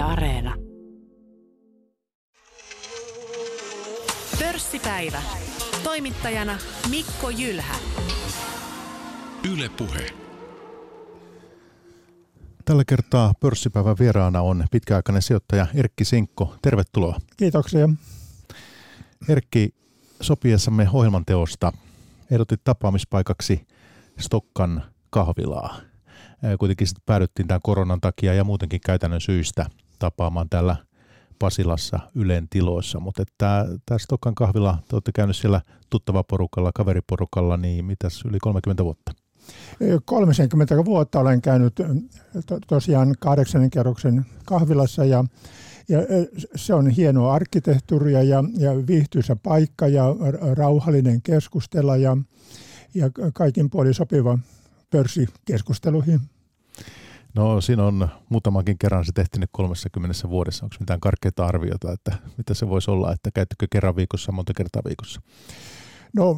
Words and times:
Yle 0.00 0.08
Areena. 0.08 0.54
Pörssipäivä. 4.38 5.22
Toimittajana 5.84 6.58
Mikko 6.90 7.30
Jylhä. 7.30 7.74
Yle 9.52 9.68
Puhe. 9.68 10.06
Tällä 12.64 12.82
kertaa 12.86 13.32
pörssipäivän 13.40 13.96
vieraana 13.98 14.40
on 14.42 14.64
pitkäaikainen 14.70 15.22
sijoittaja 15.22 15.66
Erkki 15.74 16.04
Sinkko. 16.04 16.54
Tervetuloa. 16.62 17.18
Kiitoksia. 17.36 17.88
Erkki, 19.28 19.74
sopiessamme 20.20 20.88
ohjelman 20.92 21.24
teosta 21.24 21.72
ehdotit 22.30 22.64
tapaamispaikaksi 22.64 23.66
Stokkan 24.18 24.82
kahvilaa. 25.10 25.76
Kuitenkin 26.58 26.86
sitten 26.86 27.02
päädyttiin 27.06 27.48
tämän 27.48 27.62
koronan 27.62 28.00
takia 28.00 28.34
ja 28.34 28.44
muutenkin 28.44 28.80
käytännön 28.86 29.20
syistä 29.20 29.66
tapaamaan 30.00 30.48
täällä 30.48 30.76
Pasilassa 31.38 31.98
Ylen 32.14 32.48
tiloissa, 32.48 33.00
mutta 33.00 33.24
tämä, 33.38 33.64
Stokkan 33.98 34.34
kahvila, 34.34 34.78
te 34.88 34.96
olette 34.96 35.12
käynyt 35.12 35.36
siellä 35.36 35.60
tuttava 35.90 36.24
porukalla, 36.24 36.70
kaveriporukalla, 36.74 37.56
niin 37.56 37.84
mitäs 37.84 38.24
yli 38.24 38.38
30 38.40 38.84
vuotta? 38.84 39.12
30 40.04 40.84
vuotta 40.84 41.20
olen 41.20 41.42
käynyt 41.42 41.74
to, 42.46 42.58
tosiaan 42.66 43.14
kahdeksannen 43.20 43.70
kerroksen 43.70 44.26
kahvilassa 44.44 45.04
ja, 45.04 45.24
ja 45.88 45.98
se 46.56 46.74
on 46.74 46.90
hienoa 46.90 47.34
arkkitehtuuria 47.34 48.22
ja, 48.22 48.44
ja 48.58 48.86
viihtyisä 48.86 49.36
paikka 49.36 49.88
ja 49.88 50.04
rauhallinen 50.54 51.22
keskustella 51.22 51.96
ja, 51.96 52.16
ja 52.94 53.10
kaikin 53.34 53.70
puolin 53.70 53.94
sopiva 53.94 54.38
pörssikeskusteluihin. 54.90 56.20
No 57.34 57.60
siinä 57.60 57.84
on 57.84 58.08
muutamankin 58.28 58.78
kerran 58.78 59.04
se 59.04 59.12
tehty 59.12 59.40
30 59.52 60.28
vuodessa. 60.28 60.66
Onko 60.66 60.76
mitään 60.80 61.00
karkeita 61.00 61.46
arviota, 61.46 61.92
että 61.92 62.12
mitä 62.38 62.54
se 62.54 62.68
voisi 62.68 62.90
olla, 62.90 63.12
että 63.12 63.30
käyttekö 63.30 63.66
kerran 63.70 63.96
viikossa, 63.96 64.32
monta 64.32 64.52
kertaa 64.56 64.82
viikossa? 64.84 65.20
No 66.16 66.36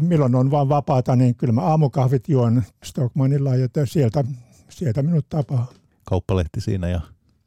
milloin 0.00 0.34
on 0.34 0.50
vaan 0.50 0.68
vapaata, 0.68 1.16
niin 1.16 1.34
kyllä 1.34 1.52
mä 1.52 1.60
aamukahvit 1.60 2.28
juon 2.28 2.62
Stockmanilla 2.84 3.56
ja 3.56 3.68
sieltä, 3.84 4.24
sieltä 4.68 5.02
minut 5.02 5.28
tapaa. 5.28 5.66
Kauppalehti 6.04 6.60
siinä 6.60 6.88
ja... 6.88 7.00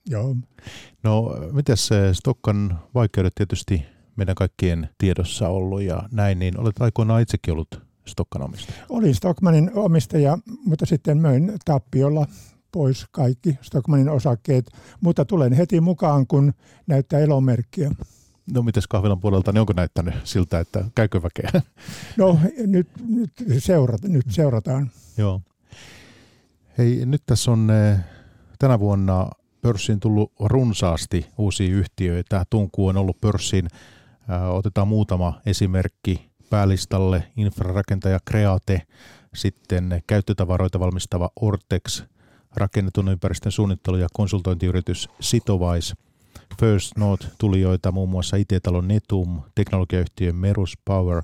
Joo. 0.10 0.36
No 1.04 1.36
miten 1.52 1.78
se 1.78 2.14
Stokkan 2.14 2.80
vaikeudet 2.94 3.36
tietysti 3.36 3.86
meidän 4.16 4.36
kaikkien 4.36 4.90
tiedossa 4.98 5.50
ollut 5.50 5.82
ja 5.82 6.10
näin, 6.12 6.40
niin 6.40 6.60
olet 6.60 6.82
aikoinaan 6.82 7.22
itsekin 7.22 7.54
ollut 7.54 7.85
Stokkan 8.08 8.42
omistaja? 8.42 8.78
Olin 8.90 9.16
Stockmanin 9.16 9.72
omistaja, 9.74 10.38
mutta 10.66 10.86
sitten 10.86 11.18
möin 11.18 11.54
tappiolla 11.66 12.26
pois 12.72 13.06
kaikki 13.12 13.58
Stockmanin 13.62 14.10
osakkeet, 14.10 14.72
mutta 15.02 15.26
tulen 15.26 15.54
heti 15.54 15.82
mukaan, 15.82 16.28
kun 16.28 16.54
näyttää 16.88 17.20
elomerkkiä. 17.20 17.92
No 18.54 18.62
mites 18.62 18.88
kahvilan 18.88 19.20
puolelta, 19.20 19.52
niin 19.52 19.60
onko 19.60 19.74
näyttänyt 19.74 20.14
siltä, 20.24 20.60
että 20.60 20.86
käykö 20.96 21.24
väkeä? 21.24 21.50
No 22.18 22.40
nyt, 22.68 22.88
nyt, 23.08 23.32
seurata, 23.58 24.08
nyt 24.08 24.26
seurataan. 24.30 24.92
Joo. 25.18 25.42
Hei, 26.78 27.06
nyt 27.06 27.24
tässä 27.26 27.52
on 27.52 27.70
eh, 27.72 28.00
tänä 28.60 28.80
vuonna 28.80 29.30
pörssiin 29.62 30.00
tullut 30.00 30.32
runsaasti 30.40 31.26
uusia 31.38 31.76
yhtiöitä. 31.76 32.46
Tunku 32.50 32.88
on 32.88 32.98
ollut 32.98 33.22
pörssiin. 33.22 33.68
Otetaan 34.50 34.88
muutama 34.88 35.42
esimerkki 35.46 36.32
päälistalle. 36.50 37.24
Infrarakentaja 37.38 38.20
Create, 38.30 38.82
sitten 39.36 40.04
käyttötavaroita 40.08 40.80
valmistava 40.80 41.30
Ortex, 41.42 42.04
rakennetun 42.56 43.10
ympäristön 43.10 43.52
suunnittelu- 43.52 43.98
ja 43.98 44.08
konsultointiyritys 44.14 45.10
Sitovais– 45.20 45.94
First 46.60 46.98
Note 46.98 47.28
tulijoita 47.38 47.92
muun 47.92 48.10
muassa 48.10 48.38
IT-talon 48.38 48.88
Netum, 48.88 49.42
teknologiayhtiö 49.56 50.34
Merus 50.34 50.78
Power, 50.86 51.24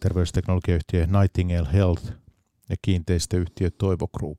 terveysteknologiayhtiö 0.00 1.06
Nightingale 1.06 1.68
Health 1.72 2.23
ja 2.68 2.76
kiinteistöyhtiö 2.82 3.70
Toivo 3.78 4.08
Group. 4.08 4.38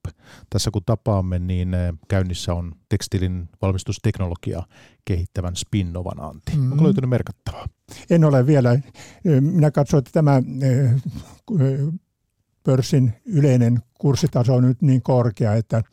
Tässä 0.50 0.72
kun 0.72 0.82
tapaamme, 0.86 1.40
niin 1.40 1.74
eh, 1.74 1.94
käynnissä 2.08 2.54
on 2.54 2.76
tekstilin 2.90 3.50
valmistusteknologiaa 3.62 4.66
kehittävän 5.06 5.56
Spinnovan 5.56 6.20
Antti. 6.20 6.52
Mm. 6.56 6.72
Onko 6.72 6.84
löytynyt 6.84 7.10
merkattavaa? 7.10 7.68
En 8.10 8.24
ole 8.24 8.48
vielä. 8.48 8.80
Minä 9.42 9.72
katsoin, 9.72 10.00
että 10.00 10.12
tämä 10.12 10.42
eh, 10.62 10.92
pörssin 12.64 13.14
yleinen 13.26 13.80
kurssitaso 14.00 14.56
on 14.56 14.64
nyt 14.64 14.82
niin 14.82 15.02
korkea, 15.02 15.54
että, 15.54 15.84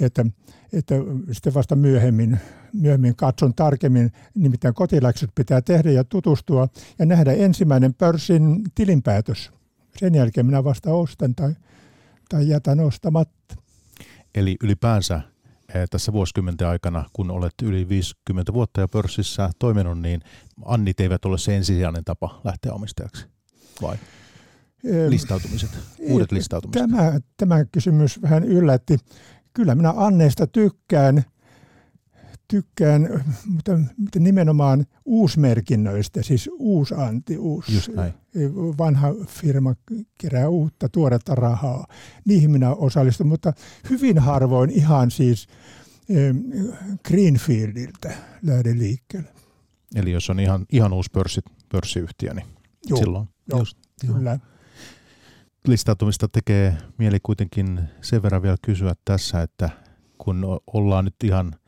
että, 0.00 0.26
että 0.72 0.94
sitten 1.32 1.54
vasta 1.54 1.76
myöhemmin 1.76 2.40
myöhemmin 2.74 3.16
katson 3.16 3.54
tarkemmin, 3.54 4.12
nimittäin 4.34 4.74
kotiläksyt 4.74 5.30
pitää 5.34 5.62
tehdä 5.62 5.90
ja 5.90 6.04
tutustua 6.04 6.68
ja 6.98 7.06
nähdä 7.06 7.32
ensimmäinen 7.32 7.94
pörssin 7.94 8.62
tilinpäätös. 8.74 9.50
Sen 9.96 10.14
jälkeen 10.14 10.46
minä 10.46 10.64
vasta 10.64 10.94
ostan 10.94 11.34
tai, 11.34 11.54
tai 12.34 12.48
jätän 12.48 12.80
ostamatta. 12.80 13.56
Eli 14.34 14.56
ylipäänsä 14.62 15.20
eh, 15.74 15.88
tässä 15.90 16.12
vuosikymmenten 16.12 16.68
aikana, 16.68 17.04
kun 17.12 17.30
olet 17.30 17.54
yli 17.62 17.88
50 17.88 18.52
vuotta 18.52 18.80
jo 18.80 18.88
pörssissä 18.88 19.50
toiminut, 19.58 20.00
niin 20.00 20.20
Annit 20.64 21.00
eivät 21.00 21.24
ole 21.24 21.38
se 21.38 21.56
ensisijainen 21.56 22.04
tapa 22.04 22.40
lähteä 22.44 22.72
omistajaksi, 22.72 23.26
vai? 23.82 23.96
Listautumiset, 25.08 25.70
uudet 25.98 26.32
listautumiset. 26.32 26.90
Tämä, 26.90 27.20
tämä 27.36 27.64
kysymys 27.64 28.22
vähän 28.22 28.44
yllätti. 28.44 28.98
Kyllä 29.52 29.74
minä 29.74 29.94
Anneista 29.96 30.46
tykkään 30.46 31.24
tykkään, 32.48 33.24
mutta, 33.46 33.78
mutta 33.96 34.18
nimenomaan 34.18 34.86
uusmerkinnöistä, 35.04 36.22
siis 36.22 36.50
uusanti, 36.58 37.38
uusi, 37.38 37.92
vanha 38.78 39.14
firma 39.26 39.74
kerää 40.20 40.48
uutta, 40.48 40.88
tuoretta 40.88 41.34
rahaa. 41.34 41.86
Niihin 42.24 42.50
minä 42.50 42.70
osallistun, 42.70 43.26
mutta 43.26 43.52
hyvin 43.90 44.18
harvoin 44.18 44.70
ihan 44.70 45.10
siis 45.10 45.48
Greenfieldiltä 47.08 48.12
lähden 48.42 48.78
liikkeelle. 48.78 49.28
Eli 49.94 50.12
jos 50.12 50.30
on 50.30 50.40
ihan, 50.40 50.66
ihan 50.72 50.92
uusi 50.92 51.10
pörssi, 51.12 51.40
pörssiyhtiö, 51.68 52.34
niin 52.34 52.46
joo, 52.86 52.98
silloin 52.98 53.28
joo, 53.48 53.58
just, 53.58 53.78
kyllä. 54.06 54.30
Joo. 54.30 54.38
Listautumista 55.68 56.28
tekee 56.28 56.76
mieli 56.98 57.18
kuitenkin 57.22 57.80
sen 58.00 58.22
verran 58.22 58.42
vielä 58.42 58.56
kysyä 58.62 58.94
tässä, 59.04 59.42
että 59.42 59.70
kun 60.18 60.60
ollaan 60.66 61.04
nyt 61.04 61.14
ihan– 61.24 61.52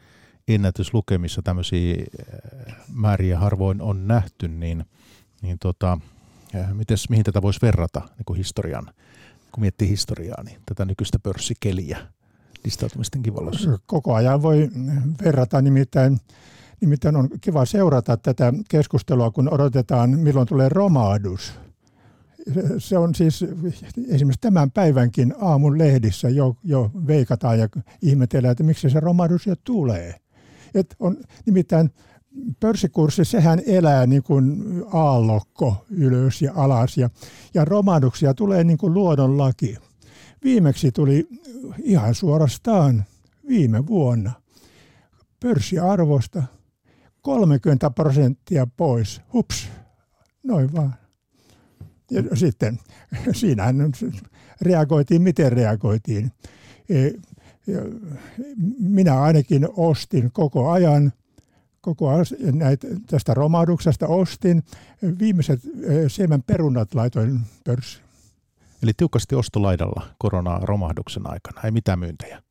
ennätyslukemissa 0.49 1.43
tämmöisiä 1.43 1.95
äh, 1.95 2.77
määriä 2.95 3.39
harvoin 3.39 3.81
on 3.83 4.09
nähty, 4.09 4.49
niin, 4.49 4.84
niin 5.43 5.59
tota, 5.59 5.99
äh, 6.55 6.75
mites, 6.75 7.11
mihin 7.11 7.25
tätä 7.25 7.43
voisi 7.43 7.61
verrata 7.62 8.01
niin 8.01 8.25
kuin 8.25 8.37
historian, 8.37 8.87
kun 9.53 9.61
miettii 9.61 9.89
historiaa, 9.89 10.43
niin 10.43 10.61
tätä 10.67 10.84
nykyistä 10.84 11.19
pörssikeliä 11.19 11.99
listautumistenkin 12.65 13.34
valossa? 13.34 13.79
Koko 13.87 14.15
ajan 14.15 14.43
voi 14.43 14.71
verrata, 15.25 15.62
nimittäin, 15.62 16.21
nimittäin 16.81 17.17
on 17.17 17.28
kiva 17.41 17.65
seurata 17.65 18.17
tätä 18.17 18.53
keskustelua, 18.69 19.31
kun 19.31 19.55
odotetaan, 19.55 20.11
milloin 20.11 20.49
tulee 20.49 20.69
romahdus. 20.69 21.53
Se 22.78 22.99
on 22.99 23.15
siis 23.15 23.45
esimerkiksi 24.09 24.41
tämän 24.41 24.71
päivänkin 24.71 25.34
aamun 25.41 25.78
lehdissä 25.78 26.28
jo, 26.28 26.57
jo 26.65 26.91
veikataan 27.07 27.59
ja 27.59 27.69
ihmetellään, 28.03 28.53
että 28.53 28.65
miksi 28.65 28.91
se 28.91 29.01
romahdus 29.01 29.47
jo 29.47 29.55
tulee. 29.65 30.15
Et 30.75 30.97
on 30.99 31.16
nimittäin 31.47 31.91
pörssikurssi, 32.60 33.25
sehän 33.25 33.62
elää 33.66 34.06
niin 34.06 34.22
kuin 34.22 34.65
aallokko 34.93 35.84
ylös 35.91 36.43
ja 36.43 36.53
alas 36.54 36.99
ja, 36.99 37.10
ja 37.54 37.65
romahduksia 37.65 38.34
tulee 38.34 38.65
niin 38.65 38.78
kuin 38.78 38.94
luonnonlaki. 38.94 39.77
Viimeksi 40.44 40.93
tuli 40.93 41.28
ihan 41.82 42.15
suorastaan 42.15 43.04
viime 43.49 43.87
vuonna 43.87 44.32
pörssiarvosta 45.41 46.42
30 47.22 47.91
prosenttia 47.91 48.66
pois. 48.77 49.21
Hups, 49.33 49.69
noin 50.42 50.72
vaan. 50.72 50.95
Ja 52.10 52.36
sitten 52.36 52.78
siinähän 53.33 53.77
reagoitiin, 54.60 55.22
miten 55.22 55.53
reagoitiin. 55.53 56.33
Minä 58.78 59.21
ainakin 59.21 59.68
ostin 59.77 60.33
koko 60.33 60.71
ajan, 60.71 61.13
koko 61.80 62.09
ajan 62.09 62.27
näitä, 62.53 62.86
tästä 63.07 63.34
romahduksesta 63.34 64.07
ostin. 64.07 64.63
Viimeiset 65.18 65.60
siemen 66.09 66.42
perunat 66.42 66.95
laitoin 66.95 67.41
pörssiin. 67.65 68.07
Eli 68.83 68.92
tiukasti 68.97 69.34
ostolaidalla 69.34 70.03
korona-romahduksen 70.18 71.30
aikana, 71.30 71.60
ei 71.65 71.71
mitään 71.71 71.98
myyntejä? 71.98 72.42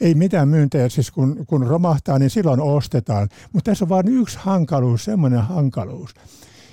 Ei 0.00 0.14
mitään 0.14 0.48
myyntejä, 0.48 0.88
siis 0.88 1.10
kun, 1.10 1.44
kun 1.46 1.66
romahtaa, 1.66 2.18
niin 2.18 2.30
silloin 2.30 2.60
ostetaan. 2.60 3.28
Mutta 3.52 3.70
tässä 3.70 3.84
on 3.84 3.88
vain 3.88 4.08
yksi 4.08 4.38
hankaluus, 4.40 5.04
semmoinen 5.04 5.40
hankaluus, 5.40 6.14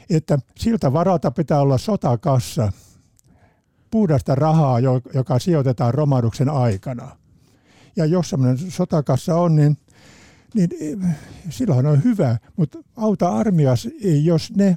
että 0.09 0.39
siltä 0.57 0.93
varalta 0.93 1.31
pitää 1.31 1.61
olla 1.61 1.77
sotakassa, 1.77 2.71
puhdasta 3.91 4.35
rahaa, 4.35 4.79
joka 5.13 5.39
sijoitetaan 5.39 5.93
romahduksen 5.93 6.49
aikana. 6.49 7.17
Ja 7.99 8.05
jos 8.05 8.29
semmoinen 8.29 8.71
sotakassa 8.71 9.35
on, 9.35 9.55
niin 9.55 9.77
niin 10.53 10.69
eh, 10.79 11.15
silloin 11.49 11.85
on 11.85 12.03
hyvä, 12.03 12.37
mutta 12.55 12.79
auta 12.95 13.29
armias, 13.29 13.87
jos 14.23 14.51
ne 14.55 14.67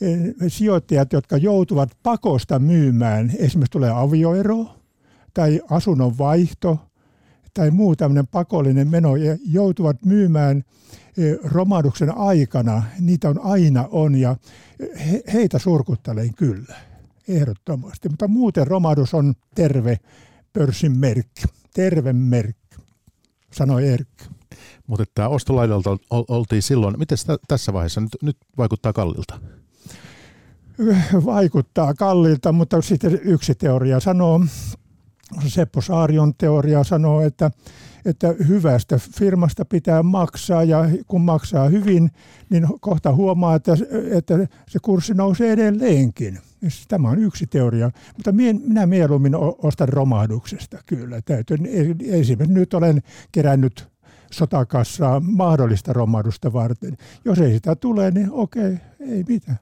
eh, 0.00 0.18
sijoittajat, 0.48 1.12
jotka 1.12 1.36
joutuvat 1.36 1.90
pakosta 2.02 2.58
myymään, 2.58 3.32
esimerkiksi 3.38 3.72
tulee 3.72 3.90
avioero 3.90 4.66
tai 5.34 5.60
asunnon 5.70 6.18
vaihto 6.18 6.78
tai 7.54 7.70
muu 7.70 7.96
tämmöinen 7.96 8.26
pakollinen 8.26 8.88
meno 8.88 9.16
ja 9.16 9.36
joutuvat 9.46 10.04
myymään 10.04 10.64
eh, 11.18 11.38
romahduksen 11.44 12.16
aikana, 12.16 12.82
niitä 13.00 13.28
on 13.28 13.40
aina 13.42 13.88
on 13.90 14.14
ja 14.14 14.36
heitä 15.32 15.58
surkuttelen 15.58 16.34
kyllä, 16.34 16.74
ehdottomasti. 17.28 18.08
Mutta 18.08 18.28
muuten 18.28 18.66
romahdus 18.66 19.14
on 19.14 19.34
terve 19.54 19.98
pörssin 20.52 20.98
merkki, 20.98 21.42
terve 21.74 22.12
merkki, 22.12 22.76
sanoi 23.52 23.88
Erkki. 23.88 24.24
Mutta 24.86 25.04
tämä 25.14 25.28
ostolaidalta 25.28 25.96
oltiin 26.10 26.62
silloin. 26.62 26.98
Miten 26.98 27.18
tässä 27.48 27.72
vaiheessa 27.72 28.00
nyt, 28.00 28.16
nyt 28.22 28.36
vaikuttaa 28.58 28.92
kallilta? 28.92 29.40
Vaikuttaa 31.24 31.94
kallilta, 31.94 32.52
mutta 32.52 32.82
sitten 32.82 33.20
yksi 33.22 33.54
teoria 33.54 34.00
sanoo, 34.00 34.40
Seppo 35.46 35.80
Saarion 35.80 36.34
teoria 36.38 36.84
sanoo, 36.84 37.20
että, 37.20 37.50
että 38.04 38.34
hyvästä 38.48 38.98
firmasta 39.18 39.64
pitää 39.64 40.02
maksaa 40.02 40.64
ja 40.64 40.88
kun 41.08 41.20
maksaa 41.20 41.68
hyvin, 41.68 42.10
niin 42.50 42.66
kohta 42.80 43.14
huomaa, 43.14 43.54
että, 43.54 43.72
että 44.10 44.34
se 44.68 44.78
kurssi 44.82 45.14
nousee 45.14 45.52
edelleenkin. 45.52 46.38
Tämä 46.88 47.10
on 47.10 47.18
yksi 47.18 47.46
teoria, 47.46 47.90
mutta 48.16 48.32
minä 48.32 48.86
mieluummin 48.86 49.34
ostan 49.62 49.88
romahduksesta 49.88 50.78
kyllä. 50.86 51.22
Täytyy, 51.22 51.56
esimerkiksi 52.10 52.58
nyt 52.58 52.74
olen 52.74 53.02
kerännyt 53.32 53.88
sotakassaa 54.30 55.20
mahdollista 55.20 55.92
romahdusta 55.92 56.52
varten. 56.52 56.96
Jos 57.24 57.38
ei 57.38 57.54
sitä 57.54 57.76
tule, 57.76 58.10
niin 58.10 58.28
okei, 58.32 58.76
ei 59.00 59.24
mitään. 59.28 59.58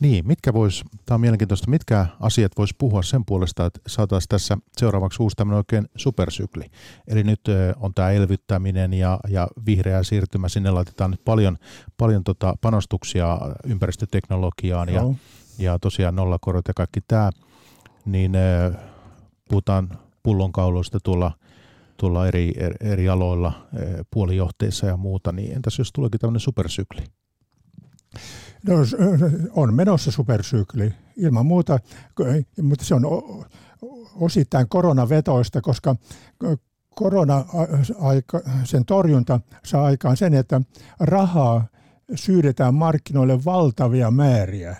Niin, 0.00 0.26
mitkä 0.26 0.52
vois, 0.52 0.84
tämä 1.06 1.14
on 1.14 1.20
mielenkiintoista, 1.20 1.70
mitkä 1.70 2.06
asiat 2.20 2.52
vois 2.58 2.74
puhua 2.78 3.02
sen 3.02 3.24
puolesta, 3.24 3.66
että 3.66 3.80
saataisiin 3.86 4.28
tässä 4.28 4.58
seuraavaksi 4.76 5.22
uusi 5.22 5.36
tämmöinen 5.36 5.56
oikein 5.56 5.88
supersykli. 5.96 6.64
Eli 7.08 7.22
nyt 7.22 7.40
on 7.80 7.94
tämä 7.94 8.10
elvyttäminen 8.10 8.94
ja, 8.94 9.20
ja 9.28 9.48
vihreä 9.66 10.02
siirtymä, 10.02 10.48
sinne 10.48 10.70
laitetaan 10.70 11.10
nyt 11.10 11.24
paljon, 11.24 11.56
paljon 11.96 12.24
tota 12.24 12.54
panostuksia 12.60 13.38
ympäristöteknologiaan 13.66 14.88
ja, 14.88 15.02
ja 15.58 15.78
tosiaan 15.78 16.16
nollakorot 16.16 16.68
ja 16.68 16.74
kaikki 16.74 17.00
tämä, 17.08 17.30
niin 18.04 18.32
puhutaan 19.48 19.98
pullonkauloista 20.22 20.98
tuolla 21.00 21.32
tuolla 21.96 22.26
eri, 22.28 22.52
eri 22.80 23.08
aloilla, 23.08 23.68
puolijohteissa 24.10 24.86
ja 24.86 24.96
muuta, 24.96 25.32
niin 25.32 25.52
entäs 25.52 25.78
jos 25.78 25.92
tuleekin 25.92 26.20
tämmöinen 26.20 26.40
supersykli? 26.40 27.04
No, 28.68 28.74
on 29.52 29.74
menossa 29.74 30.10
supersykli 30.10 30.94
ilman 31.16 31.46
muuta, 31.46 31.78
mutta 32.62 32.84
se 32.84 32.94
on 32.94 33.02
osittain 34.14 34.68
koronavetoista, 34.68 35.60
koska 35.60 35.96
korona 36.94 37.44
sen 38.64 38.84
torjunta 38.84 39.40
saa 39.64 39.84
aikaan 39.84 40.16
sen, 40.16 40.34
että 40.34 40.60
rahaa 41.00 41.66
syydetään 42.14 42.74
markkinoille 42.74 43.44
valtavia 43.44 44.10
määriä. 44.10 44.76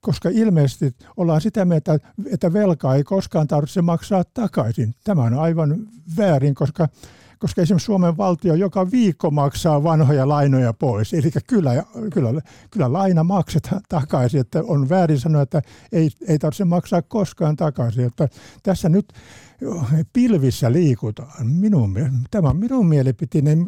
Koska 0.00 0.28
ilmeisesti 0.32 0.94
ollaan 1.16 1.40
sitä 1.40 1.64
mieltä, 1.64 1.98
että 2.26 2.52
velkaa 2.52 2.94
ei 2.94 3.04
koskaan 3.04 3.48
tarvitse 3.48 3.82
maksaa 3.82 4.24
takaisin. 4.24 4.94
Tämä 5.04 5.22
on 5.22 5.34
aivan 5.34 5.76
väärin, 6.16 6.54
koska 6.54 6.88
koska 7.40 7.62
esimerkiksi 7.62 7.86
Suomen 7.86 8.16
valtio 8.16 8.54
joka 8.54 8.90
viikko 8.90 9.30
maksaa 9.30 9.82
vanhoja 9.82 10.28
lainoja 10.28 10.72
pois. 10.72 11.14
Eli 11.14 11.30
kyllä, 11.46 11.84
kyllä, 12.12 12.40
kyllä 12.70 12.92
laina 12.92 13.24
maksetaan 13.24 13.80
takaisin, 13.88 14.40
että 14.40 14.62
on 14.66 14.88
väärin 14.88 15.20
sanoa, 15.20 15.42
että 15.42 15.62
ei, 15.92 16.10
ei 16.28 16.38
tarvitse 16.38 16.64
maksaa 16.64 17.02
koskaan 17.02 17.56
takaisin. 17.56 18.04
Että 18.04 18.28
tässä 18.62 18.88
nyt 18.88 19.12
pilvissä 20.12 20.72
liikutaan. 20.72 21.46
Minun, 21.46 21.94
tämä 22.30 22.48
on 22.48 22.56
minun 22.56 22.86
mielipiteeni. 22.86 23.66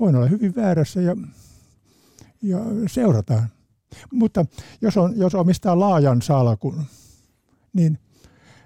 Voin 0.00 0.16
olla 0.16 0.26
hyvin 0.26 0.54
väärässä 0.56 1.00
ja, 1.00 1.16
ja 2.42 2.58
seurataan. 2.86 3.48
Mutta 4.12 4.46
jos, 4.80 4.96
on, 4.96 5.12
jos 5.16 5.34
omistaa 5.34 5.80
laajan 5.80 6.22
salkun, 6.22 6.84
niin, 7.72 7.98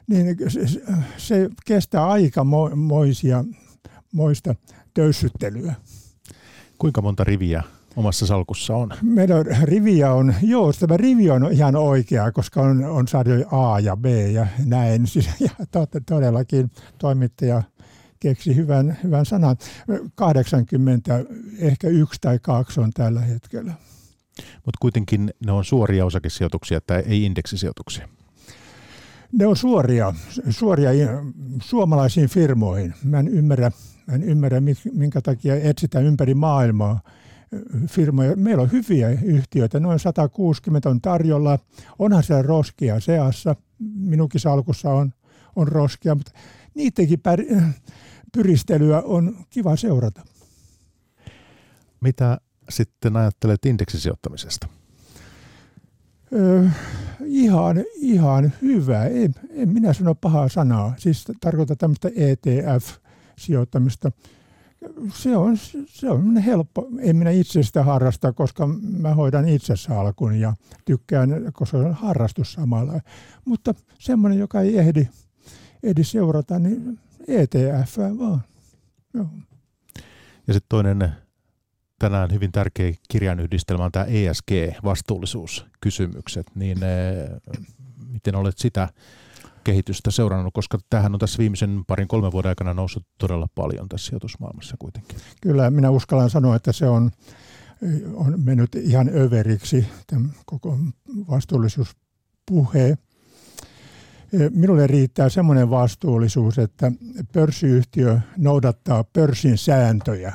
niin 0.07 0.37
se, 0.49 0.83
se 1.17 1.51
kestää 1.67 2.07
aikamoisia 2.07 3.45
moista 4.13 4.55
töyssyttelyä. 4.95 5.75
Kuinka 6.79 7.03
monta 7.03 7.25
riviä 7.25 7.63
omassa 7.97 8.27
salkussa 8.27 8.77
on? 8.77 8.91
Meidän 9.03 9.47
riviä 9.63 10.13
on, 10.13 10.35
joo, 10.43 10.73
tämä 10.73 10.97
rivi 10.97 11.31
on 11.31 11.53
ihan 11.53 11.77
oikea, 11.77 12.33
koska 12.33 12.61
on, 12.61 12.85
on 12.85 13.09
sarjoja 13.09 13.47
A 13.51 13.81
ja 13.81 13.97
B 13.97 14.05
ja 14.33 14.47
näin. 14.67 15.07
Siis, 15.17 15.29
ja 15.41 15.51
todellakin 16.07 16.71
toimittaja 16.99 17.63
keksi 18.21 18.57
hyvän, 18.57 18.99
hyvän 19.03 19.27
sanan. 19.27 19.57
80, 20.15 21.25
ehkä 21.59 21.89
yksi 21.89 22.21
tai 22.21 22.39
kaksi 22.43 22.81
on 22.81 22.91
tällä 22.91 23.21
hetkellä. 23.21 23.73
Mutta 24.39 24.79
kuitenkin 24.81 25.31
ne 25.47 25.53
on 25.53 25.65
suoria 25.65 26.07
osakesijoituksia 26.07 26.81
tai 26.81 27.03
ei 27.07 27.25
indeksisijoituksia. 27.25 28.09
Ne 29.33 29.47
on 29.47 29.57
suoria, 29.57 30.15
suoria 30.51 30.91
suomalaisiin 31.63 32.29
firmoihin. 32.29 32.95
Mä 33.05 33.19
en 33.19 33.29
ymmärrä, 33.29 33.71
Mä 34.07 34.15
en 34.15 34.23
ymmärrä, 34.23 34.63
minkä 34.93 35.21
takia 35.21 35.55
etsitään 35.55 36.05
ympäri 36.05 36.35
maailmaa 36.35 37.01
firmoja. 37.87 38.37
Meillä 38.37 38.63
on 38.63 38.73
hyviä 38.73 39.11
yhtiöitä, 39.11 39.81
noin 39.81 39.99
160 39.99 40.89
on 40.89 41.01
tarjolla. 41.01 41.59
Onhan 41.99 42.23
siellä 42.23 42.43
roskia 42.43 43.01
seassa. 43.01 43.57
Minunkin 43.95 44.41
salkussa 44.41 44.91
on, 44.91 45.13
on 45.57 45.69
roskia, 45.69 46.15
mutta 46.15 46.33
niidenkin 46.75 47.19
pär- 47.19 47.63
pyristelyä 48.33 49.03
on 49.05 49.37
kiva 49.51 49.77
seurata. 49.77 50.23
Mitä 52.01 52.41
sitten 52.69 53.17
ajattelet 53.17 53.67
indeksisijoittamisesta? 53.67 54.69
Öö, 56.33 56.69
ihan, 57.25 57.85
ihan 57.95 58.53
hyvä. 58.63 59.05
En, 59.05 59.35
en 59.51 59.69
minä 59.69 59.93
sano 59.93 60.15
pahaa 60.15 60.49
sanaa. 60.49 60.95
Siis 60.97 61.25
tarkoitan 61.41 61.79
tämmöistä 61.79 62.09
ETF- 62.09 63.06
sijoittamista. 63.39 64.13
Se 65.15 65.37
on, 65.37 65.57
se 65.87 66.11
on 66.11 66.37
helppo. 66.37 66.89
En 66.99 67.17
minä 67.17 67.31
itse 67.31 67.63
sitä 67.63 67.83
harrasta, 67.83 68.33
koska 68.33 68.67
mä 68.83 69.15
hoidan 69.15 69.49
itse 69.49 69.77
salkun 69.77 70.35
ja 70.35 70.55
tykkään, 70.85 71.31
koska 71.53 71.79
se 71.79 71.85
on 71.87 71.95
harrastus 71.95 72.53
samalla. 72.53 73.01
Mutta 73.45 73.75
semmoinen, 73.99 74.39
joka 74.39 74.61
ei 74.61 74.79
ehdi, 74.79 75.09
ehdi 75.83 76.05
seurata, 76.05 76.59
niin 76.59 76.99
ETF 77.29 77.99
vaan. 78.19 78.41
Joo. 79.15 79.29
Ja 80.47 80.55
sitten 80.55 80.69
toinen 80.69 81.13
tänään 81.99 82.33
hyvin 82.33 82.53
tärkeä 82.53 82.93
kirjainyhdistelmä 83.09 83.85
on 83.85 83.93
tämä 83.93 84.05
ESG, 84.05 84.51
vastuullisuuskysymykset. 84.85 86.47
Niin 86.55 86.79
eh, 86.83 87.61
miten 88.13 88.35
olet 88.35 88.59
sitä 88.59 88.89
kehitystä 89.67 90.11
seurannut, 90.11 90.55
koska 90.55 90.79
tähän 90.91 91.15
on 91.15 91.21
tässä 91.21 91.39
viimeisen 91.39 91.85
parin 91.87 92.09
kolmen 92.09 92.33
vuoden 92.33 92.49
aikana 92.49 92.75
noussut 92.75 93.07
todella 93.19 93.47
paljon 93.55 93.89
tässä 93.89 94.07
sijoitusmaailmassa 94.07 94.77
kuitenkin. 94.79 95.19
Kyllä, 95.43 95.71
minä 95.71 95.91
uskallan 95.91 96.31
sanoa, 96.31 96.57
että 96.57 96.73
se 96.73 96.89
on, 96.89 97.11
on 98.15 98.45
mennyt 98.45 98.75
ihan 98.75 99.11
överiksi, 99.15 99.87
tämän 100.07 100.33
koko 100.45 100.79
vastuullisuuspuhe. 101.31 102.99
Minulle 104.51 104.87
riittää 104.87 105.29
semmoinen 105.29 105.71
vastuullisuus, 105.71 106.59
että 106.59 106.93
pörssiyhtiö 107.33 108.21
noudattaa 108.37 109.05
pörssin 109.05 109.59
sääntöjä. 109.59 110.35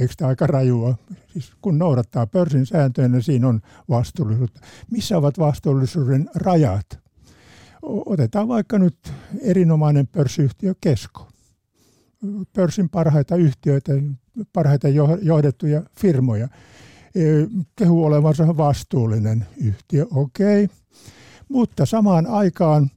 Eikö 0.00 0.14
tämä 0.16 0.28
aika 0.28 0.46
rajua? 0.46 0.94
Siis 1.32 1.52
kun 1.62 1.78
noudattaa 1.78 2.26
pörssin 2.26 2.66
sääntöjä, 2.66 3.08
niin 3.08 3.22
siinä 3.22 3.48
on 3.48 3.60
vastuullisuutta. 3.88 4.60
Missä 4.90 5.18
ovat 5.18 5.38
vastuullisuuden 5.38 6.30
rajat? 6.34 7.07
Otetaan 7.82 8.48
vaikka 8.48 8.78
nyt 8.78 9.12
erinomainen 9.40 10.06
pörssiyhtiö 10.06 10.74
Kesko. 10.80 11.28
Pörssin 12.52 12.88
parhaita 12.88 13.36
yhtiöitä, 13.36 13.92
parhaita 14.52 14.88
johdettuja 15.22 15.82
firmoja. 16.00 16.48
E, 17.14 17.20
kehu 17.76 18.04
olevansa 18.04 18.56
vastuullinen 18.56 19.46
yhtiö, 19.56 20.06
okei. 20.10 20.64
Okay. 20.64 20.76
Mutta 21.48 21.86
samaan 21.86 22.26
aikaan 22.26 22.90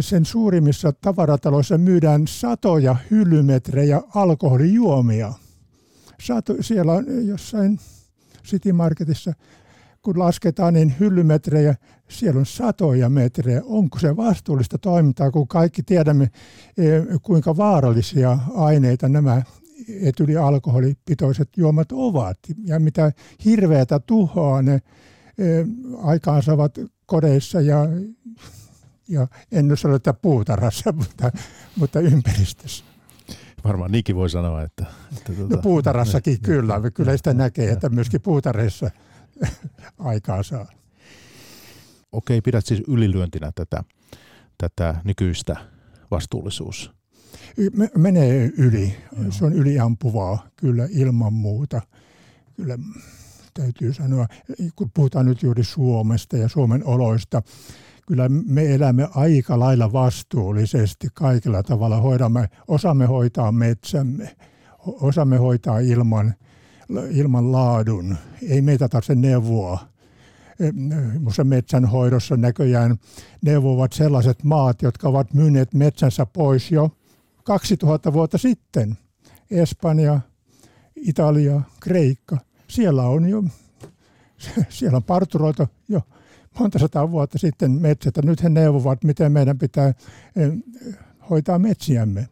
sen 0.00 0.24
suurimmissa 0.24 0.92
tavarataloissa 0.92 1.78
myydään 1.78 2.26
satoja 2.26 2.96
hyllymetrejä 3.10 4.02
alkoholijuomia. 4.14 5.32
Sato, 6.22 6.54
siellä 6.60 6.92
on 6.92 7.26
jossain 7.26 7.80
City 8.44 8.72
Marketissa 8.72 9.32
kun 10.02 10.18
lasketaan 10.18 10.74
niin 10.74 10.94
hyllymetrejä, 11.00 11.74
siellä 12.08 12.38
on 12.38 12.46
satoja 12.46 13.08
metrejä. 13.08 13.62
Onko 13.64 13.98
se 13.98 14.16
vastuullista 14.16 14.78
toimintaa, 14.78 15.30
kun 15.30 15.48
kaikki 15.48 15.82
tiedämme, 15.82 16.24
e, 16.78 16.84
kuinka 17.22 17.56
vaarallisia 17.56 18.38
aineita 18.54 19.08
nämä 19.08 19.42
etylialkoholipitoiset 20.02 21.48
juomat 21.56 21.92
ovat 21.92 22.38
ja 22.64 22.80
mitä 22.80 23.12
hirveätä 23.44 23.98
tuhoa 23.98 24.62
ne 24.62 24.80
aikaansaavat 26.02 26.78
kodeissa 27.06 27.60
ja, 27.60 27.78
ja 29.08 29.26
en 29.52 29.68
nyt 29.68 29.80
sano, 29.80 29.94
että 29.94 30.14
puutarhassa, 30.14 30.92
mutta, 30.98 31.30
mutta 31.76 32.00
ympäristössä. 32.00 32.84
Varmaan 33.64 33.92
niinkin 33.92 34.16
voi 34.16 34.30
sanoa, 34.30 34.62
että... 34.62 34.86
että 35.18 35.32
tuota, 35.32 35.56
no 35.56 35.62
puutarhassakin 35.62 36.32
ne, 36.32 36.38
kyllä, 36.42 36.90
kyllä 36.94 37.16
sitä 37.16 37.34
näkee, 37.34 37.70
että 37.70 37.88
myöskin 37.88 38.20
puutarhassa 38.20 38.90
aikaa 39.98 40.42
saa. 40.42 40.66
Okei, 42.12 42.40
pidät 42.40 42.66
siis 42.66 42.82
ylilyöntinä 42.88 43.52
tätä, 43.54 43.84
tätä 44.58 44.94
nykyistä 45.04 45.56
vastuullisuus 46.10 47.00
menee 47.96 48.52
yli. 48.56 48.96
Joo. 49.22 49.30
Se 49.30 49.44
on 49.44 49.52
yliampuvaa 49.52 50.46
kyllä 50.56 50.88
ilman 50.90 51.32
muuta. 51.32 51.82
Kyllä 52.56 52.78
täytyy 53.54 53.92
sanoa, 53.92 54.26
kun 54.76 54.90
puhutaan 54.94 55.26
nyt 55.26 55.42
juuri 55.42 55.64
Suomesta 55.64 56.36
ja 56.36 56.48
Suomen 56.48 56.84
oloista, 56.84 57.42
kyllä 58.06 58.28
me 58.28 58.74
elämme 58.74 59.08
aika 59.14 59.58
lailla 59.58 59.92
vastuullisesti 59.92 61.08
kaikilla 61.14 61.62
tavalla. 61.62 62.00
Hoidamme, 62.00 62.48
osaamme 62.68 63.06
hoitaa 63.06 63.52
metsämme, 63.52 64.36
osaamme 64.86 65.36
hoitaa 65.36 65.78
ilman, 65.78 66.34
ilman 67.10 67.52
laadun. 67.52 68.16
Ei 68.48 68.62
meitä 68.62 68.88
tarvitse 68.88 69.14
neuvoa. 69.14 69.78
Minusta 70.72 71.44
metsän 71.44 71.84
hoidossa 71.84 72.36
näköjään 72.36 72.96
neuvovat 73.42 73.92
sellaiset 73.92 74.44
maat, 74.44 74.82
jotka 74.82 75.08
ovat 75.08 75.34
myyneet 75.34 75.74
metsänsä 75.74 76.26
pois 76.26 76.70
jo 76.70 76.90
2000 77.44 78.12
vuotta 78.12 78.38
sitten. 78.38 78.98
Espanja, 79.50 80.20
Italia, 80.96 81.60
Kreikka. 81.80 82.38
Siellä 82.68 83.02
on 83.02 83.28
jo, 83.28 83.44
siellä 84.68 84.96
on 84.96 85.04
parturoitu 85.04 85.68
jo 85.88 86.02
monta 86.58 86.78
sataa 86.78 87.10
vuotta 87.10 87.38
sitten 87.38 87.70
metsät. 87.70 88.16
Nyt 88.24 88.42
he 88.42 88.48
neuvovat, 88.48 89.04
miten 89.04 89.32
meidän 89.32 89.58
pitää 89.58 89.88
eh, 90.36 90.52
hoitaa 91.30 91.58
metsiämme. 91.58 92.28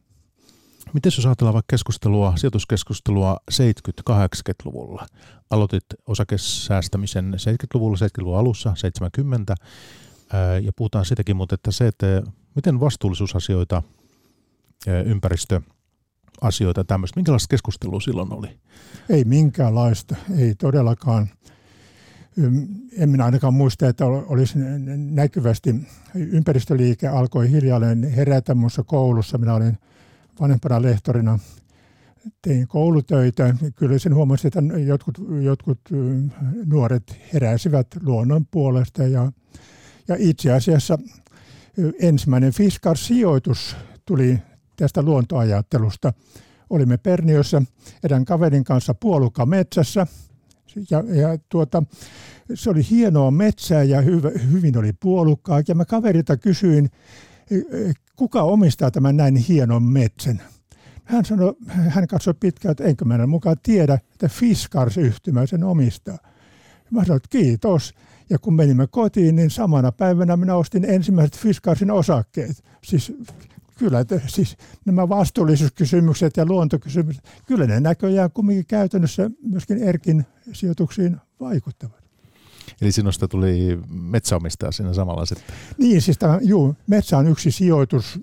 Miten 0.93 1.13
jos 1.17 1.27
ajatellaan 1.27 1.55
vaikka 1.55 1.73
keskustelua, 1.73 2.37
sijoituskeskustelua 2.37 3.37
70-80-luvulla? 3.53 5.07
Aloitit 5.51 5.85
osakesäästämisen 6.07 7.35
70-luvulla, 7.35 7.97
70-luvun 7.97 8.39
alussa, 8.39 8.73
70, 8.77 9.55
ja 10.63 10.73
puhutaan 10.77 11.05
sitäkin, 11.05 11.37
mutta 11.37 11.55
että 11.55 11.71
se, 11.71 11.87
että 11.87 12.23
miten 12.55 12.81
vastuullisuusasioita 12.81 13.83
ympäristöasioita 15.05 16.85
tämmöistä. 16.85 17.19
Minkälaista 17.19 17.51
keskustelua 17.51 18.01
silloin 18.01 18.33
oli? 18.33 18.59
Ei 19.09 19.25
minkäänlaista, 19.25 20.17
ei 20.39 20.55
todellakaan. 20.55 21.29
En 22.99 23.11
minä 23.11 23.25
ainakaan 23.25 23.55
muista, 23.55 23.89
että 23.89 24.07
olisi 24.07 24.59
näkyvästi. 24.97 25.75
Ympäristöliike 26.15 27.09
alkoi 27.09 27.51
hiljalleen 27.51 28.13
herätä 28.13 28.55
minussa 28.55 28.83
koulussa. 28.83 29.39
Minä 29.39 29.55
olin 29.55 29.79
vanhempana 30.41 30.83
lehtorina 30.83 31.39
tein 32.43 32.69
koulutöitä. 32.69 33.55
Kyllä 33.77 33.99
sen 33.99 34.15
huomasi, 34.15 34.47
että 34.47 34.63
jotkut, 34.87 35.19
jotkut 35.43 35.81
nuoret 36.67 37.21
heräsivät 37.33 37.87
luonnon 38.03 38.47
puolesta 38.51 39.03
ja, 39.03 39.33
ja 40.09 40.17
itse 40.19 40.53
asiassa 40.53 40.99
ensimmäinen 42.01 42.53
Fiskar-sijoitus 42.53 43.77
tuli 44.05 44.39
tästä 44.77 45.03
luontoajattelusta. 45.03 46.13
Olimme 46.71 46.99
Perniossa 46.99 47.63
erään 48.05 48.25
kaverin 48.25 48.65
kanssa 48.65 48.95
puolukka 48.95 49.47
metsässä 49.47 50.07
ja, 50.91 51.05
ja 51.15 51.39
tuota, 51.49 51.83
se 52.55 52.71
oli 52.71 52.91
hienoa 52.91 53.31
metsää 53.31 53.83
ja 53.83 54.01
hyv, 54.01 54.25
hyvin 54.53 54.79
oli 54.79 54.93
puolukkaa. 54.93 55.63
Ja 55.69 55.75
mä 55.75 55.85
kaverilta 55.85 56.37
kysyin, 56.37 56.91
kuka 58.17 58.43
omistaa 58.43 58.91
tämän 58.91 59.17
näin 59.17 59.37
hienon 59.37 59.83
metsän. 59.83 60.43
Hän 61.05 61.25
sanoi, 61.25 61.57
hän 61.67 62.07
katsoi 62.07 62.35
pitkään, 62.41 62.71
että 62.71 62.85
enkö 62.85 63.05
mä 63.05 63.27
mukaan 63.27 63.57
tiedä, 63.63 63.95
että 63.95 64.29
Fiskars-yhtymä 64.29 65.47
sen 65.47 65.65
omistaa. 65.65 66.19
Mä 66.91 67.05
sanoin, 67.05 67.17
että 67.17 67.29
kiitos. 67.31 67.95
Ja 68.31 68.39
kun 68.39 68.55
menimme 68.55 68.87
kotiin, 68.87 69.37
niin 69.37 69.51
samana 69.51 69.93
päivänä 69.93 70.37
minä 70.37 70.55
ostin 70.55 70.85
ensimmäiset 70.85 71.37
Fiskarsin 71.37 71.91
osakkeet. 71.91 72.65
Siis 72.85 73.13
kyllä 73.79 74.01
että 74.01 74.21
siis 74.27 74.57
nämä 74.85 75.09
vastuullisuuskysymykset 75.09 76.37
ja 76.37 76.47
luontokysymykset, 76.47 77.25
kyllä 77.47 77.67
ne 77.67 77.81
näköjään 77.81 78.31
kumminkin 78.31 78.67
käytännössä 78.67 79.31
myöskin 79.43 79.83
Erkin 79.83 80.27
sijoituksiin 80.53 81.17
vaikuttavat. 81.41 82.08
Eli 82.81 82.93
sinusta 82.93 83.29
tuli 83.29 83.79
metsäomistaja 83.91 84.73
siinä 84.73 84.93
samalla 84.93 85.27
sitten? 85.27 85.57
Niin, 85.79 86.03
siis 86.03 86.19
tämä, 86.19 86.39
juu, 86.43 86.77
metsä 86.87 87.19
on 87.19 87.29
yksi 87.29 87.51
sijoitus, 87.51 88.21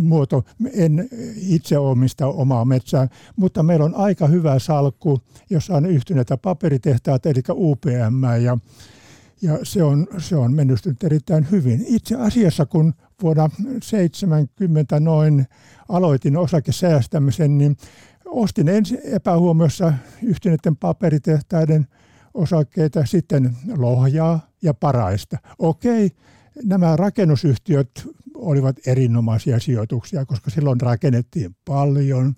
muoto. 0.00 0.44
En 0.72 1.08
itse 1.36 1.78
omista 1.78 2.26
omaa 2.26 2.64
metsää, 2.64 3.08
mutta 3.36 3.62
meillä 3.62 3.84
on 3.84 3.94
aika 3.94 4.26
hyvä 4.26 4.58
salkku, 4.58 5.20
jossa 5.50 5.76
on 5.76 5.86
yhtyneitä 5.86 6.36
paperitehtaat, 6.36 7.26
eli 7.26 7.40
UPM, 7.50 8.24
ja, 8.42 8.58
ja 9.42 9.58
se, 9.62 9.82
on, 9.82 10.06
se 10.18 10.36
on 10.36 10.52
mennyt 10.54 10.78
erittäin 11.04 11.50
hyvin. 11.50 11.84
Itse 11.88 12.16
asiassa, 12.16 12.66
kun 12.66 12.94
vuonna 13.22 13.50
70 13.82 15.00
noin 15.00 15.46
aloitin 15.88 16.36
osakesäästämisen, 16.36 17.58
niin 17.58 17.76
ostin 18.24 18.68
ensin 18.68 18.98
epähuomiossa 19.04 19.92
yhtyneiden 20.22 20.76
paperitehtaiden 20.76 21.86
osakkeita, 22.34 23.06
sitten 23.06 23.56
Lohjaa 23.76 24.40
ja 24.62 24.74
Paraista. 24.74 25.38
Okei, 25.58 26.10
nämä 26.64 26.96
rakennusyhtiöt 26.96 27.90
olivat 28.34 28.76
erinomaisia 28.86 29.60
sijoituksia, 29.60 30.26
koska 30.26 30.50
silloin 30.50 30.80
rakennettiin 30.80 31.56
paljon, 31.64 32.34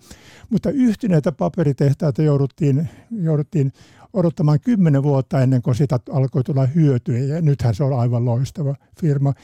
mutta 0.50 0.70
yhtyneitä 0.70 1.32
paperitehtaita 1.32 2.22
jouduttiin, 2.22 2.88
jouduttiin 3.10 3.72
odottamaan 4.12 4.60
kymmenen 4.60 5.02
vuotta 5.02 5.40
ennen 5.40 5.62
kuin 5.62 5.74
sitä 5.74 6.00
alkoi 6.12 6.44
tulla 6.44 6.66
hyötyä. 6.66 7.18
Ja 7.18 7.42
nythän 7.42 7.74
se 7.74 7.84
on 7.84 7.98
aivan 7.98 8.24
loistava 8.24 8.74
firma. 9.00 9.34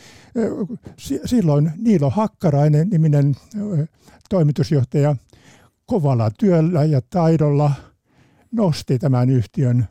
Silloin 1.25 1.71
Niilo 1.79 2.11
Hakkarainen 2.11 2.89
niminen 2.89 3.37
toimitusjohtaja 4.29 5.17
kovalla 5.87 6.31
työllä 6.31 6.85
ja 6.85 7.01
taidolla 7.11 7.73
nosti 8.53 8.99
tämän 8.99 9.31
yhtiön 9.31 9.89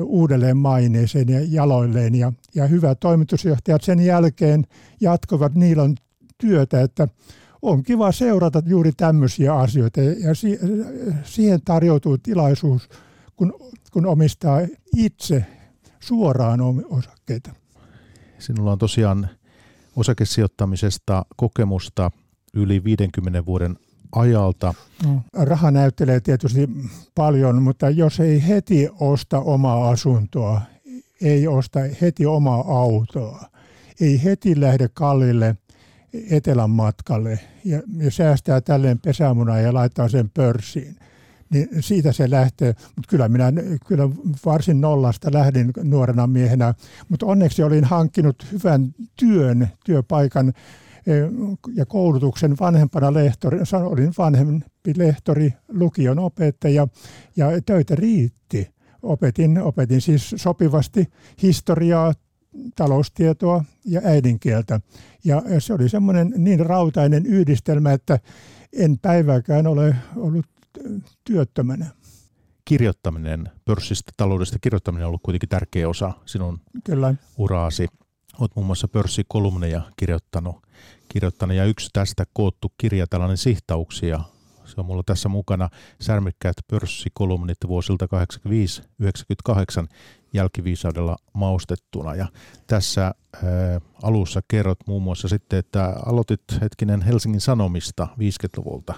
uudelleen 0.00 0.56
maineeseen 0.56 1.28
ja 1.28 1.40
jaloilleen. 1.48 2.14
Ja, 2.14 2.32
ja 2.54 2.66
hyvät 2.66 3.00
toimitusjohtajat 3.00 3.82
sen 3.82 4.00
jälkeen 4.00 4.66
jatkoivat 5.00 5.54
Niilon 5.54 5.94
työtä, 6.38 6.80
että 6.80 7.08
on 7.62 7.82
kiva 7.82 8.12
seurata 8.12 8.62
juuri 8.66 8.92
tämmöisiä 8.96 9.54
asioita 9.54 10.00
ja 10.00 10.34
siihen 11.24 11.60
tarjoutuu 11.64 12.18
tilaisuus– 12.18 12.88
kun, 13.36 13.54
kun 13.92 14.06
omistaa 14.06 14.60
itse 14.96 15.46
suoraan 16.00 16.60
osakkeita. 16.90 17.50
Sinulla 18.38 18.72
on 18.72 18.78
tosiaan 18.78 19.28
osakesijoittamisesta 19.96 21.24
kokemusta 21.36 22.10
yli 22.54 22.84
50 22.84 23.46
vuoden 23.46 23.76
ajalta. 24.12 24.74
No, 25.04 25.22
raha 25.32 25.70
näyttelee 25.70 26.20
tietysti 26.20 26.68
paljon, 27.14 27.62
mutta 27.62 27.90
jos 27.90 28.20
ei 28.20 28.48
heti 28.48 28.88
osta 29.00 29.40
omaa 29.40 29.88
asuntoa, 29.88 30.60
ei 31.22 31.48
osta 31.48 31.80
heti 32.00 32.26
omaa 32.26 32.64
autoa, 32.66 33.44
ei 34.00 34.24
heti 34.24 34.60
lähde 34.60 34.88
kallille 34.94 35.56
etelän 36.30 36.70
matkalle 36.70 37.38
ja, 37.64 37.82
ja 37.96 38.10
säästää 38.10 38.60
tälleen 38.60 38.98
pesämunaa 38.98 39.58
ja 39.58 39.74
laittaa 39.74 40.08
sen 40.08 40.30
pörssiin– 40.34 40.96
niin 41.50 41.68
siitä 41.80 42.12
se 42.12 42.30
lähtee. 42.30 42.74
Mutta 42.96 43.08
kyllä 43.08 43.28
minä 43.28 43.52
kyllä 43.86 44.08
varsin 44.44 44.80
nollasta 44.80 45.32
lähdin 45.32 45.72
nuorena 45.82 46.26
miehenä, 46.26 46.74
mutta 47.08 47.26
onneksi 47.26 47.62
olin 47.62 47.84
hankkinut 47.84 48.46
hyvän 48.52 48.94
työn, 49.16 49.68
työpaikan 49.84 50.52
ja 51.74 51.86
koulutuksen 51.86 52.56
vanhempana 52.60 53.14
lehtori, 53.14 53.58
olin 53.84 54.12
vanhempi 54.18 54.92
lehtori, 54.96 55.52
lukion 55.68 56.18
opettaja 56.18 56.88
ja 57.36 57.46
töitä 57.66 57.94
riitti. 57.94 58.76
Opetin, 59.02 59.58
opetin 59.62 60.00
siis 60.00 60.34
sopivasti 60.36 61.06
historiaa, 61.42 62.12
taloustietoa 62.76 63.64
ja 63.84 64.00
äidinkieltä. 64.04 64.80
Ja 65.24 65.42
se 65.58 65.74
oli 65.74 65.88
semmoinen 65.88 66.34
niin 66.36 66.66
rautainen 66.66 67.26
yhdistelmä, 67.26 67.92
että 67.92 68.18
en 68.72 68.98
päivääkään 68.98 69.66
ole 69.66 69.96
ollut 70.16 70.46
työttömänä. 71.24 71.86
Kirjoittaminen, 72.64 73.48
pörssistä 73.64 74.12
taloudesta 74.16 74.58
kirjoittaminen 74.60 75.04
on 75.04 75.08
ollut 75.08 75.22
kuitenkin 75.22 75.48
tärkeä 75.48 75.88
osa 75.88 76.12
sinun 76.24 76.60
Kyllä. 76.84 77.14
uraasi. 77.38 77.88
Olet 78.40 78.56
muun 78.56 78.66
muassa 78.66 78.88
pörssikolumneja 78.88 79.82
kirjoittanut, 79.96 80.56
kirjoittanut 81.16 81.56
ja 81.56 81.64
yksi 81.64 81.90
tästä 81.92 82.24
koottu 82.32 82.72
kirja, 82.78 83.06
tällainen 83.06 83.36
sihtauksia 83.36 84.20
se 84.64 84.74
on 84.80 84.86
mulla 84.86 85.02
tässä 85.06 85.28
mukana 85.28 85.68
särmikkäät 86.00 86.56
pörssikolumnit 86.70 87.58
vuosilta 87.68 88.08
85-98 89.82 89.86
jälkiviisaudella 90.32 91.16
maustettuna. 91.32 92.14
Ja 92.14 92.26
tässä 92.66 93.02
ää, 93.02 93.12
alussa 94.02 94.40
kerrot 94.48 94.78
muun 94.86 95.02
muassa 95.02 95.28
sitten, 95.28 95.58
että 95.58 95.94
aloitit 96.06 96.42
hetkinen 96.60 97.02
Helsingin 97.02 97.40
Sanomista 97.40 98.08
50-luvulta 98.12 98.94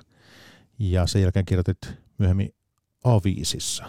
ja 0.79 1.07
sen 1.07 1.23
jälkeen 1.23 1.45
kirjoitit 1.45 1.79
myöhemmin 2.19 2.55
Aviisissa. 3.05 3.85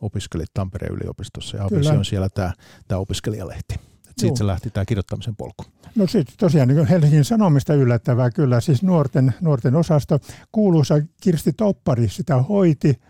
Opiskelit 0.00 0.50
Tampereen 0.54 0.94
yliopistossa 0.94 1.56
ja 1.56 1.64
Aviisi 1.64 1.90
on 1.90 2.04
siellä 2.04 2.28
tämä, 2.28 2.52
tämä 2.88 2.98
opiskelijalehti. 2.98 3.74
Siitä 4.18 4.38
se 4.38 4.46
lähti 4.46 4.70
tämä 4.70 4.84
kirjoittamisen 4.84 5.36
polku. 5.36 5.64
No 5.98 6.06
sitten 6.06 6.34
tosiaan 6.38 6.68
niin 6.68 6.86
Helsingin 6.86 7.24
Sanomista 7.24 7.74
yllättävää 7.74 8.30
kyllä, 8.30 8.60
siis 8.60 8.82
nuorten, 8.82 9.34
nuorten 9.40 9.76
osasto. 9.76 10.18
Kuuluisa 10.52 10.94
Kirsti 11.20 11.52
Toppari 11.52 12.08
sitä 12.08 12.42
hoiti, 12.42 13.00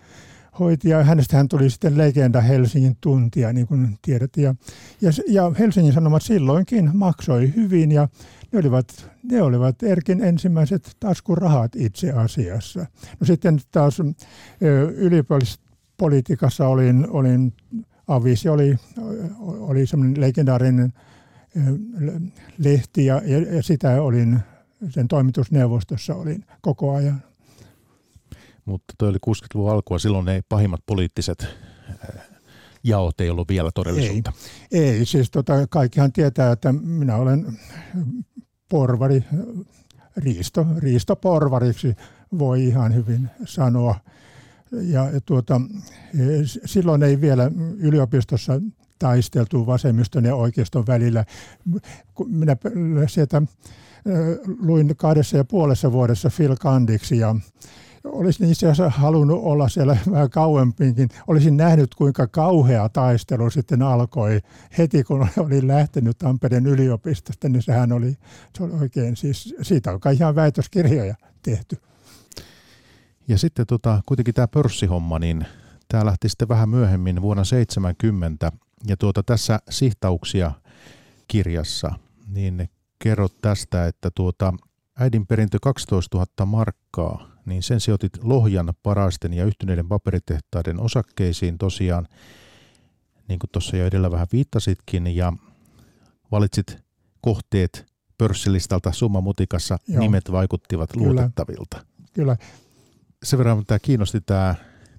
hoiti 0.59 0.89
ja 0.89 1.05
hänestähän 1.05 1.49
tuli 1.49 1.71
sitten 1.71 1.99
legenda 1.99 2.41
Helsingin 2.41 2.97
tuntia, 3.01 3.53
niin 3.53 3.67
kuin 3.67 3.99
tiedät. 4.03 4.37
Ja, 4.37 4.55
ja, 5.01 5.11
ja 5.29 5.53
Helsingin 5.59 5.93
Sanomat 5.93 6.23
silloinkin 6.23 6.91
maksoi 6.95 7.53
hyvin 7.57 7.93
ja 7.93 8.09
ne 8.53 8.59
olivat, 8.59 9.11
ne 9.23 9.43
olivat 9.43 9.83
Erkin 9.83 10.25
ensimmäiset 10.25 10.97
taskurahat 11.01 11.77
itse 11.77 12.13
asiassa. 12.13 12.87
No 13.21 13.27
sitten 13.27 13.61
taas 13.73 13.99
yliopistopolitiikassa 14.97 16.69
olin, 16.69 17.07
olin 17.11 17.53
Avisi 18.09 18.49
oli, 18.49 18.77
oli 19.39 19.87
semmoinen 19.87 20.21
legendaarinen 20.21 20.93
lehti 22.59 23.07
ja, 23.07 23.23
ja 23.25 23.63
sitä 23.63 24.03
olin, 24.03 24.41
sen 24.91 25.09
toimitusneuvostossa 25.09 26.15
olin 26.15 26.45
koko 26.61 26.95
ajan. 26.95 27.23
Mutta 28.65 28.95
toi 28.99 29.09
oli 29.09 29.19
60-luvun 29.27 29.73
alkua, 29.73 29.99
silloin 29.99 30.29
ei 30.29 30.43
pahimmat 30.49 30.81
poliittiset 30.87 31.49
jaot 32.85 33.21
ei 33.21 33.31
ollut 33.31 33.49
vielä 33.49 33.71
todellisuutta. 33.75 34.33
Ei, 34.73 34.89
ei 34.89 35.07
siis 35.07 35.31
tota, 35.31 35.67
kaikkihan 35.71 36.13
tietää, 36.13 36.53
että 36.53 36.73
minä 36.73 37.17
olen 37.17 37.59
porvari, 38.69 39.25
riisto, 40.17 40.67
riistoporvariksi 40.79 41.97
voi 42.39 42.65
ihan 42.65 42.95
hyvin 42.95 43.31
sanoa. 43.45 43.95
Ja 44.73 45.07
tuota, 45.27 45.61
silloin 46.65 47.03
ei 47.03 47.21
vielä 47.21 47.51
yliopistossa 47.79 48.61
taisteltu 48.99 49.67
vasemmiston 49.67 50.25
ja 50.25 50.35
oikeiston 50.35 50.87
välillä. 50.87 51.25
Minä 52.27 52.57
sieltä 53.09 53.43
luin 54.61 54.97
kahdessa 54.97 55.37
ja 55.37 55.45
puolessa 55.45 55.93
vuodessa 55.93 56.31
Phil 56.37 56.57
Kandiksi 56.61 57.19
ja 57.19 57.35
olisin 58.05 58.51
itse 58.51 58.71
asiassa 58.71 58.99
halunnut 59.01 59.41
olla 59.43 59.69
siellä 59.69 59.97
vähän 60.11 60.31
kauempinkin. 60.31 61.09
Olisin 61.27 61.57
nähnyt, 61.57 61.95
kuinka 61.95 62.27
kauhea 62.27 62.89
taistelu 62.89 63.51
sitten 63.51 63.83
alkoi 63.83 64.41
heti, 64.79 65.05
kun 65.05 65.29
olin 65.47 65.69
lähtenyt 65.69 66.19
Tampereen 66.19 66.67
yliopistosta, 66.67 67.49
niin 67.49 67.63
sehän 67.63 67.93
oli, 67.93 68.17
se 68.57 68.63
oli 68.63 68.73
oikein, 68.73 69.17
siis 69.17 69.55
siitä 69.63 69.93
on 69.93 70.01
ihan 70.13 70.35
väitöskirjoja 70.35 71.15
tehty. 71.43 71.77
Ja 73.29 73.39
sitten 73.39 73.67
tota, 73.67 74.01
kuitenkin 74.07 74.35
tämä 74.35 74.49
pörssihomma, 74.49 75.19
niin 75.19 75.47
tämä 75.89 76.07
lähti 76.07 76.29
sitten 76.29 76.49
vähän 76.49 76.69
myöhemmin 76.69 77.23
vuonna 77.23 77.45
70 77.45 78.53
ja 78.87 78.97
tuota, 78.97 79.23
tässä 79.23 79.59
sihtauksia 79.71 80.53
kirjassa, 81.29 81.93
niin 82.27 82.71
kerrot 82.99 83.41
tästä, 83.41 83.87
että 83.87 84.11
tuota, 84.15 84.55
äidin 84.99 85.27
perintö 85.27 85.59
12 85.63 86.19
000 86.19 86.47
markkaa, 86.47 87.31
niin 87.47 87.63
sen 87.63 87.81
sijoitit 87.81 88.25
Lohjan, 88.25 88.75
Parasten 88.83 89.33
ja 89.33 89.45
yhtyneiden 89.45 89.89
paperitehtaiden 89.89 90.81
osakkeisiin 90.81 91.59
tosiaan, 91.59 92.09
niin 93.29 93.39
kuin 93.39 93.51
tuossa 93.53 93.77
jo 93.77 93.87
edellä 93.87 94.11
vähän 94.11 94.27
viittasitkin, 94.33 95.17
ja 95.17 95.33
valitsit 96.31 96.79
kohteet 97.21 97.87
pörssilistalta 98.19 98.93
summa 98.93 99.21
mutikassa, 99.21 99.79
Joo. 99.89 100.01
nimet 100.01 100.33
vaikuttivat 100.33 100.93
Kyllä. 100.93 101.07
luotettavilta. 101.07 101.85
Kyllä. 102.13 102.37
Sen 103.23 103.39
verran 103.39 103.67
tämä 103.67 103.79
kiinnosti 103.79 104.21
tämä 104.21 104.55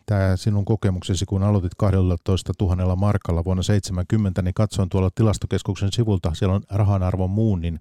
tämä 0.10 0.38
sinun 0.38 0.66
kokemuksesi, 0.66 1.26
kun 1.26 1.44
aloitit 1.44 1.76
12 1.78 2.54
000 2.62 2.96
markalla 2.96 3.44
vuonna 3.44 3.64
70, 3.64 4.42
niin 4.42 4.54
katsoin 4.54 4.90
tuolla 4.90 5.10
tilastokeskuksen 5.16 5.92
sivulta, 5.92 6.34
siellä 6.34 6.56
on 6.56 6.62
rahan 6.70 7.04
arvon 7.04 7.30
muunnin, 7.30 7.80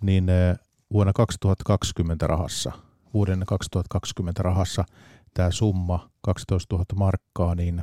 niin 0.00 0.28
eh, 0.28 0.56
vuonna 0.92 1.12
2020 1.12 2.26
rahassa, 2.26 2.72
vuoden 3.14 3.42
2020 3.46 4.42
rahassa 4.42 4.84
tämä 5.34 5.50
summa 5.50 6.10
12 6.20 6.74
000 6.74 6.86
markkaa, 6.94 7.54
niin 7.54 7.78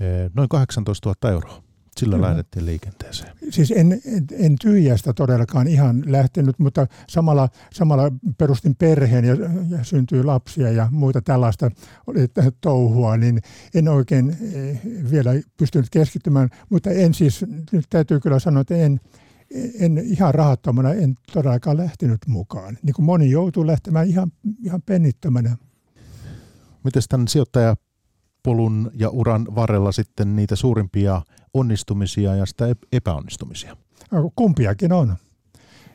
eh, 0.00 0.30
noin 0.34 0.48
18 0.48 1.08
000 1.22 1.34
euroa. 1.34 1.65
Sillä 2.00 2.16
Kyllä. 2.16 2.28
lähdettiin 2.28 2.66
liikenteeseen. 2.66 3.32
Siis 3.50 3.70
en, 3.70 3.92
en, 3.92 4.24
en 4.32 4.56
tyhjästä 4.60 5.12
todellakaan 5.12 5.68
ihan 5.68 6.02
lähtenyt, 6.06 6.58
mutta 6.58 6.86
samalla, 7.08 7.48
samalla 7.72 8.12
perustin 8.38 8.76
perheen 8.76 9.24
ja, 9.24 9.36
ja 9.68 9.84
syntyi 9.84 10.24
lapsia 10.24 10.70
ja 10.70 10.88
muita 10.90 11.22
tällaista 11.22 11.70
oli 12.06 12.26
touhua, 12.60 13.16
niin 13.16 13.40
en 13.74 13.88
oikein 13.88 14.36
eh, 14.54 14.80
vielä 15.10 15.30
pystynyt 15.56 15.90
keskittymään. 15.90 16.48
Mutta 16.70 16.90
en 16.90 17.14
siis, 17.14 17.44
nyt 17.72 17.84
täytyy 17.90 18.20
kyllä 18.20 18.38
sanoa, 18.38 18.60
että 18.60 18.76
en, 18.76 19.00
en 19.80 19.98
ihan 19.98 20.34
rahattomana, 20.34 20.92
en 20.92 21.14
todellakaan 21.32 21.76
lähtenyt 21.76 22.20
mukaan. 22.26 22.78
Niin 22.82 22.94
kuin 22.94 23.06
moni 23.06 23.30
joutuu 23.30 23.66
lähtemään 23.66 24.08
ihan, 24.08 24.32
ihan 24.62 24.82
pennittömänä. 24.82 25.56
Miten 26.84 27.02
tämän 27.08 27.28
sijoittaja 27.28 27.76
polun 28.46 28.90
ja 28.94 29.10
uran 29.10 29.46
varrella 29.54 29.92
sitten 29.92 30.36
niitä 30.36 30.56
suurimpia 30.56 31.22
onnistumisia 31.54 32.34
ja 32.34 32.46
sitä 32.46 32.64
epäonnistumisia? 32.92 33.76
Kumpiakin 34.36 34.92
on. 34.92 35.16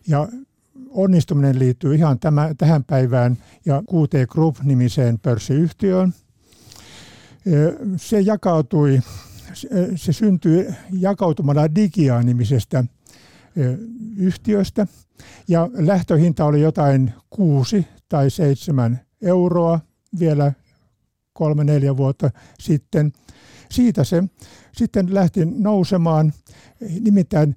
Ja 0.07 0.27
onnistuminen 0.89 1.59
liittyy 1.59 1.95
ihan 1.95 2.19
tämä, 2.19 2.53
tähän 2.57 2.83
päivään 2.83 3.37
ja 3.65 3.81
QT 3.81 4.29
Group-nimiseen 4.31 5.19
pörssiyhtiöön. 5.19 6.13
Se 7.97 8.19
jakautui, 8.19 8.99
se 9.95 10.13
syntyi 10.13 10.67
jakautumalla 10.91 11.75
Digia-nimisestä 11.75 12.83
yhtiöstä 14.17 14.87
ja 15.47 15.69
lähtöhinta 15.73 16.45
oli 16.45 16.61
jotain 16.61 17.13
kuusi 17.29 17.87
tai 18.09 18.29
seitsemän 18.29 18.99
euroa 19.21 19.79
vielä 20.19 20.53
kolme, 21.33 21.63
neljä 21.63 21.97
vuotta 21.97 22.29
sitten. 22.59 23.11
Siitä 23.69 24.03
se 24.03 24.23
sitten 24.77 25.13
lähti 25.13 25.45
nousemaan. 25.45 26.33
Nimittäin 26.99 27.55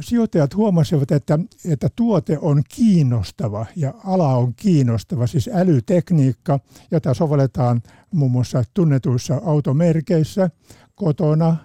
sijoittajat 0.00 0.56
huomasivat, 0.56 1.10
että, 1.10 1.38
että 1.64 1.88
tuote 1.96 2.38
on 2.38 2.62
kiinnostava 2.76 3.66
ja 3.76 3.94
ala 4.04 4.36
on 4.36 4.54
kiinnostava, 4.54 5.26
siis 5.26 5.50
älytekniikka, 5.52 6.60
jota 6.90 7.14
sovelletaan 7.14 7.82
muun 8.10 8.30
muassa 8.30 8.64
tunnetuissa 8.74 9.40
automerkeissä, 9.44 10.50
kotona, 10.94 11.56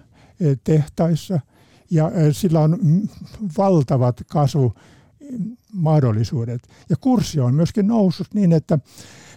tehtaissa 0.64 1.40
ja 1.90 2.10
sillä 2.32 2.60
on 2.60 2.78
valtavat 3.58 4.20
kasvumahdollisuudet. 4.32 6.62
Ja 6.90 6.96
kurssi 7.00 7.40
on 7.40 7.54
myöskin 7.54 7.86
noussut 7.86 8.34
niin, 8.34 8.52
että 8.52 8.78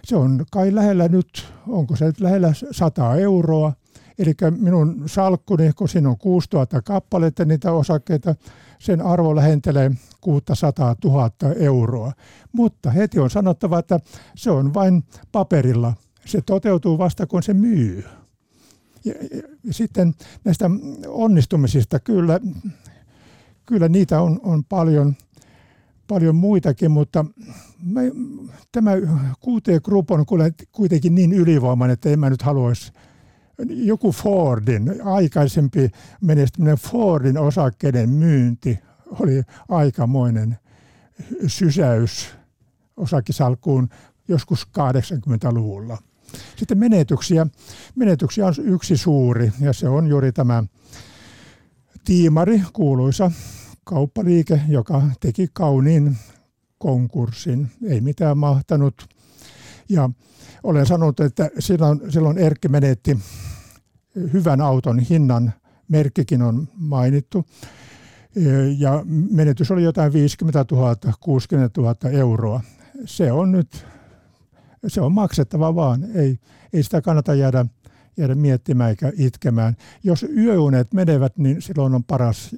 se 0.04 0.16
on 0.16 0.44
kai 0.50 0.74
lähellä 0.74 1.08
nyt, 1.08 1.46
onko 1.68 1.96
se 1.96 2.12
lähellä 2.20 2.52
100 2.70 3.16
euroa. 3.16 3.72
Eli 4.18 4.34
minun 4.58 5.02
salkkuni, 5.06 5.72
kun 5.72 5.88
siinä 5.88 6.08
on 6.08 6.18
6000 6.18 6.82
kappaletta 6.82 7.44
niitä 7.44 7.72
osakkeita, 7.72 8.34
sen 8.78 9.02
arvo 9.02 9.36
lähentelee 9.36 9.90
600 10.20 10.96
000 11.04 11.30
euroa. 11.58 12.12
Mutta 12.52 12.90
heti 12.90 13.18
on 13.18 13.30
sanottava, 13.30 13.78
että 13.78 14.00
se 14.36 14.50
on 14.50 14.74
vain 14.74 15.04
paperilla. 15.32 15.94
Se 16.24 16.40
toteutuu 16.46 16.98
vasta, 16.98 17.26
kun 17.26 17.42
se 17.42 17.54
myy. 17.54 18.04
Ja, 19.04 19.14
ja 19.64 19.72
sitten 19.72 20.14
näistä 20.44 20.70
onnistumisista 21.08 22.00
kyllä, 22.00 22.40
kyllä 23.66 23.88
niitä 23.88 24.20
on, 24.20 24.40
on 24.42 24.64
paljon– 24.64 25.14
paljon 26.08 26.34
muitakin, 26.34 26.90
mutta 26.90 27.24
mä, 27.82 28.00
tämä 28.72 28.92
QT 29.44 29.84
Group 29.84 30.10
on 30.10 30.26
kuitenkin 30.72 31.14
niin 31.14 31.32
ylivoimainen, 31.32 31.92
että 31.92 32.10
en 32.10 32.20
mä 32.20 32.30
nyt 32.30 32.42
haluaisi 32.42 32.92
joku 33.68 34.12
Fordin, 34.12 35.02
aikaisempi 35.04 35.90
menestyminen 36.20 36.76
Fordin 36.76 37.38
osakkeiden 37.38 38.10
myynti 38.10 38.78
oli 39.06 39.42
aikamoinen 39.68 40.58
sysäys 41.46 42.34
osakisalkuun 42.96 43.88
joskus 44.28 44.68
80-luvulla. 44.78 45.98
Sitten 46.56 46.78
menetyksiä. 46.78 47.46
Menetyksiä 47.94 48.46
on 48.46 48.54
yksi 48.58 48.96
suuri 48.96 49.52
ja 49.60 49.72
se 49.72 49.88
on 49.88 50.06
juuri 50.06 50.32
tämä 50.32 50.64
tiimari, 52.04 52.62
kuuluisa 52.72 53.30
kauppaliike, 53.84 54.60
joka 54.68 55.02
teki 55.20 55.48
kauniin 55.52 56.16
konkurssin. 56.78 57.70
Ei 57.84 58.00
mitään 58.00 58.38
mahtanut. 58.38 59.08
Ja 59.88 60.10
olen 60.62 60.86
sanonut, 60.86 61.20
että 61.20 61.50
silloin, 61.58 62.00
silloin 62.08 62.38
Erkki 62.38 62.68
menetti 62.68 63.18
hyvän 64.32 64.60
auton 64.60 64.98
hinnan, 64.98 65.52
merkkikin 65.88 66.42
on 66.42 66.68
mainittu. 66.76 67.44
Ja 68.78 69.02
menetys 69.30 69.70
oli 69.70 69.82
jotain 69.82 70.12
50 70.12 70.64
000, 70.70 70.96
60 71.20 71.80
000 71.80 72.10
euroa. 72.10 72.60
Se 73.04 73.32
on 73.32 73.52
nyt, 73.52 73.86
se 74.86 75.00
on 75.00 75.12
maksettava 75.12 75.74
vaan. 75.74 76.04
Ei, 76.14 76.38
ei 76.72 76.82
sitä 76.82 77.02
kannata 77.02 77.34
jäädä, 77.34 77.66
jäädä 78.16 78.34
miettimään 78.34 78.90
eikä 78.90 79.12
itkemään. 79.18 79.76
Jos 80.02 80.22
yöunet 80.36 80.92
menevät, 80.92 81.38
niin 81.38 81.62
silloin 81.62 81.94
on 81.94 82.04
paras 82.04 82.56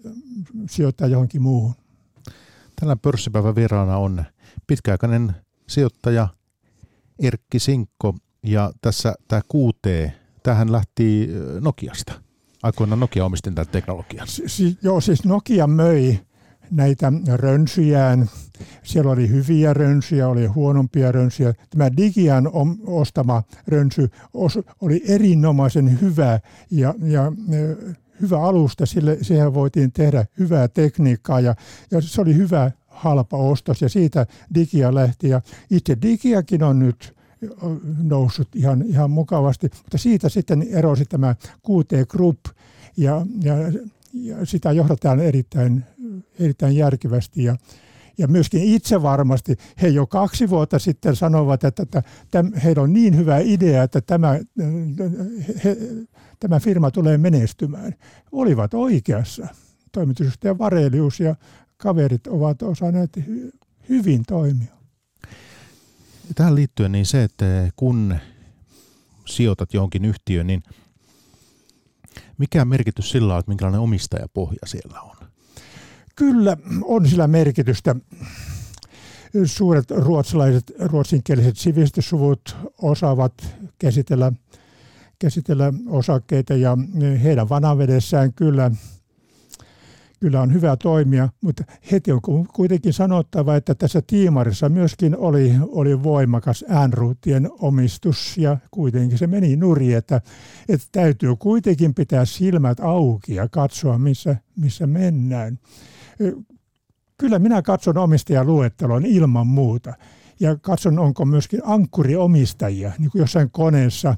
sijoittaa 0.70 1.08
johonkin 1.08 1.42
muuhun. 1.42 1.74
Tällä 2.80 2.96
pörssipäivän 2.96 3.54
vieraana 3.54 3.96
on 3.96 4.24
pitkäaikainen 4.66 5.32
sijoittaja 5.66 6.28
Erkki 7.18 7.58
Sinkko 7.58 8.14
ja 8.42 8.72
tässä 8.80 9.14
tämä 9.28 9.42
QT, 9.54 10.12
tähän 10.42 10.72
lähti 10.72 11.28
Nokiasta. 11.60 12.12
Aikoinaan 12.62 13.00
Nokia 13.00 13.24
omisti 13.24 13.50
tätä 13.50 13.72
teknologiaa. 13.72 14.26
Si- 14.26 14.78
joo, 14.82 15.00
siis 15.00 15.24
Nokia 15.24 15.66
möi 15.66 16.20
näitä 16.70 17.12
rönsyjään. 17.34 18.30
Siellä 18.82 19.10
oli 19.10 19.28
hyviä 19.28 19.74
rönsyjä, 19.74 20.28
oli 20.28 20.46
huonompia 20.46 21.12
rönsyjä. 21.12 21.54
Tämä 21.70 21.96
Digian 21.96 22.50
ostama 22.86 23.42
rönsy 23.68 24.10
oli 24.80 25.02
erinomaisen 25.08 26.00
hyvä 26.00 26.40
ja, 26.70 26.94
ja 27.02 27.32
hyvä 28.20 28.42
alusta. 28.42 28.86
Sille, 28.86 29.18
siihen 29.22 29.54
voitiin 29.54 29.92
tehdä 29.92 30.26
hyvää 30.38 30.68
tekniikkaa 30.68 31.40
ja, 31.40 31.54
ja 31.90 32.00
se 32.00 32.20
oli 32.20 32.34
hyvä 32.34 32.70
halpa 32.86 33.36
ostos 33.36 33.82
ja 33.82 33.88
siitä 33.88 34.26
Digia 34.54 34.94
lähti. 34.94 35.28
Ja 35.28 35.40
itse 35.70 35.96
Digiakin 36.02 36.62
on 36.62 36.78
nyt 36.78 37.16
noussut 38.02 38.48
ihan, 38.54 38.82
ihan 38.82 39.10
mukavasti, 39.10 39.70
mutta 39.82 39.98
siitä 39.98 40.28
sitten 40.28 40.62
erosi 40.62 41.04
tämä 41.04 41.34
QT 41.70 42.08
Group 42.08 42.38
ja, 42.96 43.26
ja, 43.42 43.54
ja 44.12 44.46
sitä 44.46 44.72
johdataan 44.72 45.20
erittäin, 45.20 45.84
erittäin 46.40 46.76
järkevästi 46.76 47.44
ja, 47.44 47.56
ja 48.18 48.28
myöskin 48.28 48.62
itse 48.62 49.02
varmasti 49.02 49.56
he 49.82 49.88
jo 49.88 50.06
kaksi 50.06 50.50
vuotta 50.50 50.78
sitten 50.78 51.16
sanovat, 51.16 51.64
että, 51.64 51.82
että 51.82 52.02
heillä 52.64 52.82
on 52.82 52.92
niin 52.92 53.16
hyvä 53.16 53.38
idea, 53.38 53.82
että 53.82 54.00
tämä, 54.00 54.40
he, 55.64 55.76
tämä 56.40 56.60
firma 56.60 56.90
tulee 56.90 57.18
menestymään. 57.18 57.94
Olivat 58.32 58.74
oikeassa. 58.74 59.46
Toimitusjohtaja 59.92 60.58
Varelius 60.58 61.20
ja 61.20 61.34
kaverit 61.76 62.26
ovat 62.26 62.62
osanneet 62.62 63.20
hyvin 63.88 64.22
toimia. 64.28 64.76
Tähän 66.34 66.54
liittyen 66.54 66.92
niin 66.92 67.06
se, 67.06 67.22
että 67.22 67.44
kun 67.76 68.16
sijoitat 69.26 69.74
johonkin 69.74 70.04
yhtiöön, 70.04 70.46
niin 70.46 70.62
mikä 72.38 72.64
merkitys 72.64 73.10
sillä 73.10 73.34
on, 73.34 73.40
että 73.40 73.50
minkälainen 73.50 73.80
omistajapohja 73.80 74.58
siellä 74.66 75.00
on? 75.00 75.16
Kyllä 76.16 76.56
on 76.82 77.08
sillä 77.08 77.28
merkitystä. 77.28 77.96
Suuret 79.44 79.90
ruotsalaiset, 79.90 80.72
ruotsinkieliset 80.78 81.56
sivistyssuvut 81.56 82.56
osaavat 82.82 83.32
käsitellä, 83.78 84.32
käsitellä 85.18 85.72
osakkeita 85.88 86.54
ja 86.54 86.78
heidän 87.22 87.48
vanavedessään 87.48 88.32
kyllä– 88.32 88.70
kyllä 90.20 90.40
on 90.40 90.52
hyvä 90.52 90.76
toimia, 90.76 91.28
mutta 91.40 91.64
heti 91.92 92.12
on 92.12 92.20
kuitenkin 92.54 92.92
sanottava, 92.92 93.56
että 93.56 93.74
tässä 93.74 94.02
tiimarissa 94.06 94.68
myöskin 94.68 95.16
oli, 95.16 95.52
oli 95.68 96.02
voimakas 96.02 96.64
äänruutien 96.68 97.50
omistus 97.60 98.38
ja 98.38 98.56
kuitenkin 98.70 99.18
se 99.18 99.26
meni 99.26 99.56
nuri, 99.56 99.94
että, 99.94 100.20
että 100.68 100.86
täytyy 100.92 101.36
kuitenkin 101.36 101.94
pitää 101.94 102.24
silmät 102.24 102.80
auki 102.80 103.34
ja 103.34 103.48
katsoa, 103.48 103.98
missä, 103.98 104.36
missä 104.56 104.86
mennään. 104.86 105.58
Kyllä 107.18 107.38
minä 107.38 107.62
katson 107.62 107.98
omistajaluettelon 107.98 109.06
ilman 109.06 109.46
muuta 109.46 109.94
ja 110.40 110.56
katson, 110.56 110.98
onko 110.98 111.24
myöskin 111.24 111.60
ankkuriomistajia, 111.64 112.92
niin 112.98 113.10
kuin 113.10 113.20
jossain 113.20 113.50
koneessa 113.50 114.16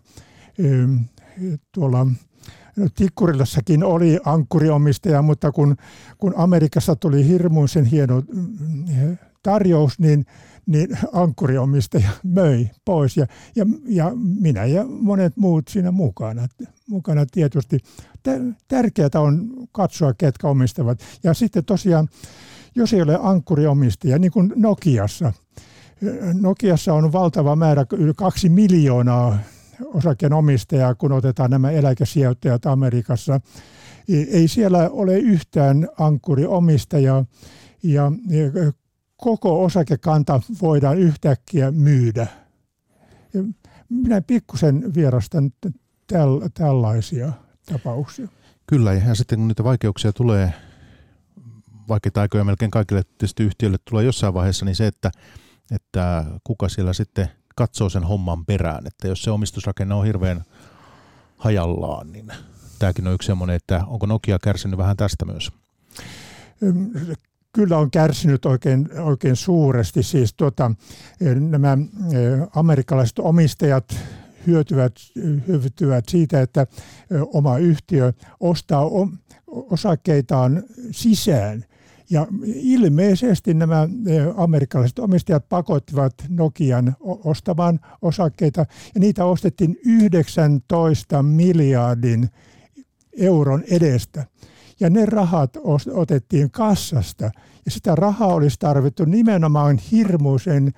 tuolla 1.72 2.06
No, 2.78 2.88
Tikkurilassakin 2.94 3.84
oli 3.84 4.18
ankkuriomistaja, 4.24 5.22
mutta 5.22 5.52
kun, 5.52 5.76
kun 6.18 6.34
Amerikassa 6.36 6.96
tuli 6.96 7.28
hirmuisen 7.28 7.84
hieno 7.84 8.22
mm, 8.32 9.16
tarjous, 9.42 9.98
niin, 9.98 10.26
niin 10.66 10.98
ankkuriomistaja 11.12 12.10
möi 12.36 12.70
pois 12.84 13.16
ja, 13.16 13.26
ja, 13.56 13.66
ja 13.86 14.12
minä 14.40 14.64
ja 14.64 14.84
monet 14.84 15.36
muut 15.36 15.68
siinä 15.68 15.90
mukana. 15.90 16.48
Mukana 16.88 17.26
tietysti. 17.26 17.78
Tärkeää 18.68 19.08
on 19.14 19.50
katsoa, 19.72 20.14
ketkä 20.14 20.48
omistavat. 20.48 21.00
Ja 21.22 21.34
sitten 21.34 21.64
tosiaan, 21.64 22.08
jos 22.74 22.92
ei 22.92 23.02
ole 23.02 23.18
ankkuriomistaja, 23.22 24.18
niin 24.18 24.32
kuin 24.32 24.52
Nokiassa, 24.56 25.32
Nokiassa 26.40 26.94
on 26.94 27.12
valtava 27.12 27.56
määrä, 27.56 27.86
yli 27.92 28.12
kaksi 28.16 28.48
miljoonaa 28.48 29.38
osakkeenomistajaa, 29.84 30.94
kun 30.94 31.12
otetaan 31.12 31.50
nämä 31.50 31.70
eläkesijoittajat 31.70 32.66
Amerikassa. 32.66 33.40
Ei 34.08 34.48
siellä 34.48 34.90
ole 34.90 35.18
yhtään 35.18 35.88
ankkuriomistajaa 35.98 37.24
ja 37.82 38.12
koko 39.16 39.64
osakekanta 39.64 40.40
voidaan 40.62 40.98
yhtäkkiä 40.98 41.70
myydä. 41.70 42.26
Minä 43.88 44.20
pikkusen 44.20 44.94
vierastan 44.94 45.50
täl, 46.08 46.40
tällaisia 46.54 47.32
tapauksia. 47.72 48.28
Kyllä, 48.66 48.92
ja 48.92 49.14
sitten 49.14 49.38
kun 49.38 49.48
niitä 49.48 49.64
vaikeuksia 49.64 50.12
tulee, 50.12 50.54
vaikeita 51.88 52.20
aikoja 52.20 52.44
melkein 52.44 52.70
kaikille 52.70 53.02
tietysti 53.02 53.42
yhtiöille 53.42 53.78
tulee 53.84 54.04
jossain 54.04 54.34
vaiheessa, 54.34 54.64
niin 54.64 54.76
se, 54.76 54.86
että, 54.86 55.10
että 55.70 56.24
kuka 56.44 56.68
siellä 56.68 56.92
sitten 56.92 57.28
katsoo 57.56 57.88
sen 57.88 58.04
homman 58.04 58.46
perään, 58.46 58.86
että 58.86 59.08
jos 59.08 59.22
se 59.22 59.30
omistusrakenne 59.30 59.94
on 59.94 60.06
hirveän 60.06 60.44
hajallaan, 61.36 62.12
niin 62.12 62.32
tämäkin 62.78 63.06
on 63.06 63.14
yksi 63.14 63.26
semmoinen, 63.26 63.56
että 63.56 63.84
onko 63.86 64.06
Nokia 64.06 64.38
kärsinyt 64.38 64.78
vähän 64.78 64.96
tästä 64.96 65.24
myös? 65.24 65.52
Kyllä 67.52 67.78
on 67.78 67.90
kärsinyt 67.90 68.46
oikein, 68.46 68.88
oikein 69.00 69.36
suuresti. 69.36 70.02
Siis 70.02 70.34
tuota, 70.34 70.70
nämä 71.40 71.78
amerikkalaiset 72.54 73.18
omistajat 73.18 73.96
hyötyvät, 74.48 74.92
hyötyvät 75.46 76.04
siitä, 76.08 76.40
että 76.40 76.66
oma 77.32 77.58
yhtiö 77.58 78.12
ostaa 78.40 78.82
osakkeitaan 79.46 80.62
sisään– 80.90 81.64
ja 82.10 82.26
ilmeisesti 82.44 83.54
nämä 83.54 83.88
amerikkalaiset 84.36 84.98
omistajat 84.98 85.48
pakottivat 85.48 86.14
Nokian 86.28 86.96
ostamaan 87.00 87.80
osakkeita, 88.02 88.60
ja 88.94 89.00
niitä 89.00 89.24
ostettiin 89.24 89.76
19 89.84 91.22
miljardin 91.22 92.28
euron 93.16 93.64
edestä. 93.70 94.26
Ja 94.80 94.90
ne 94.90 95.06
rahat 95.06 95.56
otettiin 95.92 96.50
kassasta, 96.50 97.24
ja 97.64 97.70
sitä 97.70 97.94
rahaa 97.94 98.34
olisi 98.34 98.56
tarvittu 98.58 99.04
nimenomaan 99.04 99.78
hirmuisen 99.78 100.72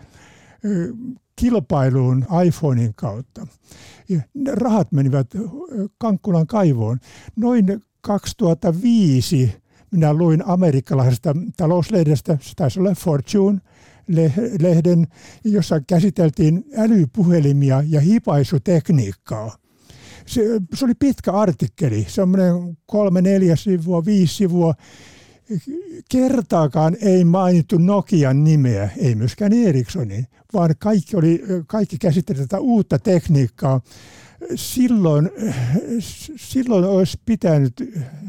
kilpailuun 1.37 2.27
iPhonein 2.47 2.95
kautta. 2.95 3.47
Rahat 4.53 4.93
menivät 4.93 5.27
Kankkulan 5.99 6.47
kaivoon. 6.47 6.99
Noin 7.37 7.83
2005 8.01 9.61
minä 9.91 10.15
luin 10.15 10.47
amerikkalaisesta 10.47 11.35
talouslehdestä, 11.57 12.39
se 12.41 12.53
taisi 12.57 12.81
olla 12.81 12.95
Fortune, 12.95 13.61
lehden, 14.61 15.07
jossa 15.45 15.81
käsiteltiin 15.81 16.65
älypuhelimia 16.77 17.83
ja 17.87 18.01
hipaisutekniikkaa. 18.01 19.57
Se, 20.27 20.43
se 20.75 20.85
oli 20.85 20.95
pitkä 20.99 21.33
artikkeli, 21.33 22.07
semmoinen 22.09 22.79
kolme, 22.87 23.23
neljä 23.23 23.57
sivua, 23.57 24.05
viisi 24.05 24.35
sivua. 24.35 24.75
Kertaakaan 26.09 26.97
ei 27.03 27.25
mainittu 27.25 27.79
Nokian 27.79 28.45
nimeä, 28.45 28.91
ei 28.97 29.15
myöskään 29.15 29.53
Ericssonin, 29.53 30.27
vaan 30.53 30.75
kaikki, 30.79 31.17
oli, 31.17 31.43
kaikki 31.67 31.99
käsitteli 31.99 32.39
tätä 32.39 32.59
uutta 32.59 32.99
tekniikkaa 32.99 33.81
silloin, 34.55 35.31
silloin 36.37 36.85
olisi 36.85 37.21
pitänyt 37.27 37.73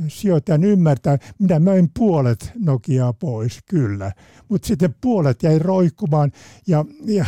sijoittajan 0.07 0.63
ymmärtää, 0.63 1.17
minä 1.39 1.59
möin 1.59 1.89
puolet 1.99 2.51
Nokiaa 2.59 3.13
pois, 3.13 3.59
kyllä. 3.69 4.11
Mutta 4.49 4.67
sitten 4.67 4.95
puolet 5.01 5.43
jäi 5.43 5.59
roikkumaan 5.59 6.31
ja, 6.67 6.85
ja 7.05 7.25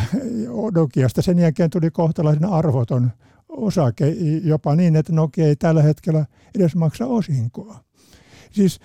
Nokiasta 0.76 1.22
sen 1.22 1.40
jälkeen 1.40 1.70
tuli 1.70 1.92
kohtalaisen 1.92 2.46
arvoton 2.46 3.12
osake, 3.50 4.08
jopa 4.44 4.76
niin, 4.76 4.96
että 4.96 5.14
Nokia 5.14 5.48
ei 5.48 5.56
tällä 5.56 5.82
hetkellä 5.82 6.26
edes 6.56 6.76
maksa 6.76 7.06
osinkoa. 7.06 7.84
Siis 8.52 8.80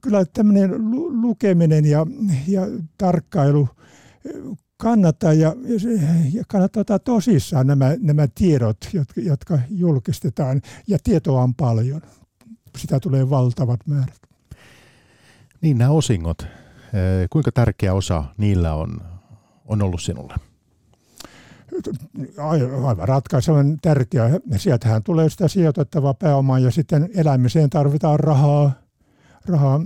kyllä 0.00 0.24
tämmöinen 0.32 0.70
lukeminen 1.22 1.84
ja, 1.84 2.06
ja 2.48 2.62
tarkkailu 2.98 3.68
kannattaa 4.76 5.32
ja, 5.32 5.54
ja 6.32 6.44
kannattaa 6.48 6.80
ottaa 6.80 6.98
tosissaan 6.98 7.66
nämä, 7.66 7.96
nämä 8.00 8.28
tiedot, 8.34 8.76
jotka, 8.92 9.20
jotka 9.20 9.58
julkistetaan. 9.70 10.60
Ja 10.86 10.98
tietoa 11.04 11.42
on 11.42 11.54
paljon. 11.54 12.00
Sitä 12.78 13.00
tulee 13.00 13.30
valtavat 13.30 13.80
määrät. 13.86 14.20
Niin 15.60 15.78
nämä 15.78 15.90
osingot, 15.90 16.46
kuinka 17.30 17.52
tärkeä 17.52 17.94
osa 17.94 18.24
niillä 18.38 18.74
on, 18.74 19.00
on 19.64 19.82
ollut 19.82 20.02
sinulle? 20.02 20.49
Aivan 22.38 23.08
ratkaisevan 23.08 23.78
tärkeää. 23.82 24.30
Sieltähän 24.56 25.02
tulee 25.02 25.30
sitä 25.30 25.48
sijoitettavaa 25.48 26.14
pääomaa 26.14 26.58
ja 26.58 26.70
sitten 26.70 27.08
elämiseen 27.14 27.70
tarvitaan 27.70 28.20
rahaa. 28.20 28.72
rahaa. 29.46 29.80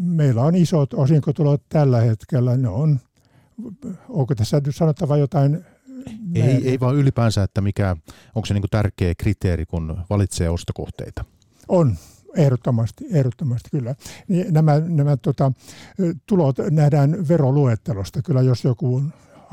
Meillä 0.00 0.42
on 0.42 0.54
isot 0.54 0.94
osinkotulot 0.94 1.62
tällä 1.68 2.00
hetkellä. 2.00 2.56
Ne 2.56 2.68
on, 2.68 3.00
onko 4.08 4.34
tässä 4.34 4.60
nyt 4.66 4.76
sanottava 4.76 5.16
jotain? 5.16 5.64
Ei, 6.34 6.68
ei 6.68 6.80
vaan 6.80 6.96
ylipäänsä, 6.96 7.42
että 7.42 7.60
mikä, 7.60 7.96
onko 8.34 8.46
se 8.46 8.54
niin 8.54 8.64
tärkeä 8.70 9.14
kriteeri, 9.18 9.66
kun 9.66 10.00
valitsee 10.10 10.50
ostokohteita? 10.50 11.24
On, 11.68 11.96
Ehdottomasti, 12.36 13.04
ehdottomasti 13.10 13.68
kyllä. 13.70 13.94
Niin 14.28 14.54
nämä 14.54 14.80
nämä 14.86 15.16
tota, 15.16 15.52
tulot 16.26 16.56
nähdään 16.70 17.28
veroluettelosta 17.28 18.22
kyllä, 18.22 18.42
jos 18.42 18.64
joku 18.64 19.02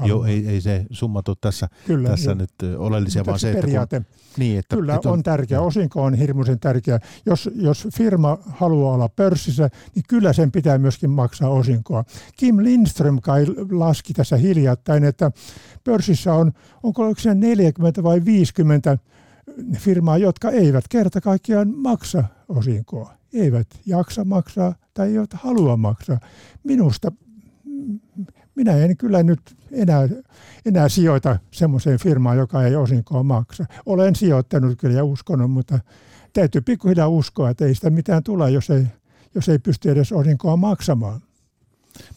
Joo, 0.06 0.26
ei, 0.26 0.48
ei 0.48 0.62
se 0.62 0.86
summat 0.92 1.28
ole 1.28 1.38
tässä, 1.42 1.70
Kyllä, 1.88 2.10
tässä 2.10 2.36
nyt 2.36 2.52
oleellisia, 2.78 3.20
Mutta 3.20 3.30
vaan 3.30 3.40
se, 3.40 3.52
että, 3.52 3.88
kun, 3.90 4.06
niin, 4.38 4.60
että, 4.60 4.76
Kyllä 4.76 4.96
että 4.96 5.10
on, 5.10 5.14
on 5.14 5.24
tärkeä, 5.24 5.62
osinko 5.62 6.04
on 6.04 6.14
hirmuisen 6.14 6.60
tärkeä. 6.60 7.00
Jos, 7.26 7.50
jos 7.56 7.88
firma 7.98 8.38
haluaa 8.46 8.94
olla 8.94 9.10
pörssissä, 9.10 9.70
niin 9.96 10.04
kyllä 10.10 10.34
sen 10.34 10.52
pitää 10.52 10.78
myöskin 10.78 11.10
maksaa 11.10 11.50
osinkoa. 11.50 12.04
Kim 12.38 12.58
Lindström 12.58 13.20
kai 13.22 13.46
laski 13.72 14.14
tässä 14.14 14.38
hiljattain, 14.38 15.04
että 15.04 15.32
pörssissä 15.84 16.34
on, 16.34 16.52
onko 16.84 17.14
se 17.18 17.36
40 17.36 18.04
vai 18.04 18.26
50 18.26 18.98
firmaa, 19.78 20.18
jotka 20.18 20.52
eivät 20.52 20.86
kerta 20.90 21.22
kaikkiaan 21.22 21.74
maksa 21.76 22.24
osinkoa. 22.50 23.14
Eivät 23.34 23.68
jaksa 23.86 24.26
maksaa 24.26 24.76
tai 24.94 25.12
eivät 25.12 25.34
halua 25.34 25.78
maksaa. 25.78 26.20
Minusta 26.64 27.12
minä 28.58 28.78
en 28.78 28.98
kyllä 28.98 29.24
nyt 29.24 29.40
enää, 29.72 30.10
enää 30.66 30.90
sijoita 30.90 31.40
semmoiseen 31.52 32.00
firmaan, 32.00 32.38
joka 32.38 32.64
ei 32.64 32.76
osinkoa 32.76 33.24
maksa. 33.24 33.66
Olen 33.86 34.16
sijoittanut 34.16 34.80
kyllä 34.80 34.96
ja 34.96 35.04
uskonut, 35.04 35.52
mutta 35.52 35.80
täytyy 36.34 36.62
pikkuhiljaa 36.62 37.08
uskoa, 37.08 37.50
että 37.50 37.66
ei 37.66 37.76
sitä 37.76 37.90
mitään 37.90 38.24
tule, 38.24 38.52
jos 38.52 38.70
ei, 38.70 38.86
jos 39.36 39.50
ei 39.50 39.60
pysty 39.60 39.92
edes 39.92 40.12
osinkoa 40.12 40.58
maksamaan. 40.58 41.22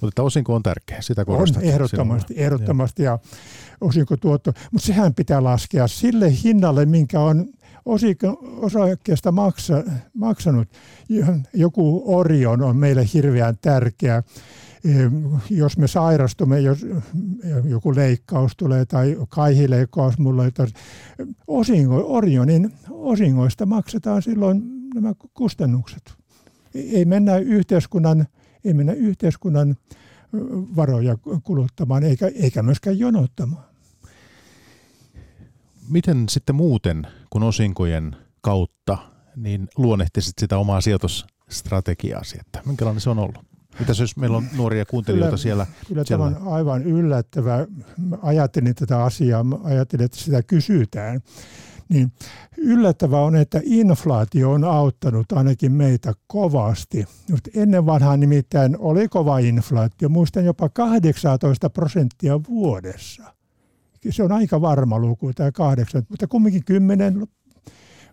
Mutta 0.00 0.22
osinko 0.22 0.55
on 0.55 0.62
tärkeä, 0.62 1.00
sitä 1.00 1.24
korostat. 1.24 1.62
On 1.62 1.68
ehdottomasti, 1.68 2.35
sinulla. 2.35 2.46
ehdottomasti 2.46 3.03
ja 3.03 3.18
osinkotuotto. 3.81 4.53
Mutta 4.70 4.87
sehän 4.87 5.14
pitää 5.14 5.44
laskea 5.44 5.88
sille 5.88 6.33
hinnalle, 6.44 6.87
minkä 6.87 7.20
on 7.20 7.46
osakkeesta 8.61 9.33
maksa, 9.33 9.85
maksanut. 10.14 10.68
Joku 11.55 12.03
Orion 12.07 12.62
on 12.62 12.76
meille 12.76 13.07
hirveän 13.14 13.59
tärkeä 13.62 14.22
jos 15.50 15.78
me 15.78 15.88
sairastumme, 15.88 16.60
jos 16.60 16.86
joku 17.64 17.94
leikkaus 17.94 18.52
tulee 18.56 18.86
tai 18.86 19.16
kaihileikkaus 19.28 20.18
mulle, 20.18 20.46
että 20.46 20.66
osingo, 21.46 22.04
Orionin 22.06 22.72
osingoista 22.90 23.66
maksetaan 23.66 24.22
silloin 24.22 24.62
nämä 24.94 25.12
kustannukset. 25.34 26.14
Ei 26.74 27.04
mennä 27.04 27.36
yhteiskunnan, 27.36 28.26
ei 28.64 28.74
mennä 28.74 28.92
yhteiskunnan 28.92 29.76
varoja 30.76 31.16
kuluttamaan 31.42 32.02
eikä, 32.02 32.30
eikä 32.34 32.62
myöskään 32.62 32.98
jonottamaan. 32.98 33.64
Miten 35.88 36.28
sitten 36.28 36.54
muuten 36.54 37.06
kuin 37.30 37.42
osinkojen 37.42 38.16
kautta 38.40 38.98
niin 39.36 39.68
luonnehtisit 39.76 40.34
sitä 40.38 40.58
omaa 40.58 40.80
sijoitusstrategiaasi, 40.80 42.38
että 42.40 42.62
minkälainen 42.66 43.00
se 43.00 43.10
on 43.10 43.18
ollut? 43.18 43.49
Mitä 43.78 43.92
jos 43.98 44.16
meillä 44.16 44.37
on 44.37 44.46
nuoria 44.56 44.85
kuuntelijoita 44.85 45.28
kyllä, 45.28 45.42
siellä? 45.42 45.66
Kyllä 45.88 46.04
siellä? 46.04 46.30
tämä 46.30 46.40
on 46.40 46.52
aivan 46.52 46.83
yllättävä. 46.83 47.66
Ajattelin 48.22 48.74
tätä 48.74 49.04
asiaa, 49.04 49.44
ajattelin, 49.64 50.04
että 50.04 50.18
sitä 50.18 50.42
kysytään. 50.42 51.20
Niin 51.88 52.12
yllättävää 52.56 53.20
on, 53.20 53.37
että 53.37 53.61
inflaatio 53.64 54.50
on 54.50 54.64
auttanut 54.64 55.33
ainakin 55.33 55.72
meitä 55.72 56.12
kovasti. 56.26 57.04
Just 57.28 57.48
ennen 57.56 57.87
vanhaan 57.87 58.20
nimittäin 58.20 58.76
oli 58.78 59.09
kova 59.09 59.38
inflaatio, 59.38 60.09
muistan 60.09 60.44
jopa 60.44 60.68
18 60.68 61.70
prosenttia 61.70 62.40
vuodessa. 62.48 63.35
Se 64.11 64.22
on 64.22 64.33
aika 64.33 64.61
varma 64.61 64.98
luku, 64.98 65.33
tämä 65.33 65.52
kahdeksan, 65.52 66.02
mutta 66.09 66.26
kumminkin 66.26 66.64
10 66.64 67.26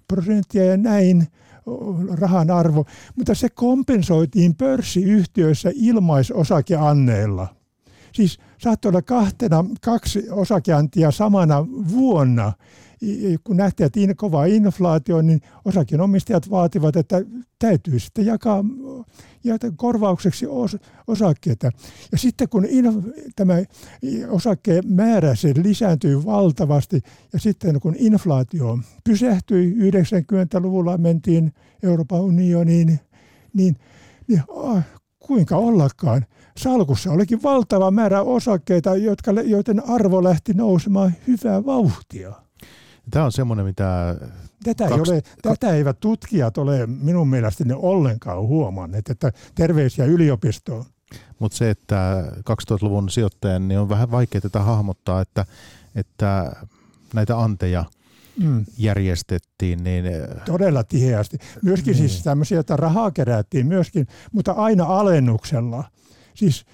prosenttia 0.08 0.66
ja 0.66 0.78
näin 0.78 1.28
rahan 2.20 2.52
arvo, 2.52 2.86
mutta 3.16 3.36
se 3.36 3.50
kompensoitiin 3.50 4.56
pörssiyhtiöissä 4.56 5.72
ilmaisosakeanneilla. 5.76 7.48
Siis 8.14 8.40
saattoi 8.58 8.90
olla 8.90 9.02
kahtena, 9.02 9.66
kaksi 9.82 10.24
osakeantia 10.32 11.12
samana 11.12 11.66
vuonna 11.92 12.54
kun 13.44 13.58
nähtiin, 13.58 13.86
että 13.86 14.16
kova 14.18 14.46
inflaatio, 14.46 15.22
niin 15.22 15.42
osakkeenomistajat 15.66 16.50
vaativat, 16.50 16.96
että 16.96 17.22
täytyy 17.60 18.00
sitten 18.00 18.26
jakaa, 18.26 18.64
jakaa 19.48 19.72
korvaukseksi 19.76 20.46
os, 20.50 20.78
osakkeita. 21.08 21.72
Ja 22.12 22.18
sitten 22.18 22.50
kun 22.50 22.66
in, 22.66 22.86
tämä 23.36 23.54
osakkeen 24.30 24.84
määrä 24.88 25.36
se 25.36 25.54
lisääntyy 25.64 26.26
valtavasti 26.26 27.02
ja 27.34 27.40
sitten 27.40 27.80
kun 27.80 27.96
inflaatio 27.98 28.80
pysähtyi 29.04 29.76
90-luvulla, 29.92 30.98
mentiin 30.98 31.54
Euroopan 31.84 32.22
unioniin, 32.22 33.00
niin, 33.54 33.76
niin 34.28 34.44
oh, 34.48 34.80
kuinka 35.20 35.58
ollakaan. 35.58 36.26
Salkussa 36.58 37.12
olikin 37.12 37.44
valtava 37.44 37.92
määrä 37.92 38.22
osakkeita, 38.22 38.96
jotka, 38.96 39.32
joiden 39.32 39.90
arvo 39.90 40.24
lähti 40.24 40.54
nousemaan 40.54 41.14
hyvää 41.28 41.66
vauhtia. 41.66 42.34
Tämä 43.12 43.26
on 43.26 43.32
semmoinen, 43.32 43.66
mitä... 43.66 44.16
Tätä, 44.64 44.86
ei 44.86 44.94
ole, 44.94 45.22
tätä 45.42 45.76
eivät 45.76 46.00
tutkijat 46.00 46.58
ole 46.58 46.88
minun 46.88 47.28
mielestäni 47.28 47.74
ollenkaan 47.74 48.42
huomanneet, 48.42 49.10
että 49.10 49.32
terveisiä 49.56 50.06
yliopistoon. 50.06 50.86
Mutta 51.40 51.58
se, 51.58 51.70
että 51.70 52.24
2000-luvun 52.40 53.10
sijoittajan, 53.10 53.68
niin 53.68 53.80
on 53.80 53.90
vähän 53.90 54.12
vaikea 54.12 54.42
tätä 54.42 54.60
hahmottaa, 54.60 55.22
että, 55.22 55.46
että 55.96 56.56
näitä 57.14 57.40
anteja 57.40 57.86
mm. 58.44 58.66
järjestettiin. 58.78 59.84
Niin, 59.84 60.06
Todella 60.46 60.84
tiheästi. 60.84 61.38
Myöskin 61.62 61.94
siis 61.94 62.00
niin. 62.00 62.10
siis 62.10 62.24
tämmöisiä, 62.24 62.60
että 62.60 62.76
rahaa 62.76 63.12
kerättiin 63.12 63.68
myöskin, 63.68 64.08
mutta 64.32 64.52
aina 64.52 64.86
alennuksella. 64.86 65.84
Siis 66.34 66.66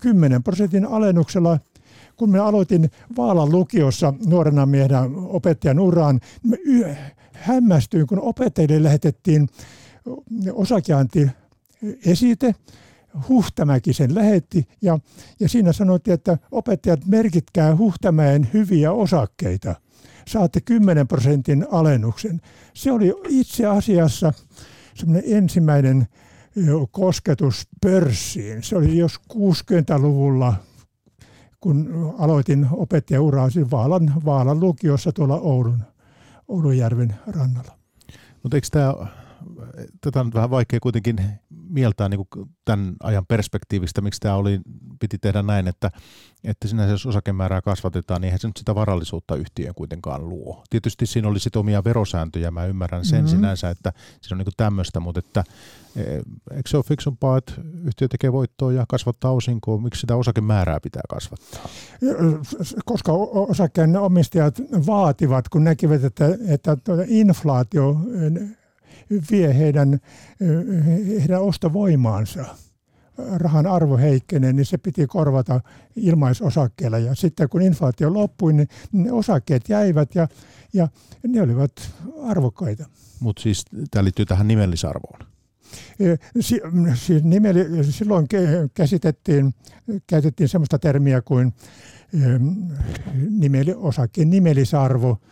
10 0.00 0.42
prosentin 0.42 0.86
alennuksella 0.86 1.58
kun 2.18 2.30
minä 2.30 2.44
aloitin 2.44 2.90
Vaalan 3.16 3.52
lukiossa 3.52 4.14
nuorena 4.26 4.66
miehenä 4.66 5.10
opettajan 5.16 5.80
uraan, 5.80 6.20
niin 6.42 6.96
hämmästyin, 7.32 8.06
kun 8.06 8.20
opettajille 8.20 8.82
lähetettiin 8.82 9.48
osakeanti 10.52 11.28
esite, 12.06 12.54
Huhtamäki 13.28 13.92
sen 13.92 14.14
lähetti 14.14 14.68
ja, 14.82 14.98
ja 15.40 15.48
siinä 15.48 15.72
sanottiin, 15.72 16.14
että 16.14 16.38
opettajat 16.50 17.06
merkitkää 17.06 17.76
Huhtamäen 17.76 18.48
hyviä 18.54 18.92
osakkeita. 18.92 19.74
Saatte 20.28 20.60
10 20.60 21.08
prosentin 21.08 21.66
alennuksen. 21.70 22.40
Se 22.74 22.92
oli 22.92 23.14
itse 23.28 23.66
asiassa 23.66 24.32
semmoinen 24.94 25.36
ensimmäinen 25.36 26.06
kosketus 26.90 27.68
pörssiin. 27.80 28.62
Se 28.62 28.76
oli 28.76 28.98
jos 28.98 29.20
60-luvulla 29.32 30.54
kun 31.60 32.14
aloitin 32.18 32.66
opettajauraa 32.70 33.50
siis 33.50 33.70
Vaalan, 33.70 34.12
Vaalan 34.24 34.60
lukiossa 34.60 35.12
tuolla 35.12 35.36
Oulun, 35.36 35.82
Oulujärven 36.48 37.14
rannalla. 37.26 37.78
Mutta 38.42 38.56
eikö 38.56 38.68
tämä, 38.70 38.94
tätä 40.00 40.20
on 40.20 40.32
vähän 40.34 40.50
vaikea 40.50 40.80
kuitenkin 40.80 41.16
mieltää 41.68 42.08
niin 42.08 42.26
kuin 42.30 42.50
tämän 42.64 42.94
ajan 43.02 43.26
perspektiivistä, 43.26 44.00
miksi 44.00 44.20
tämä 44.20 44.34
oli, 44.34 44.60
piti 45.00 45.18
tehdä 45.18 45.42
näin, 45.42 45.68
että, 45.68 45.90
että 46.44 46.68
sinänsä 46.68 46.92
jos 46.92 47.06
osakemäärää 47.06 47.62
kasvatetaan, 47.62 48.20
niin 48.20 48.26
eihän 48.26 48.38
se 48.38 48.48
nyt 48.48 48.56
sitä 48.56 48.74
varallisuutta 48.74 49.36
yhtiöön 49.36 49.74
kuitenkaan 49.74 50.28
luo. 50.28 50.64
Tietysti 50.70 51.06
siinä 51.06 51.28
oli 51.28 51.40
sitten 51.40 51.60
omia 51.60 51.84
verosääntöjä, 51.84 52.50
mä 52.50 52.64
ymmärrän 52.64 53.04
sen 53.04 53.18
mm-hmm. 53.18 53.36
sinänsä, 53.36 53.70
että 53.70 53.92
se 54.20 54.34
on 54.34 54.38
niin 54.38 54.48
tämmöistä, 54.56 55.00
mutta 55.00 55.18
että 55.18 55.44
e, 55.96 56.02
eikö 56.56 56.68
se 56.68 56.76
ole 56.76 56.84
fiksumpaa, 56.84 57.38
että 57.38 57.52
yhtiö 57.84 58.08
tekee 58.08 58.32
voittoa 58.32 58.72
ja 58.72 58.84
kasvattaa 58.88 59.32
osinkoa, 59.32 59.78
miksi 59.78 60.00
sitä 60.00 60.16
osakemäärää 60.16 60.80
pitää 60.80 61.02
kasvattaa? 61.08 61.68
Koska 62.84 63.12
osakkeen 63.12 63.96
omistajat 63.96 64.58
vaativat, 64.86 65.48
kun 65.48 65.64
näkivät, 65.64 66.04
että, 66.04 66.24
että 66.48 66.76
inflaatio 67.06 67.96
vie 69.30 69.58
heidän, 69.58 70.00
heidän 71.20 71.42
ostovoimaansa. 71.42 72.44
rahan 73.36 73.66
arvo 73.66 73.96
heikkenee, 73.96 74.52
niin 74.52 74.66
se 74.66 74.78
piti 74.78 75.06
korvata 75.06 75.60
ilmaisosakkeella. 75.96 76.98
Ja 76.98 77.14
sitten 77.14 77.48
kun 77.48 77.62
inflaatio 77.62 78.14
loppui, 78.14 78.52
niin 78.52 78.68
ne 78.92 79.12
osakkeet 79.12 79.68
jäivät 79.68 80.14
ja, 80.14 80.28
ja 80.72 80.88
ne 81.28 81.42
olivat 81.42 81.72
arvokkaita. 82.22 82.86
Mutta 83.20 83.42
siis 83.42 83.64
tämä 83.90 84.04
liittyy 84.04 84.26
tähän 84.26 84.48
nimellisarvoon. 84.48 85.20
Siis 86.94 87.24
nimeli, 87.24 87.84
silloin 87.90 88.26
käsitettiin, 88.74 89.54
käytettiin 90.06 90.48
sellaista 90.48 90.78
termiä 90.78 91.22
kuin 91.22 91.54
nimeli, 93.30 93.74
osakkeen 93.76 94.30
nimellisarvo– 94.30 95.16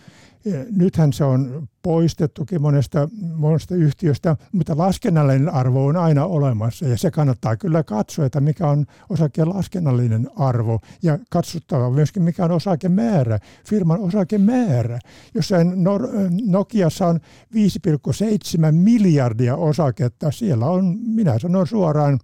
Nythän 0.70 1.12
se 1.12 1.24
on 1.24 1.68
poistettukin 1.82 2.62
monesta, 2.62 3.08
monesta 3.34 3.74
yhtiöstä, 3.74 4.36
mutta 4.52 4.78
laskennallinen 4.78 5.54
arvo 5.54 5.86
on 5.86 5.96
aina 5.96 6.24
olemassa 6.24 6.84
ja 6.84 6.98
se 6.98 7.10
kannattaa 7.10 7.56
kyllä 7.56 7.82
katsoa, 7.82 8.26
että 8.26 8.40
mikä 8.40 8.68
on 8.68 8.86
osakkeen 9.08 9.48
laskennallinen 9.48 10.30
arvo 10.36 10.80
ja 11.02 11.18
katsottava 11.30 11.90
myöskin 11.90 12.22
mikä 12.22 12.44
on 12.44 12.50
osakemäärä, 12.50 13.38
firman 13.66 14.00
osakemäärä. 14.00 14.98
Jossain 15.34 15.72
Nokiassa 16.46 17.06
on 17.06 17.20
5,7 17.54 18.72
miljardia 18.72 19.56
osaketta, 19.56 20.30
siellä 20.30 20.66
on, 20.66 20.98
minä 21.06 21.38
sanon 21.38 21.66
suoraan, 21.66 22.18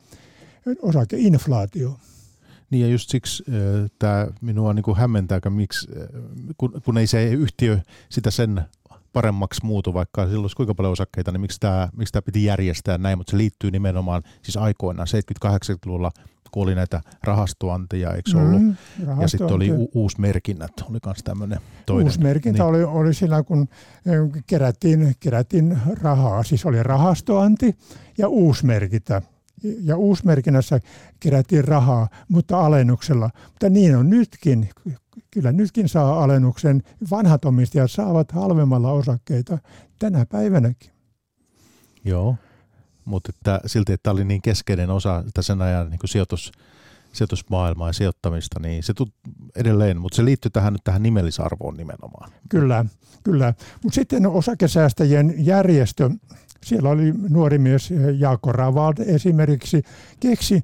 osakeinflaatio. 0.83 1.97
Niin 2.73 2.83
ja 2.83 2.89
just 2.89 3.11
siksi 3.11 3.45
äh, 3.49 3.91
tämä 3.99 4.27
minua 4.41 4.75
niin 4.75 4.83
kuin 4.83 4.97
hämmentää, 4.97 5.41
miksi, 5.49 5.89
äh, 6.01 6.07
kun, 6.57 6.83
kun 6.85 6.99
ei 6.99 7.07
se 7.07 7.29
yhtiö 7.29 7.79
sitä 8.09 8.31
sen 8.31 8.63
paremmaksi 9.13 9.67
muutu, 9.67 9.95
vaikka 9.95 10.27
sillä 10.27 10.41
olisi 10.41 10.57
kuinka 10.57 10.75
paljon 10.75 10.93
osakkeita, 10.93 11.33
niin 11.33 11.41
miksi 11.41 11.61
tämä, 11.61 11.89
miksi 11.97 12.13
tämä 12.13 12.23
piti 12.23 12.45
järjestää 12.45 12.99
näin, 12.99 13.19
mutta 13.19 13.31
se 13.31 13.37
liittyy 13.37 13.71
nimenomaan 13.71 14.23
siis 14.43 14.57
aikoinaan 14.57 15.09
70-80-luvulla, 15.47 16.11
kun 16.51 16.63
oli 16.63 16.75
näitä 16.75 17.01
rahastoanteja, 17.23 18.15
eikö 18.15 18.31
mm, 18.35 18.41
ollut? 18.41 18.63
Ja 19.21 19.29
sitten 19.29 19.53
oli 19.53 19.73
u- 19.73 19.91
uusmerkinnät, 19.95 20.73
oli 20.91 20.99
myös 21.07 21.19
tämmöinen 21.25 21.61
toinen. 21.87 22.07
Uusmerkintä 22.07 22.63
niin. 22.63 22.69
oli, 22.69 22.85
oli 22.85 23.15
sillä, 23.15 23.43
kun 23.43 23.69
kerättiin, 24.47 25.17
kerättiin 25.21 25.79
rahaa, 26.03 26.43
siis 26.43 26.67
oli 26.67 26.83
rahastoanti 26.83 27.77
ja 28.19 28.29
uusmerkintä 28.29 29.23
ja 29.63 29.97
uusmerkinnässä 29.97 30.81
kerättiin 31.21 31.65
rahaa, 31.65 32.09
mutta 32.29 32.61
alennuksella. 32.67 33.31
Mutta 33.47 33.69
niin 33.69 33.97
on 33.97 34.11
nytkin. 34.11 34.69
Kyllä 35.31 35.53
nytkin 35.53 35.89
saa 35.89 36.25
alennuksen. 36.25 36.83
Vanhat 37.11 37.45
omistajat 37.45 37.91
saavat 37.91 38.33
halvemmalla 38.33 38.93
osakkeita 38.93 39.59
tänä 39.99 40.27
päivänäkin. 40.27 40.93
Joo, 42.05 42.37
mutta 43.05 43.33
että 43.37 43.61
silti, 43.67 43.93
että 43.93 44.03
tämä 44.03 44.13
oli 44.13 44.25
niin 44.25 44.43
keskeinen 44.43 44.91
osa 44.91 45.25
sen 45.41 45.63
ajan 45.63 45.91
niin 45.91 46.01
sijoitus, 46.05 46.53
sijoitusmaailmaa 47.13 47.89
ja 47.89 47.93
sijoittamista, 47.93 48.61
niin 48.61 48.83
se 48.83 48.95
tuli 48.95 49.11
edelleen, 49.57 50.01
mutta 50.01 50.17
se 50.17 50.25
liittyy 50.25 50.51
tähän 50.51 50.73
nyt 50.73 50.85
tähän 50.85 51.03
nimellisarvoon 51.03 51.77
nimenomaan. 51.77 52.31
Kyllä, 52.49 52.85
kyllä. 53.23 53.55
Mutta 53.83 53.95
sitten 53.95 54.27
osakesäästäjien 54.27 55.35
järjestö 55.39 56.11
siellä 56.65 56.91
oli 56.91 57.13
nuori 57.29 57.59
mies 57.59 57.91
Jaakko 58.19 58.53
Ravald 58.53 58.95
esimerkiksi 59.07 59.83
keksi 60.21 60.63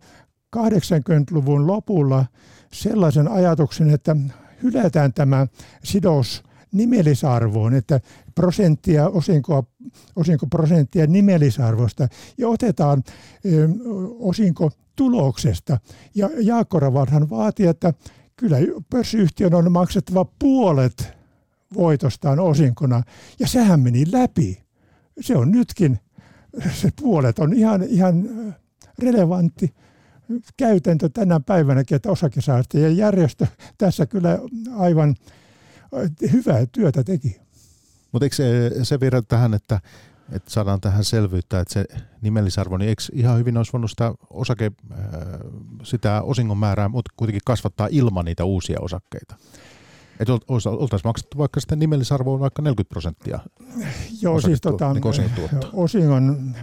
80-luvun 0.57 1.67
lopulla 1.67 2.27
sellaisen 2.73 3.29
ajatuksen, 3.29 3.91
että 3.91 4.17
hylätään 4.63 5.13
tämä 5.13 5.47
sidos 5.85 6.43
nimellisarvoon, 6.73 7.75
että 7.75 8.01
prosenttia, 8.35 9.09
osinkoa, 9.09 9.63
osinkoprosenttia 10.17 11.07
nimellisarvosta 11.07 12.09
ja 12.39 12.49
otetaan 12.49 13.03
ö, 13.47 13.69
osinko 14.19 14.71
tuloksesta. 14.97 15.79
Ja 16.15 16.31
Jaakko 16.41 16.81
Ravaldhan 16.81 17.31
vaati, 17.31 17.67
että 17.67 17.95
kyllä 18.37 18.57
pörssiyhtiön 18.91 19.55
on 19.55 19.73
maksettava 19.73 20.27
puolet 20.39 21.19
voitostaan 21.75 22.41
osinkona, 22.41 23.03
ja 23.41 23.47
sehän 23.47 23.81
meni 23.81 24.05
läpi 24.13 24.68
se 25.21 25.37
on 25.37 25.51
nytkin, 25.51 25.99
se 26.73 26.89
puolet 27.01 27.39
on 27.39 27.53
ihan, 27.53 27.83
ihan 27.83 28.29
relevantti 28.99 29.75
käytäntö 30.57 31.09
tänä 31.09 31.41
päivänäkin, 31.41 31.97
että 31.97 32.11
osakesäästäjien 32.11 32.97
järjestö 32.97 33.47
tässä 33.79 34.07
kyllä 34.07 34.39
aivan 34.77 35.17
hyvää 36.33 36.67
työtä 36.73 37.05
teki. 37.05 37.41
Mutta 38.13 38.25
eikö 38.25 38.37
se, 38.37 38.71
se 38.83 39.01
viedä 39.01 39.23
tähän, 39.23 39.55
että, 39.55 39.81
että 40.33 40.51
saadaan 40.51 40.81
tähän 40.81 41.05
selvyyttä, 41.05 41.61
että 41.61 41.75
se 41.75 41.85
nimellisarvo, 42.21 42.77
niin 42.77 42.89
eikö 42.89 43.03
ihan 43.13 43.39
hyvin 43.39 43.57
olisi 43.57 43.73
voinut 43.73 43.91
sitä, 43.91 44.13
osake, 44.31 44.73
sitä 45.83 46.23
osingon 46.23 46.59
määrää 46.59 46.89
mutta 46.89 47.11
kuitenkin 47.17 47.43
kasvattaa 47.45 47.89
ilman 47.91 48.25
niitä 48.25 48.45
uusia 48.45 48.79
osakkeita? 48.81 49.37
Että 50.21 50.33
oltaisiin 50.57 51.09
maksettu 51.09 51.39
vaikka 51.39 51.61
sitten 51.61 51.79
nimellisarvoon 51.79 52.41
vaikka 52.41 52.63
40 52.63 52.89
prosenttia 52.89 53.39
Joo, 54.23 54.41
siis 54.41 54.61
tota, 54.61 54.93
niin 54.93 55.03
osingon 55.73 56.55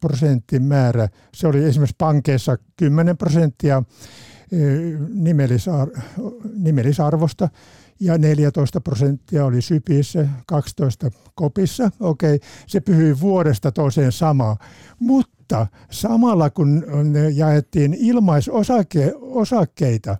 prosenttimäärä, 0.00 1.08
se 1.34 1.46
oli 1.46 1.64
esimerkiksi 1.64 1.96
pankeissa 1.98 2.56
10 2.76 3.16
prosenttia 3.16 3.82
e, 4.52 4.56
nimellisar, 5.14 5.88
nimellisarvosta 6.56 7.48
ja 8.00 8.18
14 8.18 8.80
prosenttia 8.80 9.44
oli 9.44 9.62
sypissä, 9.62 10.28
12 10.46 11.10
kopissa. 11.34 11.90
Okei, 12.00 12.40
se 12.66 12.80
pysyi 12.80 13.20
vuodesta 13.20 13.72
toiseen 13.72 14.12
samaa. 14.12 14.56
Mutta 14.98 15.66
samalla 15.90 16.50
kun 16.50 16.84
jaettiin 17.34 17.94
ilmaisosakkeita, 17.94 20.16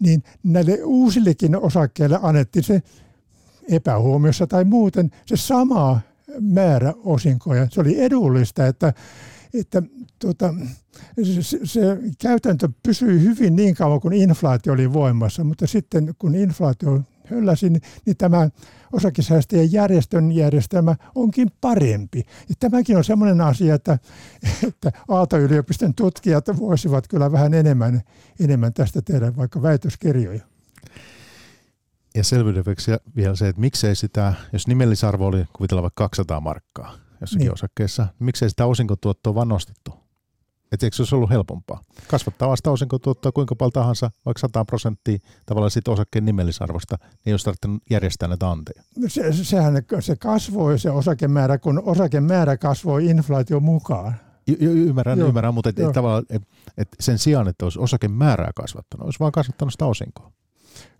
niin 0.00 0.22
näille 0.42 0.78
uusillekin 0.84 1.56
osakkeille 1.56 2.18
annettiin 2.22 2.64
se 2.64 2.82
epähuomiossa 3.68 4.46
tai 4.46 4.64
muuten 4.64 5.10
se 5.26 5.36
sama 5.36 6.00
määrä 6.40 6.94
osinkoja. 7.04 7.66
Se 7.70 7.80
oli 7.80 8.00
edullista, 8.00 8.66
että, 8.66 8.92
että 9.54 9.82
tuota, 10.18 10.54
se, 11.40 11.58
se 11.64 11.80
käytäntö 12.18 12.68
pysyi 12.82 13.22
hyvin 13.22 13.56
niin 13.56 13.74
kauan 13.74 14.00
kuin 14.00 14.14
inflaatio 14.14 14.72
oli 14.72 14.92
voimassa, 14.92 15.44
mutta 15.44 15.66
sitten 15.66 16.14
kun 16.18 16.34
inflaatio 16.34 17.02
hölläsi, 17.24 17.70
niin, 17.70 17.82
niin 18.06 18.16
tämä 18.16 18.50
osakesäästäjien 18.92 19.72
järjestön 19.72 20.32
järjestelmä 20.32 20.96
onkin 21.14 21.48
parempi. 21.60 22.18
Ja 22.48 22.54
tämäkin 22.60 22.96
on 22.96 23.04
sellainen 23.04 23.40
asia, 23.40 23.74
että, 23.74 23.98
että 24.68 24.92
Aalto-yliopiston 25.08 25.94
tutkijat 25.94 26.46
voisivat 26.58 27.08
kyllä 27.08 27.32
vähän 27.32 27.54
enemmän, 27.54 28.00
enemmän 28.40 28.72
tästä 28.72 29.02
tehdä 29.02 29.36
vaikka 29.36 29.62
väitöskirjoja. 29.62 30.42
Ja 32.14 32.24
selvyydeksi 32.24 32.90
vielä 33.16 33.36
se, 33.36 33.48
että 33.48 33.60
miksei 33.60 33.96
sitä, 33.96 34.34
jos 34.52 34.66
nimellisarvo 34.66 35.26
oli 35.26 35.44
kuvitella 35.52 35.82
vaikka 35.82 36.04
200 36.04 36.40
markkaa 36.40 36.94
jossakin 37.20 37.44
niin. 37.44 37.52
osakkeessa, 37.52 38.02
niin 38.02 38.24
miksei 38.24 38.50
sitä 38.50 38.66
osinkotuottoa 38.66 39.34
vaan 39.34 39.48
nostettu? 39.48 40.07
Että 40.72 40.86
eikö 40.86 40.96
se 40.96 41.02
olisi 41.02 41.14
ollut 41.14 41.30
helpompaa? 41.30 41.80
Kasvattaa 42.08 42.48
vasta 42.48 42.70
osinkotuottoa 42.70 43.32
kuinka 43.32 43.56
paljon 43.56 43.72
tahansa, 43.72 44.10
vaikka 44.26 44.40
100 44.40 44.64
prosenttia 44.64 45.18
tavallaan 45.46 45.70
siitä 45.70 45.90
osakkeen 45.90 46.24
nimellisarvosta, 46.24 46.96
niin 47.00 47.18
ei 47.26 47.32
olisi 47.32 47.50
järjestää 47.90 48.28
näitä 48.28 48.50
anteja. 48.50 48.82
Se, 49.08 49.32
sehän 49.32 49.82
se 50.00 50.16
kasvoi 50.16 50.78
se 50.78 50.90
osakemäärä, 50.90 51.58
kun 51.58 51.82
osakemäärä 51.84 52.56
kasvoi 52.56 53.06
inflaation 53.06 53.62
mukaan. 53.62 54.14
Y- 54.48 54.56
y- 54.60 54.86
ymmärrän, 54.88 55.18
Joo. 55.18 55.28
ymmärrän, 55.28 55.54
mutta 55.54 55.70
et, 55.70 55.78
et, 55.78 55.92
tavallaan, 55.92 56.24
et, 56.30 56.42
et 56.78 56.88
sen 57.00 57.18
sijaan, 57.18 57.48
että 57.48 57.66
olisi 57.66 57.78
osakemäärää 57.78 58.50
kasvattanut, 58.54 59.04
olisi 59.04 59.20
vaan 59.20 59.32
kasvattanut 59.32 59.72
sitä 59.72 59.86
osinkoa. 59.86 60.32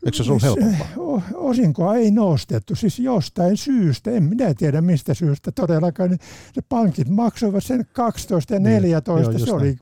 Eikö 0.07 0.17
se 0.17 0.31
ollut 0.31 0.43
helpompaa? 0.43 1.23
Osinkoa 1.35 1.97
ei 1.97 2.11
nostettu, 2.11 2.75
siis 2.75 2.99
jostain 2.99 3.57
syystä, 3.57 4.11
en 4.11 4.23
minä 4.23 4.55
tiedä 4.55 4.81
mistä 4.81 5.15
syystä 5.15 5.53
todellakaan. 5.53 6.11
Ne 6.11 6.63
pankit 6.69 7.09
maksoivat 7.09 7.65
sen 7.65 7.87
12 7.93 8.55
ja 8.55 8.61
14, 8.61 9.31
niin, 9.31 9.39
joo, 9.39 9.47
se 9.47 9.53
oli 9.53 9.77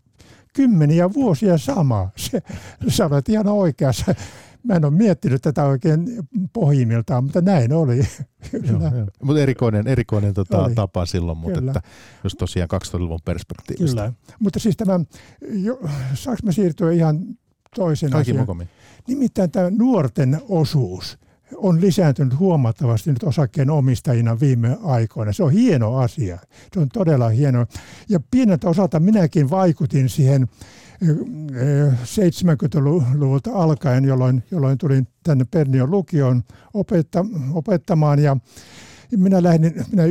kymmeniä 0.54 1.12
vuosia 1.12 1.58
sama. 1.58 2.10
Se, 2.16 2.42
sä 2.88 3.06
olet 3.06 3.28
ihan 3.28 3.48
oikeassa. 3.48 4.14
Mä 4.62 4.74
en 4.74 4.84
ole 4.84 4.92
miettinyt 4.92 5.42
tätä 5.42 5.64
oikein 5.64 6.06
pohjimmiltaan, 6.52 7.24
mutta 7.24 7.40
näin 7.40 7.72
oli. 7.72 7.96
Joo, 8.52 8.80
joo. 8.80 9.06
Mutta 9.22 9.42
erikoinen, 9.42 9.86
erikoinen 9.86 10.34
tota, 10.34 10.70
tapa 10.74 11.06
silloin, 11.06 11.38
mutta 11.38 11.58
että, 11.58 11.82
jos 12.24 12.34
tosiaan 12.34 12.68
2000-luvun 12.74 13.20
perspektiivistä. 13.24 14.00
Kyllä, 14.00 14.12
mutta 14.38 14.58
siis 14.58 14.76
tämä, 14.76 15.00
jo, 15.52 15.80
saanko 16.14 16.40
mä 16.44 16.52
siirtyä 16.52 16.92
ihan 16.92 17.20
toisen 17.74 18.10
Kaikki 18.10 18.30
asian? 18.30 18.42
Mukomin. 18.42 18.68
Nimittäin 19.06 19.50
tämä 19.50 19.70
nuorten 19.70 20.40
osuus 20.48 21.18
on 21.56 21.80
lisääntynyt 21.80 22.38
huomattavasti 22.38 23.10
nyt 23.10 23.22
osakkeen 23.22 23.70
omistajina 23.70 24.40
viime 24.40 24.76
aikoina. 24.82 25.32
Se 25.32 25.42
on 25.42 25.52
hieno 25.52 25.96
asia. 25.96 26.38
Se 26.74 26.80
on 26.80 26.88
todella 26.88 27.28
hieno. 27.28 27.66
Ja 28.08 28.20
pieneltä 28.30 28.68
osalta 28.68 29.00
minäkin 29.00 29.50
vaikutin 29.50 30.08
siihen 30.08 30.48
70-luvulta 32.04 33.52
alkaen, 33.52 34.04
jolloin, 34.04 34.42
jolloin 34.50 34.78
tulin 34.78 35.08
tänne 35.22 35.46
Pernion 35.50 35.90
lukioon 35.90 36.42
opetta, 36.74 37.24
opettamaan 37.52 38.18
ja 38.18 38.36
minä, 39.16 39.42
lähdin, 39.42 39.74
minä 39.90 40.04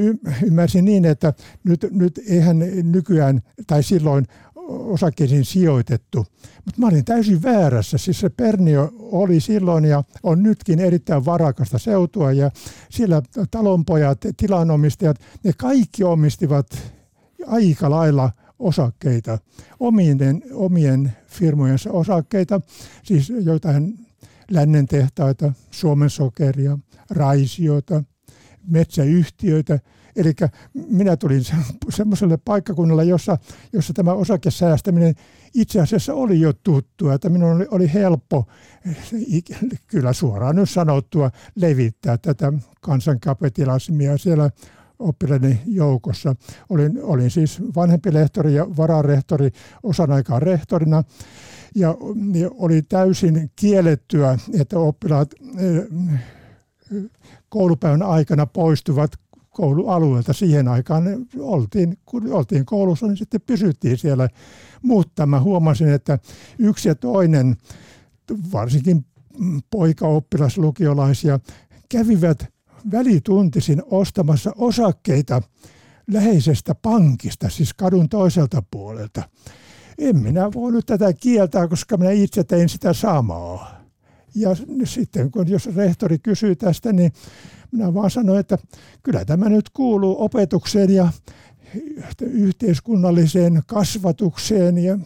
ymmärsin 0.44 0.86
niin, 0.86 1.06
että 1.06 1.34
nyt, 1.64 1.88
nyt 1.92 2.20
eihän 2.28 2.60
nykyään 2.84 3.42
tai 3.68 3.84
silloin 3.84 4.26
osakkeisiin 4.68 5.46
sijoitettu. 5.46 6.26
Mutta 6.66 6.82
mä 6.82 6.88
olin 6.88 7.06
täysin 7.06 7.44
väärässä. 7.44 7.98
Siis 7.98 8.20
se 8.20 8.30
Pernio 8.30 8.94
oli 9.00 9.40
silloin 9.40 9.86
ja 9.86 10.04
on 10.24 10.44
nytkin 10.44 10.80
erittäin 10.80 11.26
varakasta 11.26 11.78
seutua 11.78 12.32
ja 12.32 12.52
siellä 12.90 13.22
talonpojat, 13.52 14.18
tilanomistajat, 14.38 15.20
ne 15.44 15.52
kaikki 15.58 16.04
omistivat 16.04 16.68
aika 17.48 17.90
lailla 17.90 18.32
osakkeita, 18.60 19.38
omien, 19.80 20.44
omien 20.54 21.14
firmojensa 21.28 21.92
osakkeita, 21.92 22.62
siis 23.04 23.34
jotain 23.44 24.00
lännen 24.52 24.88
tehtaita, 24.88 25.54
Suomen 25.72 26.10
sokeria, 26.10 26.78
raisiota, 27.10 28.04
metsäyhtiöitä. 28.68 29.80
Eli 30.16 30.34
minä 30.90 31.18
tulin 31.18 31.42
semmoiselle 31.90 32.38
paikkakunnalle, 32.46 33.06
jossa, 33.06 33.38
jossa 33.74 33.94
tämä 33.94 34.14
osakesäästäminen 34.14 35.16
itse 35.54 35.82
asiassa 35.82 36.14
oli 36.14 36.40
jo 36.40 36.54
tuttua, 36.54 37.14
että 37.14 37.30
minun 37.30 37.68
oli, 37.72 37.94
helppo, 37.94 38.48
kyllä 39.88 40.14
suoraan 40.14 40.56
nyt 40.56 40.70
sanottua, 40.70 41.32
levittää 41.56 42.18
tätä 42.18 42.54
kansankapitilasmia 42.82 44.18
siellä 44.18 44.50
oppilaiden 45.00 45.60
joukossa. 45.66 46.36
Olin, 46.70 47.04
olin 47.04 47.32
siis 47.32 47.62
vanhempi 47.76 48.14
lehtori 48.14 48.54
ja 48.54 48.68
vararehtori 48.78 49.52
osan 49.84 50.12
aikaa 50.12 50.40
rehtorina 50.40 51.04
ja, 51.76 51.96
ja 52.34 52.50
oli 52.54 52.82
täysin 52.82 53.52
kiellettyä, 53.56 54.38
että 54.60 54.80
oppilaat 54.80 55.34
eh, 55.58 55.84
koulupäivän 57.50 58.04
aikana 58.04 58.46
poistuvat 58.46 59.12
koulualueelta. 59.56 60.34
Siihen 60.34 60.68
aikaan 60.68 61.04
oltiin, 61.40 61.98
kun 62.06 62.34
oltiin 62.34 62.66
koulussa, 62.66 63.08
niin 63.08 63.18
sitten 63.18 63.42
pysyttiin 63.42 63.98
siellä. 63.98 64.30
Mutta 64.82 65.26
mä 65.26 65.40
huomasin, 65.40 65.90
että 65.90 66.20
yksi 66.60 66.90
ja 66.90 66.96
toinen, 66.96 67.56
varsinkin 68.52 69.06
poikaoppilas 69.70 70.58
lukiolaisia, 70.58 71.40
kävivät 71.90 72.46
välituntisin 72.92 73.82
ostamassa 73.86 74.52
osakkeita 74.58 75.42
läheisestä 76.12 76.76
pankista, 76.76 77.50
siis 77.50 77.74
kadun 77.74 78.10
toiselta 78.10 78.64
puolelta. 78.72 79.24
En 79.98 80.18
minä 80.18 80.52
voinut 80.54 80.86
tätä 80.86 81.14
kieltää, 81.14 81.68
koska 81.68 81.98
minä 81.98 82.12
itse 82.12 82.44
tein 82.44 82.70
sitä 82.70 82.94
samaa. 82.94 83.85
Ja 84.36 84.50
sitten 84.84 85.32
kun 85.32 85.50
jos 85.50 85.76
rehtori 85.76 86.20
kysyy 86.20 86.56
tästä, 86.56 86.94
niin 86.94 87.12
minä 87.72 87.94
vaan 87.94 88.12
sanoin, 88.12 88.40
että 88.40 88.58
kyllä 89.04 89.26
tämä 89.26 89.50
nyt 89.50 89.70
kuuluu 89.70 90.24
opetukseen 90.24 90.90
ja 90.90 91.10
yhteiskunnalliseen 92.22 93.62
kasvatukseen 93.68 94.78
ja 94.78 95.00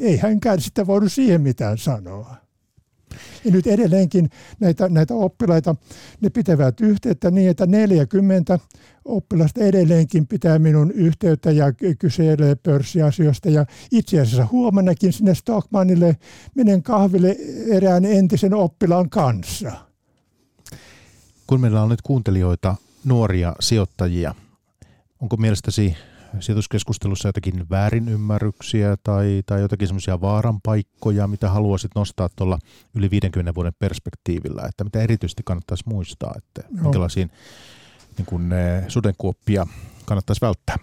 ei 0.00 0.16
hänkään 0.16 0.60
sitä 0.60 0.86
voinut 0.86 1.12
siihen 1.12 1.40
mitään 1.40 1.78
sanoa. 1.78 2.45
Ja 3.46 3.52
nyt 3.52 3.66
edelleenkin 3.66 4.30
näitä, 4.60 4.88
näitä 4.88 5.14
oppilaita, 5.14 5.76
ne 6.20 6.30
pitävät 6.30 6.80
yhteyttä 6.80 7.30
niin, 7.30 7.50
että 7.50 7.66
40 7.66 8.58
oppilasta 9.04 9.60
edelleenkin 9.60 10.26
pitää 10.26 10.58
minun 10.58 10.90
yhteyttä 10.90 11.50
ja 11.50 11.72
kyselee 11.98 12.54
pörssiasioista. 12.54 13.50
Ja 13.50 13.66
itse 13.92 14.20
asiassa 14.20 14.48
huomennakin 14.52 15.12
sinne 15.12 15.34
Stockmanille 15.34 16.16
menen 16.54 16.82
kahville 16.82 17.36
erään 17.70 18.04
entisen 18.04 18.54
oppilaan 18.54 19.10
kanssa. 19.10 19.72
Kun 21.46 21.60
meillä 21.60 21.82
on 21.82 21.88
nyt 21.88 22.02
kuuntelijoita, 22.02 22.76
nuoria 23.04 23.56
sijoittajia, 23.60 24.34
onko 25.20 25.36
mielestäsi 25.36 25.96
sijoituskeskustelussa 26.40 27.28
jotakin 27.28 27.70
väärinymmärryksiä 27.70 28.96
tai, 29.04 29.42
tai 29.46 29.60
jotakin 29.60 29.88
semmoisia 29.88 30.20
vaaranpaikkoja, 30.20 31.26
mitä 31.26 31.50
haluaisit 31.50 31.90
nostaa 31.94 32.28
tuolla 32.36 32.58
yli 32.94 33.10
50 33.10 33.54
vuoden 33.54 33.72
perspektiivillä, 33.78 34.62
että 34.68 34.84
mitä 34.84 35.00
erityisesti 35.00 35.42
kannattaisi 35.44 35.84
muistaa, 35.86 36.34
että 36.36 36.62
no. 36.70 36.82
minkälaisiin 36.82 37.30
niin 38.18 38.26
kuin, 38.26 38.52
eh, 38.52 38.84
sudenkuoppia 38.88 39.66
kannattaisi 40.04 40.40
välttää? 40.40 40.76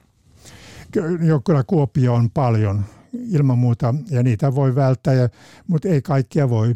Joo, 1.25 1.41
kyllä 1.45 1.63
kuoppia 1.63 2.11
on 2.11 2.29
paljon 2.29 2.85
ilman 3.29 3.57
muuta 3.57 3.95
ja 4.09 4.23
niitä 4.23 4.55
voi 4.55 4.75
välttää, 4.75 5.13
ja, 5.13 5.29
mutta 5.67 5.87
ei 5.87 6.01
kaikkia 6.01 6.49
voi. 6.49 6.75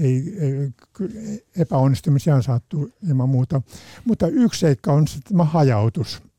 Ei, 0.00 0.36
ei, 0.40 0.70
epäonnistumisia 1.56 2.42
sattuu 2.42 2.90
ilman 3.08 3.28
muuta. 3.28 3.62
Mutta 4.04 4.26
yksi 4.26 4.60
seikka 4.60 4.92
on 4.92 5.04
tämä 5.28 5.44
hajautus 5.44 6.22
ja 6.22 6.33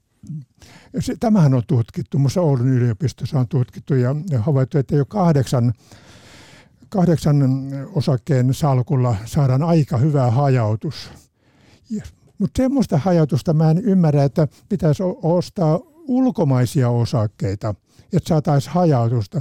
se, 0.99 1.15
tämähän 1.19 1.53
on 1.53 1.63
tutkittu, 1.67 2.17
minusta 2.17 2.41
Oulun 2.41 2.67
yliopistossa 2.67 3.39
on 3.39 3.47
tutkittu 3.47 3.93
ja 3.93 4.15
havaittu, 4.39 4.77
että 4.77 4.95
jo 4.95 5.05
kahdeksan, 5.05 5.73
kahdeksan 6.89 7.37
osakkeen 7.93 8.53
salkulla 8.53 9.15
saadaan 9.25 9.63
aika 9.63 9.97
hyvä 9.97 10.31
hajautus. 10.31 11.09
Mutta 12.37 12.63
semmoista 12.63 12.97
hajautusta 12.97 13.53
mä 13.53 13.71
en 13.71 13.77
ymmärrä, 13.77 14.23
että 14.23 14.47
pitäisi 14.69 15.03
ostaa 15.21 15.79
ulkomaisia 16.07 16.89
osakkeita– 16.89 17.75
että 18.13 18.29
saataisiin 18.29 18.73
hajautusta. 18.73 19.39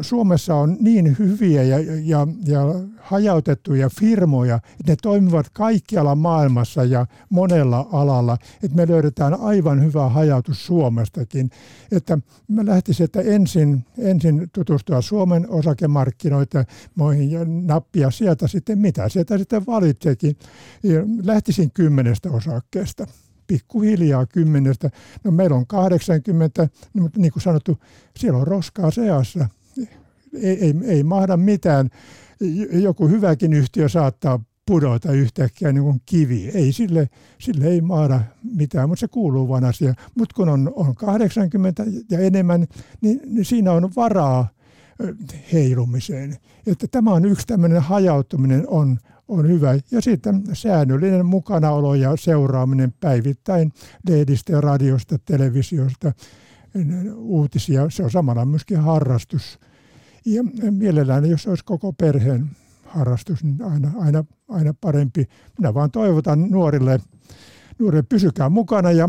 Suomessa 0.00 0.54
on 0.54 0.76
niin 0.80 1.16
hyviä 1.18 1.62
ja, 1.62 1.78
ja, 2.02 2.26
ja 2.46 2.60
hajautettuja 3.00 3.90
firmoja, 4.00 4.56
että 4.56 4.92
ne 4.92 4.96
toimivat 5.02 5.46
kaikkialla 5.52 6.14
maailmassa 6.14 6.84
ja 6.84 7.06
monella 7.30 7.88
alalla, 7.92 8.38
että 8.62 8.76
me 8.76 8.88
löydetään 8.88 9.40
aivan 9.40 9.84
hyvä 9.84 10.08
hajautus 10.08 10.66
Suomestakin. 10.66 11.50
Että 11.92 12.18
mä 12.48 12.66
lähtisin, 12.66 13.04
että 13.04 13.20
ensin, 13.20 13.84
ensin 13.98 14.50
tutustua 14.52 15.02
Suomen 15.02 15.50
osakemarkkinoita 15.50 16.58
ja 16.58 17.40
nappia 17.44 18.10
sieltä 18.10 18.48
sitten 18.48 18.78
mitä 18.78 19.08
sieltä 19.08 19.38
sitten 19.38 19.66
valitseekin. 19.66 20.36
Ja 20.82 21.00
lähtisin 21.24 21.70
kymmenestä 21.70 22.30
osakkeesta 22.30 23.06
pikkuhiljaa 23.46 24.26
kymmenestä. 24.26 24.90
No 25.24 25.30
meillä 25.30 25.56
on 25.56 25.66
80, 25.66 26.68
no, 26.94 27.02
mutta 27.02 27.20
niin 27.20 27.32
kuin 27.32 27.42
sanottu, 27.42 27.78
siellä 28.16 28.38
on 28.38 28.46
roskaa 28.46 28.90
seassa. 28.90 29.48
Ei, 30.34 30.64
ei, 30.64 30.74
ei 30.84 31.02
mahda 31.02 31.36
mitään. 31.36 31.90
Joku 32.72 33.08
hyväkin 33.08 33.52
yhtiö 33.52 33.88
saattaa 33.88 34.40
pudota 34.66 35.12
yhtäkkiä 35.12 35.72
niin 35.72 35.82
kuin 35.84 36.00
kivi. 36.06 36.50
Ei 36.54 36.72
sille, 36.72 37.08
sille 37.38 37.66
ei 37.66 37.80
maada 37.80 38.20
mitään, 38.42 38.88
mutta 38.88 39.00
se 39.00 39.08
kuuluu 39.08 39.48
vaan 39.48 39.64
asia. 39.64 39.94
Mutta 40.14 40.34
kun 40.34 40.48
on, 40.48 40.72
on 40.76 40.94
80 40.94 41.84
ja 42.10 42.18
enemmän, 42.18 42.66
niin, 43.00 43.20
niin 43.26 43.44
siinä 43.44 43.72
on 43.72 43.90
varaa 43.96 44.48
heilumiseen. 45.52 46.36
Että 46.66 46.86
tämä 46.90 47.12
on 47.12 47.24
yksi 47.24 47.46
tämmöinen 47.46 47.82
hajautuminen 47.82 48.68
on, 48.68 48.98
on 49.28 49.48
hyvä. 49.48 49.74
Ja 49.90 50.00
sitten 50.00 50.42
säännöllinen 50.52 51.26
mukanaolo 51.26 51.94
ja 51.94 52.16
seuraaminen 52.16 52.94
päivittäin 53.00 53.72
lehdistä 54.08 54.52
ja 54.52 54.60
radiosta, 54.60 55.18
televisiosta, 55.18 56.12
uutisia. 57.16 57.90
Se 57.90 58.04
on 58.04 58.10
samalla 58.10 58.44
myöskin 58.44 58.80
harrastus. 58.80 59.58
Ja 60.26 60.42
mielellään, 60.70 61.30
jos 61.30 61.46
olisi 61.46 61.64
koko 61.64 61.92
perheen 61.92 62.50
harrastus, 62.84 63.44
niin 63.44 63.62
aina, 63.62 63.92
aina, 63.98 64.24
aina 64.48 64.74
parempi. 64.80 65.28
Minä 65.58 65.74
vaan 65.74 65.90
toivotan 65.90 66.50
nuorille, 66.50 67.00
nuorille 67.78 68.02
pysykää 68.02 68.48
mukana 68.48 68.92
ja 68.92 69.08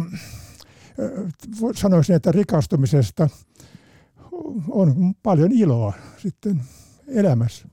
sanoisin, 1.75 2.15
että 2.15 2.31
rikastumisesta 2.31 3.29
on 4.69 5.13
paljon 5.23 5.51
iloa 5.51 5.93
sitten 6.17 6.61
elämässä 7.07 7.67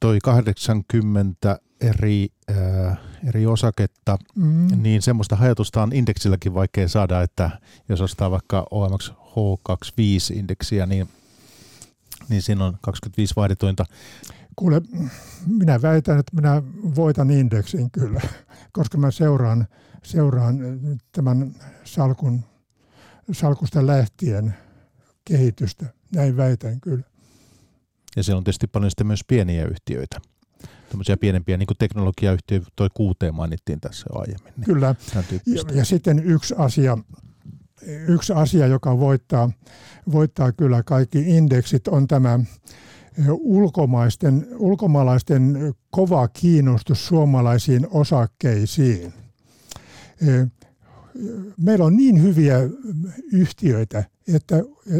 toi 0.00 0.18
80 0.22 1.58
eri, 1.80 2.28
äh, 2.50 2.98
eri 3.28 3.46
osaketta, 3.46 4.18
mm. 4.34 4.82
niin 4.82 5.02
semmoista 5.02 5.36
hajatusta 5.36 5.82
on 5.82 5.92
indeksilläkin 5.92 6.54
vaikea 6.54 6.88
saada, 6.88 7.22
että 7.22 7.50
jos 7.88 8.00
ostaa 8.00 8.30
vaikka 8.30 8.66
OMX 8.70 9.10
H25-indeksiä, 9.10 10.86
niin, 10.86 11.08
niin 12.28 12.42
siinä 12.42 12.64
on 12.64 12.78
25 12.80 13.36
vaihdetointa. 13.36 13.84
Kuule, 14.56 14.82
minä 15.46 15.82
väitän, 15.82 16.18
että 16.18 16.36
minä 16.36 16.62
voitan 16.96 17.30
indeksin 17.30 17.90
kyllä, 17.90 18.20
koska 18.72 18.98
mä 18.98 19.10
seuraan, 19.10 19.66
seuraan 20.02 20.58
tämän 21.12 21.54
salkun, 21.84 22.44
salkusta 23.32 23.86
lähtien 23.86 24.54
kehitystä. 25.24 25.86
Näin 26.14 26.36
väitän 26.36 26.80
kyllä. 26.80 27.13
Ja 28.16 28.22
siellä 28.22 28.38
on 28.38 28.44
tietysti 28.44 28.66
paljon 28.66 28.90
sitten 28.90 29.06
myös 29.06 29.24
pieniä 29.26 29.66
yhtiöitä. 29.66 30.20
Tämmöisiä 30.88 31.16
pienempiä, 31.16 31.56
niin 31.56 31.66
kuin 31.66 31.78
teknologiayhtiö, 31.78 32.60
toi 32.76 32.88
kuuteen 32.94 33.34
mainittiin 33.34 33.80
tässä 33.80 34.06
jo 34.12 34.20
aiemmin. 34.20 34.52
Niin 34.56 34.64
Kyllä. 34.64 34.94
Ja, 35.46 35.62
ja 35.72 35.84
sitten 35.84 36.18
yksi 36.18 36.54
asia, 36.58 36.98
yksi 38.08 38.32
asia, 38.32 38.66
joka 38.66 38.98
voittaa, 38.98 39.50
voittaa 40.12 40.52
kyllä 40.52 40.82
kaikki 40.82 41.18
indeksit, 41.18 41.88
on 41.88 42.08
tämä 42.08 42.40
ulkomaisten, 43.30 44.46
ulkomaalaisten 44.56 45.74
kova 45.90 46.28
kiinnostus 46.28 47.06
suomalaisiin 47.06 47.86
osakkeisiin. 47.90 49.12
meillä 51.56 51.84
on 51.84 51.96
niin 51.96 52.22
hyviä 52.22 52.58
yhtiöitä, 53.32 54.04
että 54.34 54.56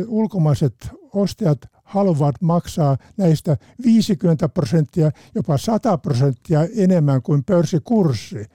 ulkomaiset 0.07 0.75
ostajat 1.13 1.59
haluavat 1.85 2.43
maksaa 2.43 2.97
näistä 3.17 3.57
50 3.85 4.49
prosenttia, 4.49 5.11
jopa 5.35 5.59
100 5.59 5.99
prosenttia 5.99 6.61
enemmän 6.77 7.23
kuin 7.23 7.45
pörssikurssi. 7.45 8.47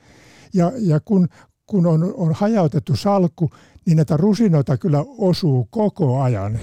Ja, 0.53 0.71
ja 0.77 0.99
kun, 0.99 1.27
kun 1.65 1.85
on, 1.85 2.13
on 2.17 2.33
hajautettu 2.33 2.95
salkku, 2.95 3.49
niin 3.85 3.95
näitä 3.95 4.17
rusinoita 4.17 4.77
kyllä 4.77 5.05
osuu 5.17 5.67
koko 5.71 6.21
ajan. 6.21 6.59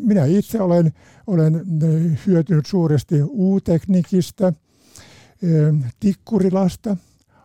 Minä 0.00 0.24
itse 0.24 0.60
olen, 0.60 0.92
olen 1.26 1.66
hyötynyt 2.26 2.66
suuresti 2.66 3.22
U-teknikistä, 3.22 4.52
Tikkurilasta, 6.00 6.96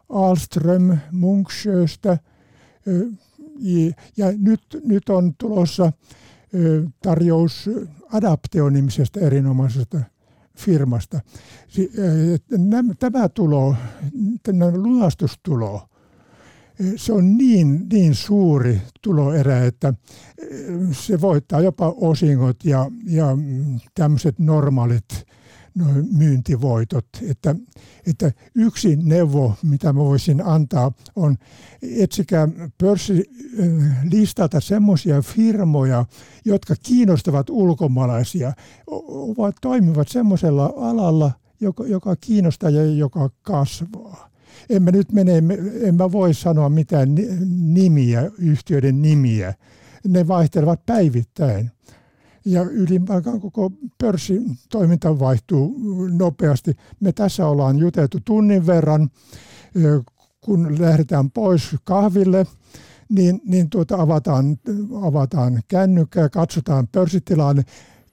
Alström, 0.10 0.98
Munksjöstä 1.12 2.18
ja 4.18 4.32
nyt, 4.38 4.62
nyt 4.84 5.10
on 5.10 5.34
tulossa 5.38 5.92
tarjous 7.04 7.70
Adapteo-nimisestä 8.14 9.20
erinomaisesta 9.20 10.00
firmasta. 10.58 11.20
Tämä 13.00 13.30
tulo, 13.30 13.76
tämä 14.44 14.72
lunastustulo, 14.72 15.88
se 16.96 17.14
on 17.14 17.38
niin, 17.38 17.88
niin 17.94 18.16
suuri 18.16 18.82
tuloerä, 19.02 19.66
että 19.66 19.94
se 20.92 21.22
voittaa 21.22 21.62
jopa 21.62 21.94
osingot 21.98 22.66
ja, 22.66 22.92
ja 23.06 23.28
tämmöiset 23.96 24.40
normaalit 24.40 25.26
no, 25.76 25.86
myyntivoitot. 26.12 27.06
Että, 27.30 27.56
että 28.08 28.32
yksi 28.56 28.96
neuvo, 28.96 29.56
mitä 29.64 29.94
mä 29.94 30.00
voisin 30.00 30.46
antaa, 30.46 30.92
on 31.16 31.38
etsikää 31.82 32.48
pörssilistalta 32.78 34.60
semmoisia 34.60 35.22
firmoja, 35.22 36.06
jotka 36.46 36.76
kiinnostavat 36.84 37.50
ulkomaalaisia, 37.50 38.54
ovat, 38.88 39.56
toimivat 39.62 40.08
semmoisella 40.08 40.74
alalla, 40.78 41.32
joka, 41.60 41.88
joka 41.88 42.16
kiinnostaa 42.16 42.70
ja 42.70 42.86
joka 42.86 43.30
kasvaa. 43.42 44.32
En 44.70 44.84
mä 44.84 44.92
nyt 44.92 45.12
mene, 45.12 45.38
en 45.82 45.96
mä 45.96 46.12
voi 46.12 46.34
sanoa 46.34 46.70
mitään 46.70 47.16
nimiä, 47.50 48.32
yhtiöiden 48.38 49.02
nimiä. 49.02 49.54
Ne 50.08 50.28
vaihtelevat 50.28 50.86
päivittäin 50.86 51.72
ja 52.46 52.62
ylimpään 52.62 53.24
koko 53.24 53.72
pörssitoiminta 53.98 55.20
vaihtuu 55.20 55.78
nopeasti. 56.12 56.76
Me 57.00 57.12
tässä 57.12 57.48
ollaan 57.48 57.78
juteltu 57.78 58.18
tunnin 58.26 58.68
verran, 58.68 59.10
kun 60.42 60.76
lähdetään 60.80 61.32
pois 61.32 61.76
kahville, 61.84 62.46
niin, 63.10 63.42
niin 63.46 63.70
tuota 63.70 64.02
avataan, 64.02 64.58
avataan 65.02 65.62
kännykkä 65.68 66.20
ja 66.20 66.30
katsotaan 66.30 66.88
pörssitilanne. 66.88 67.64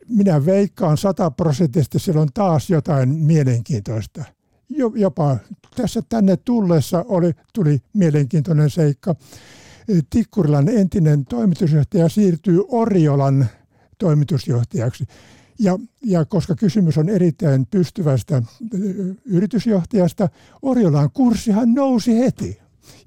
Minä 0.08 0.46
veikkaan 0.46 0.98
sataprosenttisesti, 0.98 1.98
siellä 1.98 2.20
on 2.20 2.28
taas 2.34 2.70
jotain 2.70 3.08
mielenkiintoista. 3.08 4.24
Jopa 4.94 5.36
tässä 5.76 6.02
tänne 6.08 6.36
tullessa 6.36 7.04
oli, 7.08 7.32
tuli 7.54 7.78
mielenkiintoinen 7.92 8.70
seikka. 8.70 9.14
Tikkurilan 10.10 10.68
entinen 10.68 11.24
toimitusjohtaja 11.24 12.08
siirtyy 12.08 12.64
Oriolan 12.68 13.46
toimitusjohtajaksi. 13.98 15.04
Ja, 15.58 15.78
ja 16.04 16.24
koska 16.24 16.54
kysymys 16.54 16.98
on 16.98 17.08
erittäin 17.08 17.66
pystyvästä 17.66 18.42
yritysjohtajasta, 19.24 20.28
Oriolan 20.62 21.10
kurssihan 21.10 21.74
nousi 21.74 22.18
heti. 22.18 22.58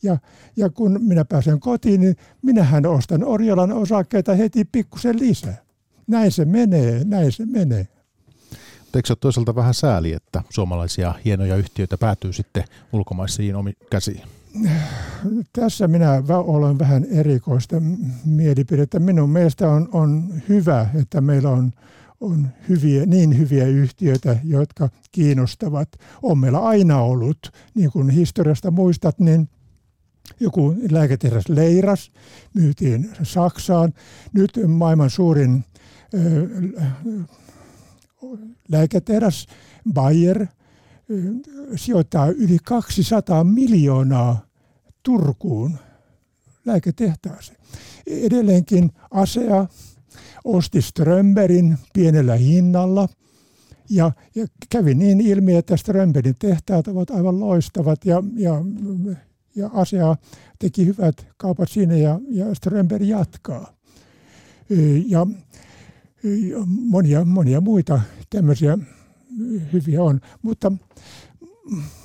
Ja, 0.04 0.18
ja 0.56 0.70
kun 0.70 1.00
minä 1.02 1.26
pääsen 1.26 1.60
kotiin, 1.60 2.02
niin 2.02 2.16
minähän 2.42 2.86
ostan 2.86 3.24
Oriolan 3.24 3.72
osakkeita 3.72 4.36
heti 4.36 4.66
pikkusen 4.66 5.20
lisää. 5.20 5.58
Näin 6.08 6.32
se 6.32 6.46
menee, 6.46 7.04
näin 7.04 7.32
se 7.32 7.46
menee. 7.46 7.88
Eikö 8.96 9.08
se 9.08 9.14
ole 9.14 9.18
toisaalta 9.22 9.56
vähän 9.56 9.74
sääli, 9.74 10.14
että 10.14 10.44
suomalaisia 10.50 11.14
hienoja 11.26 11.56
yhtiöitä 11.56 11.98
päätyy 11.98 12.34
sitten 12.34 12.64
ulkomaisiin 12.94 13.56
omi 13.56 13.74
käsiin? 13.90 14.22
Tässä 15.54 15.88
minä 15.88 16.24
olen 16.30 16.80
vähän 16.80 17.06
erikoista 17.06 17.76
mielipidettä. 18.26 19.00
Minun 19.00 19.30
mielestä 19.30 19.70
on, 19.70 19.90
on 19.92 20.42
hyvä, 20.50 20.90
että 20.96 21.22
meillä 21.22 21.50
on, 21.50 21.72
on 22.22 22.48
hyviä, 22.70 23.06
niin 23.06 23.38
hyviä 23.38 23.66
yhtiöitä, 23.66 24.38
jotka 24.44 24.90
kiinnostavat. 25.12 25.90
On 26.22 26.38
meillä 26.38 26.60
aina 26.60 27.02
ollut, 27.02 27.38
niin 27.76 27.92
kuin 27.92 28.10
historiasta 28.10 28.72
muistat, 28.72 29.20
niin 29.20 29.50
joku 30.40 30.76
lääketehdas 30.92 31.50
Leiras 31.50 32.12
myytiin 32.54 33.10
Saksaan. 33.24 33.94
Nyt 34.34 34.52
maailman 34.68 35.10
suurin 35.10 35.66
lääketehdas 38.70 39.48
Bayer– 39.94 40.48
sijoittaa 41.76 42.28
yli 42.30 42.58
200 42.64 43.44
miljoonaa 43.44 44.46
Turkuun 45.04 45.78
lääketehtaaseen. 46.66 47.60
Edelleenkin 48.08 48.92
ASEA 49.12 49.68
osti 50.44 50.82
Strömberin 50.82 51.78
pienellä 51.94 52.36
hinnalla 52.36 53.10
ja, 53.90 54.12
ja 54.36 54.48
kävi 54.70 54.96
niin 54.96 55.22
ilmi, 55.22 55.56
että 55.56 55.78
Strömberin 55.78 56.36
tehtaat 56.40 56.88
ovat 56.88 57.10
aivan 57.10 57.40
loistavat 57.40 58.06
ja, 58.06 58.24
ja, 58.36 58.56
ja 59.56 59.70
ASEA 59.74 60.16
teki 60.60 60.86
hyvät 60.86 61.28
kaupat 61.38 61.70
siinä 61.70 61.96
ja, 61.96 62.20
ja 62.30 62.56
Strömberg 62.56 63.04
jatkaa. 63.04 63.74
Ja, 65.08 65.28
ja 66.24 66.62
monia, 66.66 67.26
monia 67.26 67.62
muita 67.62 68.02
tämmöisiä 68.30 68.78
hyviä 69.74 70.04
on. 70.04 70.22
Mutta, 70.42 70.72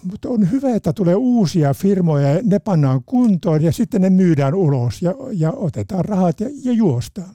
mutta 0.03 0.29
on 0.29 0.51
hyvä, 0.51 0.75
että 0.75 0.93
tulee 0.93 1.15
uusia 1.15 1.75
firmoja 1.75 2.31
ja 2.31 2.41
ne 2.45 2.59
pannaan 2.59 3.01
kuntoon 3.07 3.63
ja 3.63 3.73
sitten 3.73 4.03
ne 4.03 4.11
myydään 4.11 4.55
ulos 4.55 5.03
ja, 5.03 5.15
ja 5.33 5.53
otetaan 5.53 6.05
rahat 6.05 6.41
ja, 6.41 6.49
ja 6.65 6.73
juostaan. 6.73 7.31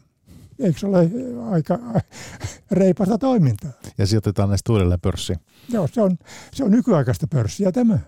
Eikö 0.60 0.80
se 0.80 0.88
ole 0.88 1.10
aika 1.50 1.80
reipasta 2.72 3.18
toimintaa? 3.18 3.72
Ja 3.98 4.08
sijoitetaan 4.08 4.50
näistä 4.50 4.74
uudelleen 4.74 5.00
pörssiin. 5.00 5.40
Joo, 5.70 5.88
se 5.88 6.02
on, 6.02 6.18
se 6.54 6.64
on 6.64 6.72
nykyaikaista 6.72 7.28
pörssiä 7.28 7.72
tämä. 7.72 8.00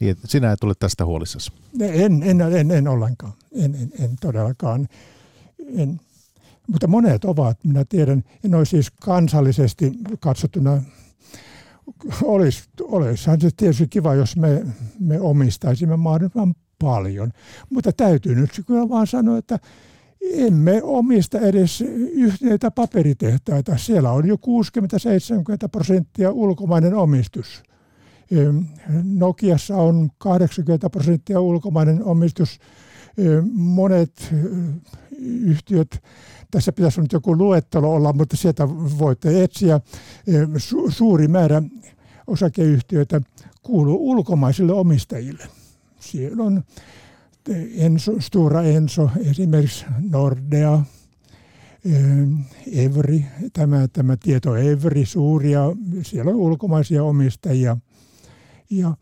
Niin, 0.00 0.16
sinä 0.24 0.52
et 0.52 0.64
ole 0.64 0.74
tästä 0.78 1.04
huolissasi? 1.04 1.52
En, 1.80 2.22
en, 2.22 2.40
en, 2.40 2.70
en 2.70 2.88
ollenkaan. 2.88 3.32
En, 3.52 3.74
en, 3.74 3.92
en 3.98 4.10
todellakaan. 4.20 4.88
En. 5.76 6.00
Mutta 6.66 6.86
monet 6.86 7.24
ovat, 7.24 7.58
minä 7.64 7.84
tiedän, 7.88 8.24
ja 8.42 8.48
ne 8.48 8.64
siis 8.64 8.90
kansallisesti 8.90 9.92
katsottuna 10.20 10.82
olisi, 12.22 12.68
olisihan 12.82 13.40
se 13.40 13.50
tietysti 13.56 13.88
kiva, 13.88 14.14
jos 14.14 14.36
me, 14.36 14.66
me 15.00 15.20
omistaisimme 15.20 15.96
mahdollisimman 15.96 16.54
paljon. 16.78 17.32
Mutta 17.70 17.92
täytyy 17.92 18.34
nyt 18.34 18.50
kyllä 18.66 18.88
vaan 18.88 19.06
sanoa, 19.06 19.38
että 19.38 19.58
emme 20.32 20.82
omista 20.82 21.40
edes 21.40 21.80
yhtiöitä 22.12 22.70
paperitehtaita. 22.70 23.76
Siellä 23.76 24.12
on 24.12 24.28
jo 24.28 24.34
60-70 24.34 24.38
prosenttia 25.72 26.30
ulkomainen 26.30 26.94
omistus. 26.94 27.62
Nokiassa 29.04 29.76
on 29.76 30.10
80 30.18 30.90
prosenttia 30.90 31.40
ulkomainen 31.40 32.04
omistus. 32.04 32.58
Monet 33.52 34.34
yhtiöt 35.20 36.02
tässä 36.54 36.72
pitäisi 36.72 37.00
nyt 37.00 37.12
joku 37.12 37.38
luettelo 37.38 37.94
olla, 37.94 38.12
mutta 38.12 38.36
sieltä 38.36 38.68
voitte 38.98 39.44
etsiä. 39.44 39.80
Su- 40.56 40.90
suuri 40.90 41.28
määrä 41.28 41.62
osakeyhtiöitä 42.26 43.20
kuuluu 43.62 44.10
ulkomaisille 44.10 44.72
omistajille. 44.72 45.48
Siellä 46.00 46.42
on 46.42 46.64
Enso, 47.76 48.20
Stura 48.20 48.62
Enso, 48.62 49.10
esimerkiksi 49.30 49.84
Nordea, 50.10 50.82
Evri, 52.72 53.24
tämä, 53.52 53.88
tämä 53.88 54.16
tieto 54.16 54.56
Evri, 54.56 55.06
suuria, 55.06 55.62
siellä 56.02 56.30
on 56.30 56.36
ulkomaisia 56.36 57.04
omistajia. 57.04 57.76
Ja, 58.70 58.96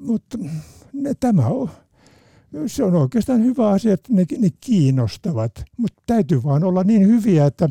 mutta 0.00 0.38
ne, 0.92 1.14
tämä 1.20 1.46
on, 1.46 1.70
se 2.66 2.84
on 2.84 2.94
oikeastaan 2.94 3.44
hyvä 3.44 3.68
asia, 3.68 3.94
että 3.94 4.12
ne, 4.12 4.26
ne 4.38 4.48
kiinnostavat, 4.60 5.64
mutta 5.76 6.02
täytyy 6.06 6.42
vaan 6.42 6.64
olla 6.64 6.84
niin 6.84 7.06
hyviä, 7.06 7.46
että 7.46 7.68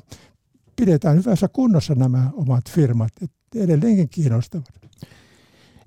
pidetään 0.76 1.18
hyvässä 1.18 1.48
kunnossa 1.48 1.96
nämä 1.96 2.30
omat 2.34 2.70
firmat, 2.70 3.12
että 3.22 3.36
edelleenkin 3.56 4.10
kiinnostavat. 4.10 4.84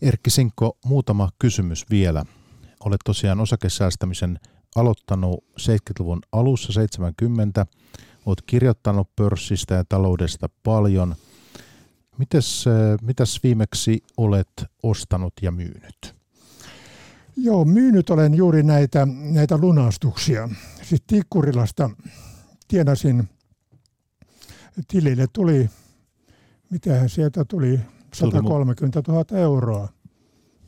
Erkki 0.02 0.30
Sinkko, 0.30 0.78
muutama 0.84 1.28
kysymys 1.38 1.84
vielä. 1.90 2.24
Olet 2.84 3.00
tosiaan 3.04 3.40
osakesäästämisen 3.40 4.38
aloittanut 4.76 5.44
70-luvun 5.60 6.20
alussa 6.32 6.72
70. 6.72 7.66
Olet 8.26 8.42
kirjoittanut 8.46 9.16
pörssistä 9.16 9.74
ja 9.74 9.84
taloudesta 9.84 10.48
paljon. 10.62 11.14
Mites, 12.18 12.64
mitäs 13.02 13.40
viimeksi 13.42 14.02
olet 14.16 14.64
ostanut 14.82 15.32
ja 15.42 15.50
myynyt? 15.50 16.15
Joo, 17.36 17.64
myynyt 17.64 18.10
olen 18.10 18.34
juuri 18.34 18.62
näitä, 18.62 19.08
näitä 19.20 19.58
lunastuksia. 19.58 20.48
Siis 20.82 21.02
Tikkurilasta 21.06 21.90
tienasin, 22.68 23.28
tilille 24.88 25.26
tuli, 25.32 25.70
mitähän 26.70 27.08
sieltä 27.08 27.44
tuli, 27.44 27.80
130 28.14 29.02
000 29.08 29.38
euroa. 29.38 29.88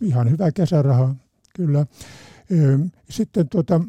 Ihan 0.00 0.30
hyvä 0.30 0.52
kesäraha, 0.52 1.14
kyllä. 1.56 1.86
Sitten 3.10 3.48
tuota, 3.48 3.80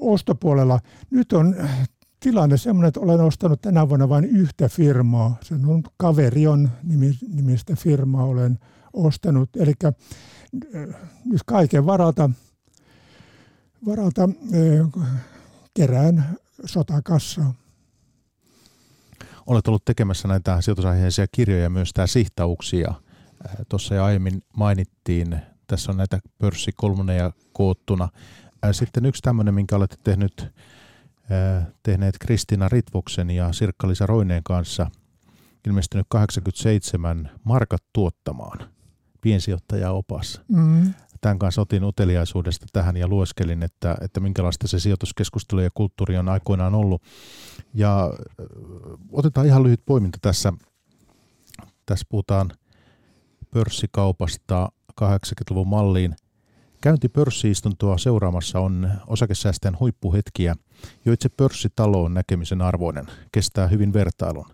ostopuolella, 0.00 0.80
nyt 1.10 1.32
on 1.32 1.56
tilanne 2.20 2.56
semmoinen, 2.56 2.88
että 2.88 3.00
olen 3.00 3.20
ostanut 3.20 3.60
tänä 3.60 3.88
vuonna 3.88 4.08
vain 4.08 4.24
yhtä 4.24 4.68
firmaa. 4.68 5.36
Se 5.42 5.54
on 5.54 5.82
Kaverion 5.96 6.70
nimistä 7.32 7.76
firmaa 7.76 8.24
olen 8.24 8.58
ostanut. 8.92 9.50
Eli 9.56 9.74
nyt 11.24 11.42
kaiken 11.46 11.86
varalta, 11.86 12.30
varalta 13.86 14.28
kerään 15.74 16.36
sotakassaa. 16.64 17.54
Olet 19.46 19.68
ollut 19.68 19.84
tekemässä 19.84 20.28
näitä 20.28 20.60
sijoitusaiheisia 20.60 21.26
kirjoja, 21.32 21.70
myös 21.70 21.90
tämä 21.92 22.06
sihtauksia. 22.06 22.94
Tuossa 23.68 23.94
jo 23.94 24.04
aiemmin 24.04 24.42
mainittiin, 24.56 25.40
tässä 25.66 25.92
on 25.92 25.96
näitä 25.96 26.18
pörssikolmoneja 26.38 27.32
koottuna. 27.52 28.08
Sitten 28.72 29.06
yksi 29.06 29.22
tämmöinen, 29.22 29.54
minkä 29.54 29.76
olette 29.76 29.96
tehnyt, 30.04 30.46
tehneet 31.82 32.14
Kristina 32.20 32.68
Ritvoksen 32.68 33.30
ja 33.30 33.52
Sirkka-Liisa 33.52 34.06
Roineen 34.06 34.42
kanssa, 34.44 34.90
ilmestynyt 35.66 36.06
87 36.08 37.30
Markat 37.44 37.82
tuottamaan– 37.92 38.58
piensijoittajaopas. 39.20 40.40
Mm. 40.48 40.94
Tämän 41.20 41.38
kanssa 41.38 41.60
otin 41.60 41.84
uteliaisuudesta 41.84 42.66
tähän 42.72 42.96
ja 42.96 43.08
lueskelin, 43.08 43.62
että, 43.62 43.96
että 44.00 44.20
minkälaista 44.20 44.68
se 44.68 44.78
sijoituskeskustelu 44.78 45.60
ja 45.60 45.70
kulttuuri 45.74 46.18
on 46.18 46.28
aikoinaan 46.28 46.74
ollut. 46.74 47.02
Ja 47.74 48.12
otetaan 49.12 49.46
ihan 49.46 49.62
lyhyt 49.62 49.82
poiminta 49.86 50.18
tässä. 50.22 50.52
Tässä 51.86 52.06
puhutaan 52.08 52.50
pörssikaupasta 53.50 54.72
80-luvun 55.00 55.68
malliin. 55.68 56.16
Käynti 56.80 57.08
pörssiistuntoa 57.08 57.98
seuraamassa 57.98 58.60
on 58.60 58.90
osakesäästäjän 59.06 59.78
huippuhetkiä, 59.80 60.56
jo 61.04 61.12
itse 61.12 61.28
pörssitalo 61.28 62.04
on 62.04 62.14
näkemisen 62.14 62.62
arvoinen, 62.62 63.06
kestää 63.32 63.66
hyvin 63.66 63.92
vertailun. 63.92 64.46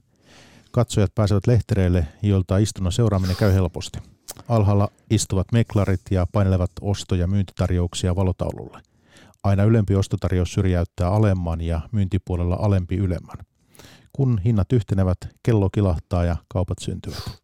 Katsojat 0.72 1.14
pääsevät 1.14 1.46
lehtereille, 1.46 2.06
joilta 2.22 2.58
istunnon 2.58 2.92
seuraaminen 2.92 3.36
käy 3.36 3.52
helposti. 3.52 4.15
Alhaalla 4.48 4.88
istuvat 5.10 5.46
meklarit 5.52 6.00
ja 6.10 6.26
painelevat 6.32 6.70
osto- 6.80 7.14
ja 7.14 7.26
myyntitarjouksia 7.26 8.16
valotaululle. 8.16 8.80
Aina 9.44 9.64
ylempi 9.64 9.94
ostotarjous 9.94 10.52
syrjäyttää 10.52 11.10
alemman 11.10 11.60
ja 11.60 11.80
myyntipuolella 11.92 12.56
alempi 12.60 12.96
ylemmän. 12.96 13.36
Kun 14.12 14.40
hinnat 14.44 14.72
yhtenevät, 14.72 15.18
kello 15.42 15.70
kilahtaa 15.70 16.24
ja 16.24 16.36
kaupat 16.48 16.78
syntyvät. 16.80 17.42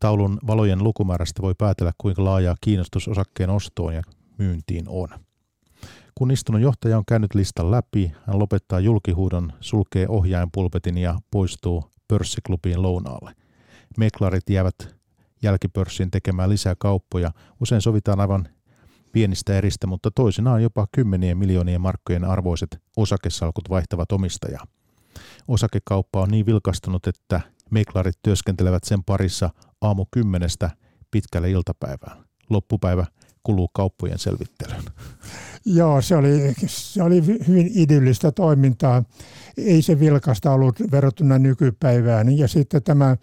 Taulun 0.00 0.38
valojen 0.46 0.84
lukumäärästä 0.84 1.42
voi 1.42 1.54
päätellä, 1.58 1.92
kuinka 1.98 2.24
laajaa 2.24 2.56
kiinnostus 2.60 3.08
osakkeen 3.08 3.50
ostoon 3.50 3.94
ja 3.94 4.02
myyntiin 4.38 4.84
on. 4.88 5.08
Kun 6.14 6.30
istunnon 6.30 6.62
johtaja 6.62 6.98
on 6.98 7.04
käynyt 7.08 7.34
listan 7.34 7.70
läpi, 7.70 8.12
hän 8.26 8.38
lopettaa 8.38 8.80
julkihuudon, 8.80 9.52
sulkee 9.60 10.08
ohjainpulpetin 10.08 10.98
ja 10.98 11.18
poistuu 11.30 11.84
pörssiklubiin 12.08 12.82
lounaalle. 12.82 13.32
Meklarit 13.98 14.50
jäävät 14.50 14.99
jälkipörssiin 15.42 16.10
tekemään 16.10 16.50
lisää 16.50 16.74
kauppoja. 16.78 17.30
Usein 17.60 17.82
sovitaan 17.82 18.20
aivan 18.20 18.48
pienistä 19.12 19.58
eristä, 19.58 19.86
mutta 19.86 20.10
toisinaan 20.10 20.62
jopa 20.62 20.86
kymmenien 20.92 21.38
miljoonien 21.38 21.80
markkojen 21.80 22.24
arvoiset 22.24 22.82
osakesalkut 22.96 23.70
vaihtavat 23.70 24.12
omistajaa. 24.12 24.66
Osakekauppa 25.48 26.20
on 26.20 26.28
niin 26.28 26.46
vilkastunut, 26.46 27.06
että 27.06 27.40
meklarit 27.70 28.18
työskentelevät 28.22 28.84
sen 28.84 29.04
parissa 29.04 29.50
aamu 29.80 30.06
kymmenestä 30.10 30.70
pitkälle 31.10 31.50
iltapäivään. 31.50 32.24
Loppupäivä 32.50 33.06
kuluu 33.42 33.68
kauppojen 33.72 34.18
selvittelyyn. 34.18 34.84
Joo, 35.64 36.02
se 36.02 36.16
oli, 36.16 36.54
se 36.66 37.02
oli 37.02 37.26
hyvin 37.48 37.70
idyllistä 37.74 38.32
toimintaa. 38.32 39.04
Ei 39.56 39.82
se 39.82 40.00
vilkasta 40.00 40.52
ollut 40.52 40.80
verrattuna 40.92 41.38
nykypäivään. 41.38 42.38
Ja 42.38 42.48
sitten 42.48 42.82
tämä 42.82 43.16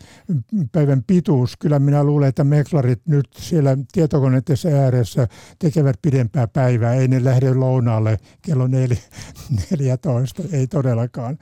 päivän 0.71 1.03
pituus. 1.07 1.57
Kyllä 1.57 1.79
minä 1.79 2.03
luulen, 2.03 2.29
että 2.29 2.43
meklarit 2.43 3.01
nyt 3.07 3.27
siellä 3.37 3.77
tietokoneiden 3.91 4.57
ääressä 4.83 5.27
tekevät 5.59 5.95
pidempää 6.01 6.47
päivää. 6.47 6.93
Ei 6.93 7.07
ne 7.07 7.23
lähde 7.23 7.53
lounaalle 7.53 8.17
kello 8.41 8.67
14, 8.67 10.43
ei 10.57 10.67
todellakaan. 10.67 11.37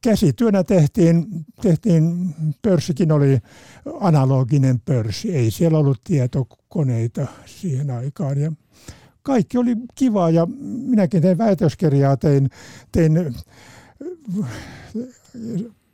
Käsityönä 0.00 0.64
tehtiin, 0.64 1.26
tehtiin, 1.62 2.34
pörssikin 2.62 3.12
oli 3.12 3.38
analoginen 4.00 4.80
pörssi. 4.80 5.34
Ei 5.34 5.50
siellä 5.50 5.78
ollut 5.78 6.00
tietokoneita 6.04 7.26
siihen 7.46 7.90
aikaan. 7.90 8.40
Ja 8.40 8.52
kaikki 9.28 9.58
oli 9.58 9.76
kivaa 9.94 10.30
ja 10.30 10.46
minäkin 10.60 11.22
tein 11.22 11.38
väitöskirjaa, 11.38 12.16
tein, 12.16 12.50
tein 12.92 13.34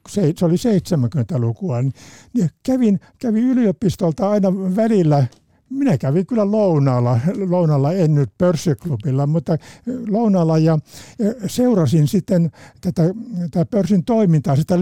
se, 0.08 0.32
se 0.36 0.44
oli 0.44 0.54
70-lukua, 0.54 1.82
niin 1.82 2.50
kävin, 2.62 3.00
kävin 3.18 3.44
yliopistolta 3.44 4.30
aina 4.30 4.54
välillä. 4.76 5.26
Minä 5.70 5.98
kävin 5.98 6.26
kyllä 6.26 6.50
lounalla, 6.50 7.20
lounalla 7.48 7.92
en 7.92 8.14
nyt 8.14 8.30
pörssiklubilla, 8.38 9.26
mutta 9.26 9.56
lounalla 10.08 10.58
ja, 10.58 10.78
seurasin 11.46 12.08
sitten 12.08 12.50
tätä, 12.80 13.02
tätä 13.50 13.64
pörssin 13.64 14.04
toimintaa 14.04 14.56
sitä 14.56 14.78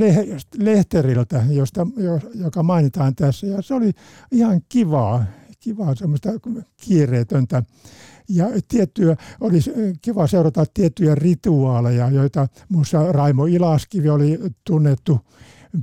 lehteriltä, 0.58 1.44
josta, 1.50 1.86
joka 2.34 2.62
mainitaan 2.62 3.14
tässä. 3.14 3.46
Ja 3.46 3.62
se 3.62 3.74
oli 3.74 3.90
ihan 4.32 4.60
kivaa, 4.68 5.24
kivaa 5.60 5.94
semmoista 5.94 6.28
kiireetöntä 6.76 7.62
ja 8.28 8.46
tiettyjä, 8.68 9.16
olisi 9.40 9.72
kiva 10.02 10.26
seurata 10.26 10.64
tiettyjä 10.74 11.14
rituaaleja, 11.14 12.10
joita 12.10 12.48
muussa 12.68 13.12
Raimo 13.12 13.46
Ilaskivi 13.46 14.08
oli 14.08 14.38
tunnettu 14.64 15.20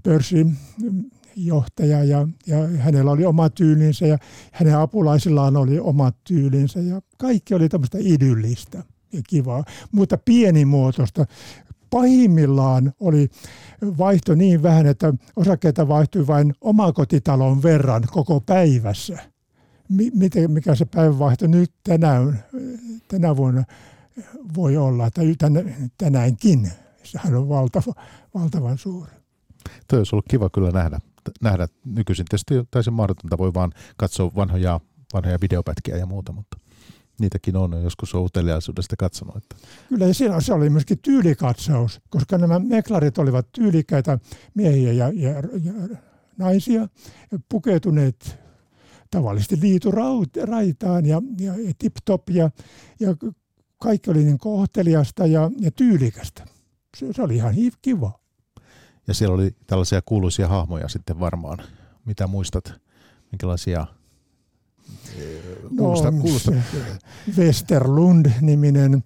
pörssin 0.03 0.57
johtaja 1.35 2.03
ja, 2.03 2.27
ja 2.47 2.57
hänellä 2.77 3.11
oli 3.11 3.25
oma 3.25 3.49
tyylinsä 3.49 4.07
ja 4.07 4.17
hänen 4.51 4.77
apulaisillaan 4.77 5.57
oli 5.57 5.79
oma 5.79 6.11
tyylinsä 6.23 6.79
ja 6.79 7.01
kaikki 7.17 7.53
oli 7.53 7.69
tämmöistä 7.69 7.97
idyllistä 8.01 8.83
ja 9.13 9.21
kivaa, 9.29 9.63
mutta 9.91 10.17
pienimuotoista. 10.25 11.25
Pahimmillaan 11.89 12.93
oli 12.99 13.29
vaihto 13.81 14.35
niin 14.35 14.63
vähän, 14.63 14.85
että 14.85 15.13
osakkeita 15.35 15.87
vaihtui 15.87 16.27
vain 16.27 16.53
omakotitalon 16.61 17.63
verran 17.63 18.03
koko 18.11 18.41
päivässä 18.41 19.17
miten, 19.89 20.51
mikä 20.51 20.75
se 20.75 20.85
päivävaihto 20.85 21.47
nyt 21.47 21.71
tänään, 21.83 22.43
tänä 23.07 23.35
vuonna 23.37 23.63
voi 24.55 24.77
olla, 24.77 25.11
tai 25.11 25.35
tänäänkin. 25.97 26.71
Sehän 27.03 27.35
on 27.35 27.49
valtava, 27.49 27.93
valtavan 28.33 28.77
suuri. 28.77 29.11
Tuo 29.87 29.99
olisi 29.99 30.15
ollut 30.15 30.25
kiva 30.29 30.49
kyllä 30.49 30.71
nähdä, 30.71 30.99
nähdä 31.41 31.67
nykyisin. 31.85 32.25
Tietysti 32.29 32.53
täysin 32.71 32.93
mahdotonta, 32.93 33.37
voi 33.37 33.53
vaan 33.53 33.71
katsoa 33.97 34.31
vanhoja, 34.35 34.79
vanhoja 35.13 35.37
videopätkiä 35.41 35.97
ja 35.97 36.05
muuta, 36.05 36.31
mutta 36.31 36.57
niitäkin 37.19 37.55
on 37.55 37.83
joskus 37.83 38.15
on 38.15 38.23
uteliaisuudesta 38.23 38.95
katsonut. 38.95 39.35
Että. 39.35 39.55
Kyllä 39.89 40.05
ja 40.05 40.13
siinä 40.13 40.41
se 40.41 40.53
oli 40.53 40.69
myöskin 40.69 40.99
tyylikatsaus, 40.99 42.01
koska 42.09 42.37
nämä 42.37 42.59
meklarit 42.59 43.17
olivat 43.17 43.51
tyylikkäitä 43.51 44.19
miehiä 44.53 44.93
ja, 44.93 45.11
ja, 45.13 45.31
ja 45.63 45.97
naisia, 46.37 46.87
pukeutuneet 47.49 48.39
tavallisesti 49.11 49.57
liitu 49.61 49.91
raitaan 50.45 51.05
ja, 51.05 51.21
ja, 51.39 51.55
ja 51.55 51.73
tip-top 51.77 52.29
ja, 52.29 52.49
ja 52.99 53.15
kaikki 53.77 54.11
oli 54.11 54.23
niin 54.23 54.37
kohteliasta 54.37 55.25
ja, 55.25 55.51
ja 55.59 55.71
tyylikästä. 55.71 56.45
Se, 56.97 57.13
se 57.13 57.21
oli 57.21 57.35
ihan 57.35 57.55
kiva. 57.81 58.19
Ja 59.07 59.13
siellä 59.13 59.35
oli 59.35 59.55
tällaisia 59.67 60.01
kuuluisia 60.05 60.47
hahmoja 60.47 60.87
sitten 60.87 61.19
varmaan. 61.19 61.57
Mitä 62.05 62.27
muistat? 62.27 62.73
Minkälaisia 63.31 63.87
No, 65.63 65.69
kuulosta, 65.77 66.11
kuulosta. 66.11 66.51
Westerlund-niminen 67.37 69.03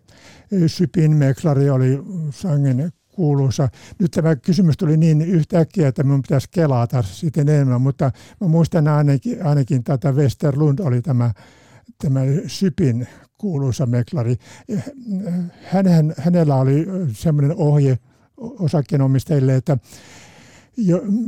Sypin 0.67 1.15
meklari 1.15 1.69
oli 1.69 1.99
sangen 2.31 2.91
kuuluisa. 3.15 3.69
Nyt 3.99 4.11
tämä 4.11 4.35
kysymys 4.35 4.77
tuli 4.77 4.97
niin 4.97 5.21
yhtäkkiä, 5.21 5.87
että 5.87 6.03
minun 6.03 6.21
pitäisi 6.21 6.47
kelata 6.51 7.01
sitten 7.01 7.49
enemmän, 7.49 7.81
mutta 7.81 8.11
mä 8.41 8.47
muistan 8.47 8.87
ainakin, 8.87 9.45
ainakin 9.45 9.83
tätä 9.83 10.11
Westerlund 10.11 10.79
oli 10.79 11.01
tämä, 11.01 11.31
tämä 11.97 12.19
Sypin 12.47 13.07
kuuluisa 13.37 13.85
meklari. 13.85 14.35
Hänen, 15.63 16.13
hänellä 16.17 16.55
oli 16.55 16.85
semmoinen 17.13 17.57
ohje 17.57 17.97
osakkeenomistajille, 18.37 19.55
että 19.55 19.77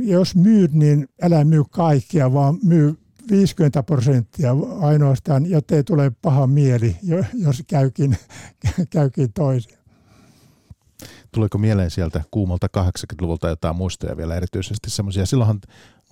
jos 0.00 0.36
myyt, 0.36 0.72
niin 0.72 1.08
älä 1.22 1.44
myy 1.44 1.62
kaikkia, 1.70 2.32
vaan 2.32 2.58
myy 2.62 2.94
50 3.30 3.82
prosenttia 3.82 4.56
ainoastaan, 4.80 5.46
jotta 5.46 5.76
ei 5.76 5.84
tule 5.84 6.12
paha 6.22 6.46
mieli, 6.46 6.96
jos 7.34 7.62
käykin, 7.66 8.16
käykin 8.90 9.32
toisin. 9.32 9.85
Tuleeko 11.36 11.58
mieleen 11.58 11.90
sieltä 11.90 12.22
kuumalta 12.30 12.66
80-luvulta 12.78 13.48
jotain 13.48 13.76
muistoja 13.76 14.16
vielä 14.16 14.34
erityisesti 14.34 14.90
semmoisia? 14.90 15.26
Silloinhan 15.26 15.60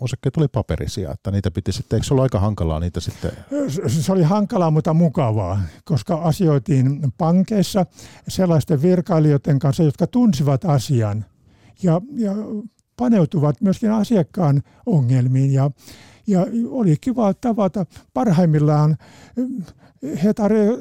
osakkeet 0.00 0.36
oli 0.36 0.48
paperisia, 0.48 1.12
että 1.12 1.30
niitä 1.30 1.50
piti 1.50 1.72
sitten, 1.72 1.96
eikö 1.96 2.06
se 2.06 2.14
ollut 2.14 2.22
aika 2.22 2.40
hankalaa 2.40 2.80
niitä 2.80 3.00
sitten? 3.00 3.32
Se 3.86 4.12
oli 4.12 4.22
hankalaa, 4.22 4.70
mutta 4.70 4.94
mukavaa, 4.94 5.60
koska 5.84 6.14
asioitiin 6.14 7.12
pankeissa 7.18 7.86
sellaisten 8.28 8.82
virkailijoiden 8.82 9.58
kanssa, 9.58 9.82
jotka 9.82 10.06
tunsivat 10.06 10.64
asian 10.64 11.24
ja, 11.82 12.00
ja 12.16 12.32
paneutuvat 12.96 13.60
myöskin 13.60 13.90
asiakkaan 13.90 14.62
ongelmiin 14.86 15.52
ja, 15.52 15.70
ja 16.26 16.46
oli 16.68 16.96
kiva 17.00 17.34
tavata. 17.34 17.86
Parhaimmillaan 18.14 18.96
he 20.24 20.32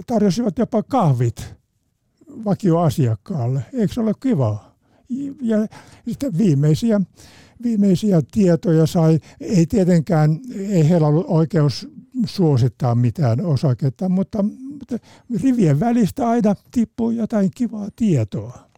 tarjosivat 0.07 0.57
jopa 0.57 0.83
kahvit 0.83 1.62
vakioasiakkaalle. 2.45 3.65
Eikö 3.73 3.93
se 3.93 4.01
ole 4.01 4.13
kivaa? 4.19 4.75
Ja 5.41 5.57
sitten 6.07 6.37
viimeisiä 6.37 7.01
viimeisiä 7.63 8.21
tietoja 8.31 8.85
sai. 8.85 9.19
Ei 9.39 9.65
tietenkään, 9.65 10.39
ei 10.55 10.89
heillä 10.89 11.07
ollut 11.07 11.25
oikeus 11.27 11.87
suosittaa 12.25 12.95
mitään 12.95 13.45
osaketta, 13.45 14.09
mutta, 14.09 14.43
mutta 14.43 14.97
rivien 15.43 15.79
välistä 15.79 16.29
aina 16.29 16.55
tippui 16.71 17.15
jotain 17.15 17.51
kivaa 17.55 17.87
tietoa. 17.95 18.69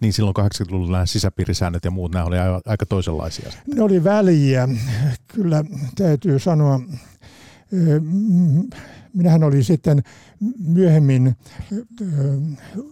Niin 0.00 0.12
silloin 0.12 0.36
80-luvulla 0.38 0.92
nämä 0.92 1.06
sisäpiirisäännöt 1.06 1.84
ja 1.84 1.90
muut, 1.90 2.12
nämä 2.12 2.24
oli 2.24 2.36
aika 2.66 2.86
toisenlaisia. 2.86 3.50
Ne 3.74 3.82
oli 3.82 4.04
väliä, 4.04 4.68
kyllä 5.28 5.64
täytyy 5.96 6.38
sanoa. 6.38 6.80
Minähän 9.14 9.44
olin 9.44 9.64
sitten 9.64 10.02
myöhemmin 10.66 11.36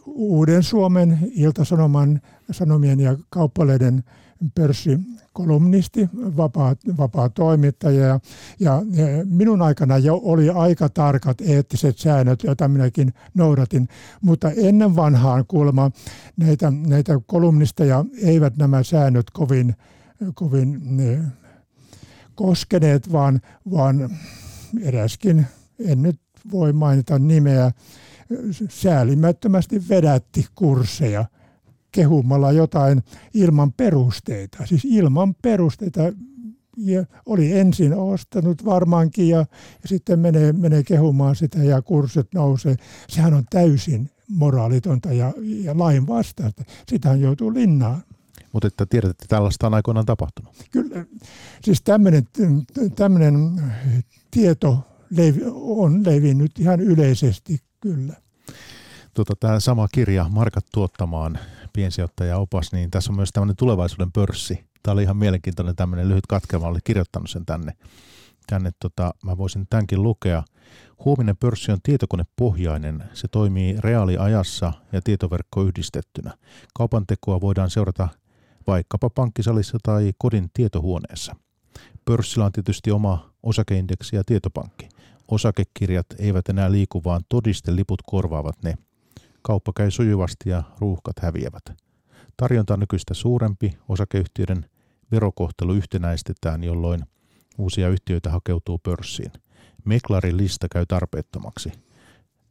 Uuden 0.07 0.63
Suomen 0.63 1.19
Iltasanoman 1.35 2.21
Sanomien 2.51 3.01
ja 3.01 3.17
kauppaleiden 3.31 4.05
pörssikolumnisti, 4.55 6.09
vapaa, 6.15 6.77
vapaa 6.99 7.29
toimittaja. 7.29 8.07
Ja, 8.61 8.83
ja 8.91 9.07
minun 9.25 9.63
aikana 9.63 9.99
jo 9.99 10.21
oli 10.23 10.51
aika 10.51 10.89
tarkat 10.89 11.41
eettiset 11.41 11.99
säännöt, 11.99 12.43
joita 12.43 12.69
minäkin 12.69 13.15
noudatin. 13.35 13.89
Mutta 14.21 14.51
ennen 14.51 14.97
vanhaan 14.97 15.45
kuulemma 15.47 15.91
näitä, 16.37 16.71
näitä 16.71 17.21
kolumnisteja 17.27 18.05
eivät 18.23 18.57
nämä 18.57 18.83
säännöt 18.83 19.31
kovin, 19.31 19.75
kovin 20.35 20.81
ne, 20.85 21.21
koskeneet, 22.35 23.13
vaan, 23.13 23.41
vaan 23.71 24.11
eräskin, 24.83 25.47
en 25.85 26.03
nyt 26.03 26.21
voi 26.53 26.73
mainita 26.73 27.19
nimeä, 27.19 27.71
säälimättömästi 28.69 29.89
vedätti 29.89 30.47
kursseja 30.55 31.25
kehumalla 31.93 32.53
jotain 32.53 33.03
ilman 33.35 33.73
perusteita. 33.73 34.67
Siis 34.67 34.85
ilman 34.85 35.35
perusteita 35.35 36.01
ja 36.77 37.05
oli 37.27 37.59
ensin 37.59 37.95
ostanut 37.95 38.65
varmaankin 38.65 39.29
ja, 39.29 39.39
ja 39.83 39.89
sitten 39.89 40.19
menee, 40.19 40.53
menee 40.53 40.83
kehumaan 40.83 41.37
sitä 41.37 41.59
ja 41.59 41.83
kurssit 41.83 42.35
nousee. 42.35 42.77
Sehän 43.09 43.35
on 43.35 43.45
täysin 43.51 44.11
moraalitonta 44.29 45.13
ja, 45.13 45.33
ja 45.41 45.79
lain 45.79 46.07
vastaista. 46.07 46.65
Sitähän 46.89 47.21
joutuu 47.21 47.55
linnaan. 47.55 48.03
Mutta 48.53 48.69
että 48.69 48.87
tiedät, 48.87 49.11
että 49.11 49.25
tällaista 49.29 49.67
on 49.67 49.75
aikoinaan 49.75 50.07
tapahtunut. 50.07 50.55
Kyllä, 50.71 51.05
siis 51.65 51.83
tämmöinen 52.97 53.43
tieto 54.31 54.90
levi, 55.11 55.41
on 55.55 56.03
levinnyt 56.07 56.59
ihan 56.59 56.81
yleisesti 56.81 57.59
kyllä. 57.81 58.15
Tota, 59.15 59.35
Tämä 59.41 59.61
sama 59.61 59.89
kirja, 59.89 60.27
Markat 60.29 60.67
tuottamaan 60.73 61.39
piensijoittaja 61.73 62.39
opas, 62.39 62.73
niin 62.73 62.91
tässä 62.91 63.13
on 63.13 63.17
myös 63.17 63.31
tämmöinen 63.33 63.57
tulevaisuuden 63.57 64.13
pörssi. 64.13 64.65
Tämä 64.83 64.93
oli 64.93 65.03
ihan 65.03 65.17
mielenkiintoinen 65.17 65.77
tämmöinen 65.77 66.09
lyhyt 66.09 66.27
katkelma, 66.27 66.67
olen 66.67 66.81
kirjoittanut 66.85 67.31
sen 67.31 67.47
tänne. 67.47 67.73
tänne 68.47 68.71
tota, 68.81 69.15
mä 69.25 69.39
voisin 69.39 69.67
tämänkin 69.71 70.03
lukea. 70.03 70.43
Huominen 71.05 71.37
pörssi 71.37 71.73
on 71.73 71.79
tietokonepohjainen. 71.83 73.05
Se 73.13 73.29
toimii 73.29 73.77
reaaliajassa 73.79 74.73
ja 74.93 75.01
tietoverkko 75.05 75.63
yhdistettynä. 75.63 76.35
Kaupan 76.75 77.07
tekoa 77.07 77.41
voidaan 77.41 77.71
seurata 77.71 78.09
vaikkapa 78.67 79.11
pankkisalissa 79.11 79.79
tai 79.83 80.13
kodin 80.19 80.51
tietohuoneessa. 80.55 81.37
Pörssillä 82.05 82.45
on 82.45 82.53
tietysti 82.53 82.91
oma 82.91 83.31
osakeindeksi 83.43 84.17
ja 84.17 84.23
tietopankki. 84.27 84.89
Osakekirjat 85.31 86.07
eivät 86.19 86.49
enää 86.49 86.73
liiku, 86.73 87.05
vaan 87.05 87.21
todisteliput 87.29 88.03
korvaavat 88.07 88.63
ne. 88.63 88.75
Kauppa 89.43 89.73
käy 89.77 89.91
sujuvasti 89.91 90.51
ja 90.51 90.63
ruuhkat 90.79 91.19
häviävät. 91.19 91.63
Tarjonta 92.37 92.75
on 92.75 92.81
nykyistä 92.81 93.15
suurempi, 93.15 93.79
osakeyhtiöiden 93.89 94.67
verokohtelu 95.13 95.73
yhtenäistetään, 95.73 96.65
jolloin 96.65 97.01
uusia 97.59 97.89
yhtiöitä 97.89 98.31
hakeutuu 98.31 98.79
pörssiin. 98.79 99.33
Meklarin 99.85 100.37
lista 100.37 100.69
käy 100.69 100.87
tarpeettomaksi. 100.87 101.73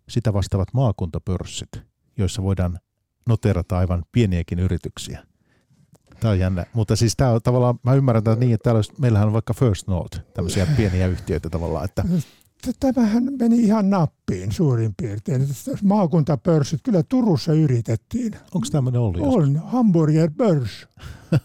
Sitä 0.09 0.33
vastaavat 0.33 0.73
maakuntapörssit, 0.73 1.69
joissa 2.17 2.43
voidaan 2.43 2.79
noterata 3.27 3.77
aivan 3.77 4.03
pieniäkin 4.11 4.59
yrityksiä. 4.59 5.25
Tämä 6.19 6.31
on 6.31 6.39
jännä. 6.39 6.65
Mutta 6.73 6.95
siis 6.95 7.15
tämä 7.17 7.31
on 7.31 7.41
tavallaan, 7.41 7.79
mä 7.83 7.93
ymmärrän 7.93 8.23
tätä 8.23 8.39
niin, 8.39 8.53
että 8.53 8.63
täällä 8.63 8.77
olisi, 8.77 8.93
meillähän 8.99 9.27
on 9.27 9.33
vaikka 9.33 9.53
First 9.53 9.87
Note, 9.87 10.19
tämmöisiä 10.33 10.67
pieniä 10.77 11.07
yhtiöitä 11.07 11.49
tavallaan. 11.49 11.85
Että... 11.85 12.03
Tämähän 12.79 13.27
meni 13.39 13.59
ihan 13.59 13.89
nappiin 13.89 14.51
suurin 14.51 14.93
piirtein. 15.01 15.47
Maakuntapörssit, 15.83 16.79
kyllä 16.83 17.03
Turussa 17.03 17.53
yritettiin. 17.53 18.33
Onko 18.53 18.67
tämmöinen 18.71 19.01
ollut? 19.01 19.21
On, 19.21 19.57
Hamburger 19.57 20.31
Börs. 20.31 20.87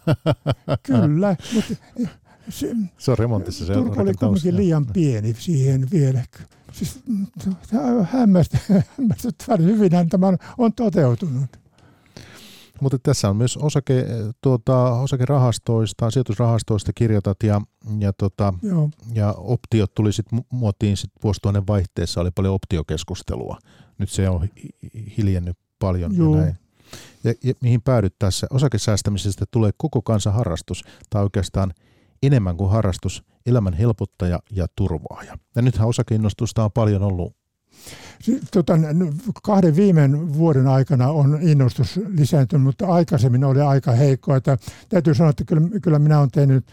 kyllä, 0.87 1.37
mutta 1.55 1.75
se, 2.49 2.77
se 2.99 3.11
on 3.11 3.19
remontissa. 3.19 3.67
Se 3.67 3.73
Turku 3.73 4.01
oli 4.01 4.15
kuitenkin 4.15 4.57
liian 4.57 4.87
pieni 4.87 5.35
siihen 5.39 5.89
vielä. 5.93 6.25
Siis, 6.73 7.01
hämmästyttävän 8.13 9.65
hyvin 9.65 9.91
tämä 10.11 10.33
on 10.59 10.73
toteutunut. 10.73 11.64
Mutta 12.85 12.99
tässä 12.99 13.31
on 13.31 13.37
myös 13.37 13.57
osake, 13.57 14.07
tuota, 14.41 14.93
osakerahastoista, 14.93 16.11
sijoitusrahastoista 16.11 16.93
kirjoitat 16.95 17.43
ja, 17.43 17.61
ja, 17.99 18.13
tota, 18.13 18.55
ja 19.15 19.35
optiot 19.37 19.95
tuli 19.95 20.13
sitten 20.13 20.45
muotiin 20.51 20.97
sit 20.97 21.11
vuosituhannen 21.23 21.67
vaihteessa, 21.67 22.21
oli 22.21 22.31
paljon 22.31 22.55
optiokeskustelua. 22.55 23.59
Nyt 23.99 24.11
se 24.11 24.29
on 24.29 24.49
hiljennyt 25.19 25.59
paljon 25.79 26.17
Joo. 26.17 26.37
ja 26.37 26.43
näin. 26.43 26.59
Ja, 27.25 27.35
ja 27.45 27.55
mihin 27.61 27.83
päädyt 27.83 28.15
tässä? 28.19 28.47
Osakesäästämisestä 28.51 29.45
tulee 29.51 29.71
koko 29.77 30.03
kansan 30.03 30.33
harrastus, 30.33 30.85
tai 31.11 31.23
oikeastaan 31.23 31.75
enemmän 32.23 32.57
kuin 32.57 32.71
harrastus, 32.71 33.25
elämän 33.47 33.75
helpottaja 33.75 34.39
ja 34.51 34.67
turvaaja. 34.77 35.39
Ja 35.57 35.63
nythän 35.63 35.89
osakeinnostusta 35.89 36.65
on 36.65 36.73
paljon 36.73 37.03
ollut 37.03 37.37
Tota, 38.53 38.79
kahden 39.43 39.77
viime 39.77 40.11
vuoden 40.35 40.67
aikana 40.67 41.09
on 41.09 41.39
innostus 41.43 42.01
lisääntynyt, 42.07 42.65
mutta 42.65 42.87
aikaisemmin 42.87 43.45
oli 43.45 43.61
aika 43.61 43.93
heikko. 43.93 44.35
Että 44.35 44.59
täytyy 44.89 45.15
sanoa, 45.15 45.31
että 45.31 45.45
kyllä, 45.45 45.81
kyllä 45.83 45.99
minä 45.99 46.19
olen 46.19 46.31
tehnyt 46.31 46.67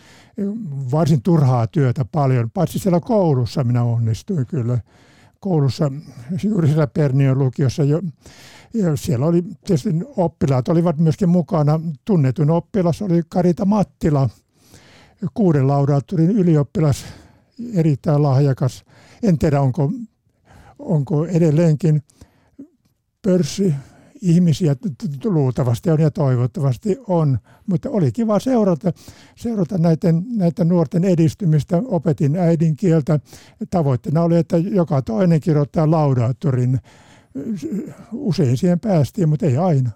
varsin 0.92 1.22
turhaa 1.22 1.68
työtä 1.68 2.06
paljon, 2.06 2.52
paitsi 2.52 2.80
siellä 2.80 3.00
koulussa 3.00 3.64
minä 3.64 3.84
onnistuin 3.84 4.46
kyllä. 4.46 4.80
Koulussa, 5.40 5.92
juuri 6.44 6.68
siellä 6.68 6.88
Pernion 6.88 7.40
lukiossa 7.40 7.84
jo, 7.84 8.02
ja 8.74 8.96
siellä 8.96 9.26
oli 9.26 9.42
tietysti 9.42 9.90
oppilaat 10.18 10.70
olivat 10.70 10.98
myöskin 10.98 11.30
mukana. 11.30 11.80
Tunnetun 12.06 12.50
oppilas 12.50 13.02
oli 13.02 13.22
Karita 13.30 13.66
Mattila, 13.66 14.30
kuuden 15.34 15.68
laudaattorin 15.68 16.32
ylioppilas, 16.32 17.06
erittäin 17.74 18.24
lahjakas. 18.24 18.86
En 19.24 19.38
tiedä, 19.38 19.62
onko 19.62 19.92
onko 20.82 21.26
edelleenkin 21.26 22.04
pörssi 23.22 23.74
ihmisiä 24.22 24.76
luultavasti 25.24 25.90
on 25.90 26.00
ja 26.00 26.12
toivottavasti 26.12 26.98
on, 27.08 27.40
mutta 27.68 27.90
oli 27.90 28.12
kiva 28.12 28.40
seurata, 28.40 28.92
seurata 29.36 29.78
näiden, 29.78 30.24
näiden 30.36 30.68
nuorten 30.68 31.04
edistymistä. 31.04 31.82
Opetin 31.86 32.36
äidinkieltä. 32.36 33.20
Tavoitteena 33.70 34.22
oli, 34.22 34.38
että 34.38 34.58
joka 34.58 35.02
toinen 35.02 35.40
kirjoittaa 35.40 35.92
laudaattorin. 35.92 36.80
Usein 38.12 38.58
siihen 38.58 38.80
päästiin, 38.80 39.30
mutta 39.30 39.46
ei 39.46 39.58
aina. 39.58 39.90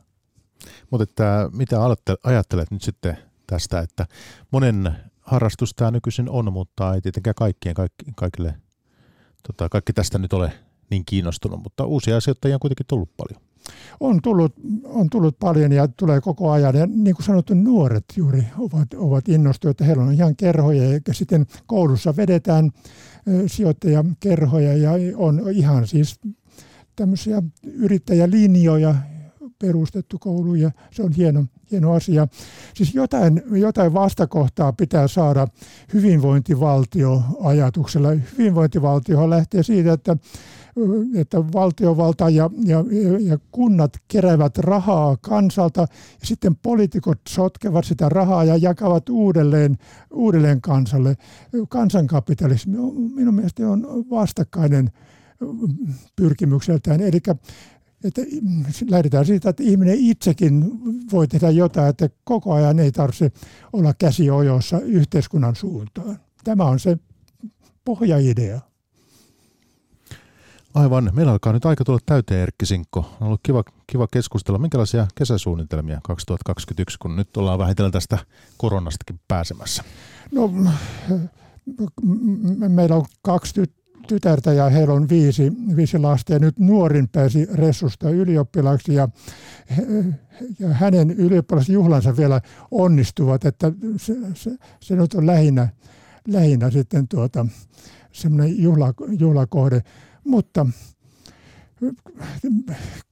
Mutta 0.91 1.03
että 1.03 1.49
mitä 1.53 1.79
ajattelet 2.23 2.71
nyt 2.71 2.81
sitten 2.81 3.17
tästä, 3.47 3.79
että 3.79 4.05
monen 4.51 4.91
harrastus 5.21 5.73
tämä 5.75 5.91
nykyisin 5.91 6.29
on, 6.29 6.53
mutta 6.53 6.93
ei 6.93 7.01
tietenkään 7.01 7.35
kaikkien, 7.35 7.75
kaikki, 7.75 8.05
kaikille, 8.15 8.55
tota, 9.47 9.69
kaikki 9.69 9.93
tästä 9.93 10.19
nyt 10.19 10.33
ole 10.33 10.51
niin 10.89 11.05
kiinnostunut, 11.05 11.63
mutta 11.63 11.85
uusia 11.85 12.19
sijoittajia 12.19 12.55
on 12.55 12.59
kuitenkin 12.59 12.85
tullut 12.87 13.09
paljon. 13.17 13.41
On 13.99 14.21
tullut, 14.21 14.53
on 14.83 15.09
tullut 15.09 15.39
paljon 15.39 15.71
ja 15.71 15.87
tulee 15.87 16.21
koko 16.21 16.51
ajan. 16.51 16.75
Ja 16.75 16.85
niin 16.85 17.15
kuin 17.15 17.25
sanottu, 17.25 17.53
nuoret 17.53 18.05
juuri 18.15 18.43
ovat, 18.57 18.93
ovat 18.93 19.29
innostuneet. 19.29 19.79
Heillä 19.79 20.03
on 20.03 20.13
ihan 20.13 20.35
kerhoja 20.35 20.91
ja 20.91 20.99
sitten 21.11 21.45
koulussa 21.65 22.17
vedetään 22.17 22.71
sijoittajakerhoja 23.47 24.77
ja 24.77 24.91
on 25.15 25.41
ihan 25.51 25.87
siis 25.87 26.19
tämmöisiä 26.95 27.43
yrittäjälinjoja 27.63 28.95
perustettu 29.59 30.19
koulu 30.19 30.55
ja 30.55 30.71
se 30.91 31.03
on 31.03 31.11
hieno, 31.11 31.45
hieno 31.71 31.93
asia. 31.93 32.27
Siis 32.73 32.95
jotain, 32.95 33.41
jotain 33.51 33.93
vastakohtaa 33.93 34.73
pitää 34.73 35.07
saada 35.07 35.47
hyvinvointivaltioajatuksella. 35.93 38.09
Hyvinvointivaltio 38.37 39.29
lähtee 39.29 39.63
siitä, 39.63 39.93
että 39.93 40.17
että 41.15 41.37
valtiovalta 41.53 42.29
ja, 42.29 42.49
ja, 42.65 42.83
ja 43.19 43.37
kunnat 43.51 43.97
keräävät 44.07 44.57
rahaa 44.57 45.17
kansalta 45.21 45.81
ja 45.81 45.87
sitten 46.27 46.55
poliitikot 46.55 47.19
sotkevat 47.29 47.85
sitä 47.85 48.09
rahaa 48.09 48.43
ja 48.43 48.57
jakavat 48.57 49.09
uudelleen, 49.09 49.77
uudelleen 50.13 50.61
kansalle. 50.61 51.17
Kansankapitalismi 51.69 52.77
minun 53.15 53.33
mielestä 53.33 53.69
on 53.69 54.05
vastakkainen 54.09 54.91
pyrkimykseltään. 56.15 57.01
Eli 57.01 57.19
että 58.03 58.21
lähdetään 58.89 59.25
siitä, 59.25 59.49
että 59.49 59.63
ihminen 59.63 59.97
itsekin 59.99 60.65
voi 61.11 61.27
tehdä 61.27 61.49
jotain, 61.49 61.89
että 61.89 62.09
koko 62.23 62.53
ajan 62.53 62.79
ei 62.79 62.91
tarvitse 62.91 63.31
olla 63.73 63.93
käsi 63.93 64.29
ojossa 64.29 64.79
yhteiskunnan 64.79 65.55
suuntaan. 65.55 66.19
Tämä 66.43 66.65
on 66.65 66.79
se 66.79 66.97
pohjaidea. 67.85 68.74
Aivan. 70.75 71.11
Meillä 71.13 71.31
alkaa 71.31 71.53
nyt 71.53 71.65
aika 71.65 71.83
tulla 71.83 71.99
täyteen 72.05 72.41
Erkki 72.41 72.65
Sinkko. 72.65 72.99
On 73.21 73.27
ollut 73.27 73.39
kiva, 73.43 73.63
kiva 73.87 74.07
keskustella. 74.11 74.59
Minkälaisia 74.59 75.07
kesäsuunnitelmia 75.15 75.99
2021, 76.03 76.97
kun 76.99 77.15
nyt 77.15 77.37
ollaan 77.37 77.59
vähitellen 77.59 77.91
tästä 77.91 78.17
koronastakin 78.57 79.19
pääsemässä? 79.27 79.83
No, 80.31 80.51
meillä 82.67 82.95
on 82.95 83.05
kaksi 83.21 83.63
tytärtä 84.07 84.53
ja 84.53 84.69
heillä 84.69 84.93
on 84.93 85.09
viisi, 85.09 85.51
viisi 85.75 85.97
lasta 85.97 86.33
ja 86.33 86.39
nyt 86.39 86.59
nuorin 86.59 87.09
pääsi 87.09 87.47
Ressusta 87.53 88.09
ylioppilaaksi 88.09 88.93
ja, 88.93 89.09
ja 90.59 90.69
hänen 90.69 91.11
ylioppilasjuhlansa 91.11 92.17
vielä 92.17 92.41
onnistuvat, 92.71 93.45
että 93.45 93.71
se, 93.97 94.15
se, 94.33 94.51
se 94.79 94.95
nyt 94.95 95.13
on 95.13 95.27
lähinnä, 95.27 95.69
lähinnä 96.27 96.71
sitten 96.71 97.07
tuota, 97.07 97.45
semmoinen 98.11 98.61
juhla, 98.61 98.93
juhlakohde. 99.19 99.81
Mutta 100.25 100.65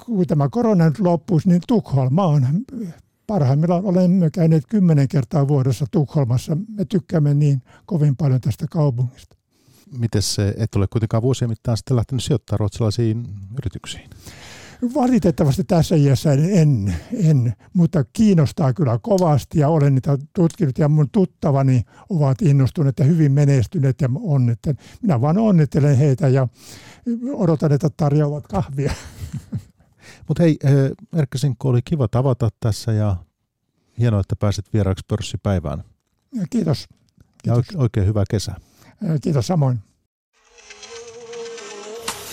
kun 0.06 0.28
tämä 0.28 0.50
korona 0.50 0.86
nyt 0.86 1.00
loppuisi, 1.00 1.50
niin 1.50 1.62
Tukholma 1.68 2.26
on 2.26 2.48
parhaimmillaan 3.28 3.86
olemme 3.86 4.30
käyneet 4.30 4.64
kymmenen 4.70 5.08
kertaa 5.08 5.48
vuodessa 5.48 5.86
Tukholmassa. 5.92 6.58
Me 6.78 6.86
tykkäämme 6.86 7.34
niin 7.34 7.62
kovin 7.86 8.16
paljon 8.16 8.42
tästä 8.42 8.66
kaupungista. 8.72 9.36
Miten 9.98 10.22
se, 10.22 10.54
et 10.58 10.76
ole 10.76 10.88
kuitenkaan 10.88 11.24
vuosien 11.24 11.50
mittaan 11.50 11.78
sitten 11.78 11.98
lähtenyt 11.98 12.24
sijoittamaan 12.24 12.60
ruotsalaisiin 12.60 13.26
yrityksiin? 13.58 14.10
Valitettavasti 14.96 15.64
tässä 15.64 15.96
iässä 15.96 16.34
en, 16.34 16.96
en, 17.14 17.54
mutta 17.74 18.04
kiinnostaa 18.14 18.74
kyllä 18.74 19.00
kovasti 19.02 19.60
ja 19.60 19.70
olen 19.70 19.96
niitä 19.96 20.18
tutkinut 20.36 20.78
ja 20.78 20.90
mun 20.90 21.10
tuttavani 21.12 21.82
ovat 22.10 22.42
innostuneet 22.42 23.00
ja 23.00 23.06
hyvin 23.06 23.32
menestyneet 23.32 24.02
ja 24.02 24.10
onnittelen. 24.22 24.78
Minä 25.02 25.22
vaan 25.22 25.38
onnittelen 25.38 25.98
heitä 25.98 26.28
ja 26.28 26.48
odotan, 27.34 27.72
että 27.72 27.90
tarjoavat 27.98 28.48
kahvia. 28.48 28.94
Mutta 30.28 30.44
hei, 30.44 30.58
eh, 30.64 30.74
Erkka 31.20 31.38
Sinkko, 31.38 31.70
oli 31.70 31.82
kiva 31.86 32.08
tavata 32.08 32.50
tässä 32.60 32.92
ja 32.92 33.16
hienoa, 34.00 34.20
että 34.20 34.36
pääsit 34.36 34.74
vieraaksi 34.74 35.06
pörssipäivään. 35.08 35.84
Ja 36.34 36.46
kiitos. 36.50 36.88
kiitos. 37.44 37.66
Ja 37.74 37.80
oikein 37.80 38.08
hyvää 38.08 38.24
kesää. 38.30 38.56
Kiitos 39.22 39.48
samoin. 39.48 39.80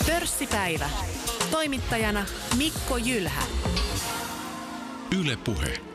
Pörssipäivä. 0.07 0.89
Toimittajana 1.61 2.25
Mikko 2.57 2.97
Jylhä. 2.97 3.41
Yle 5.19 5.35
Puhe. 5.35 5.90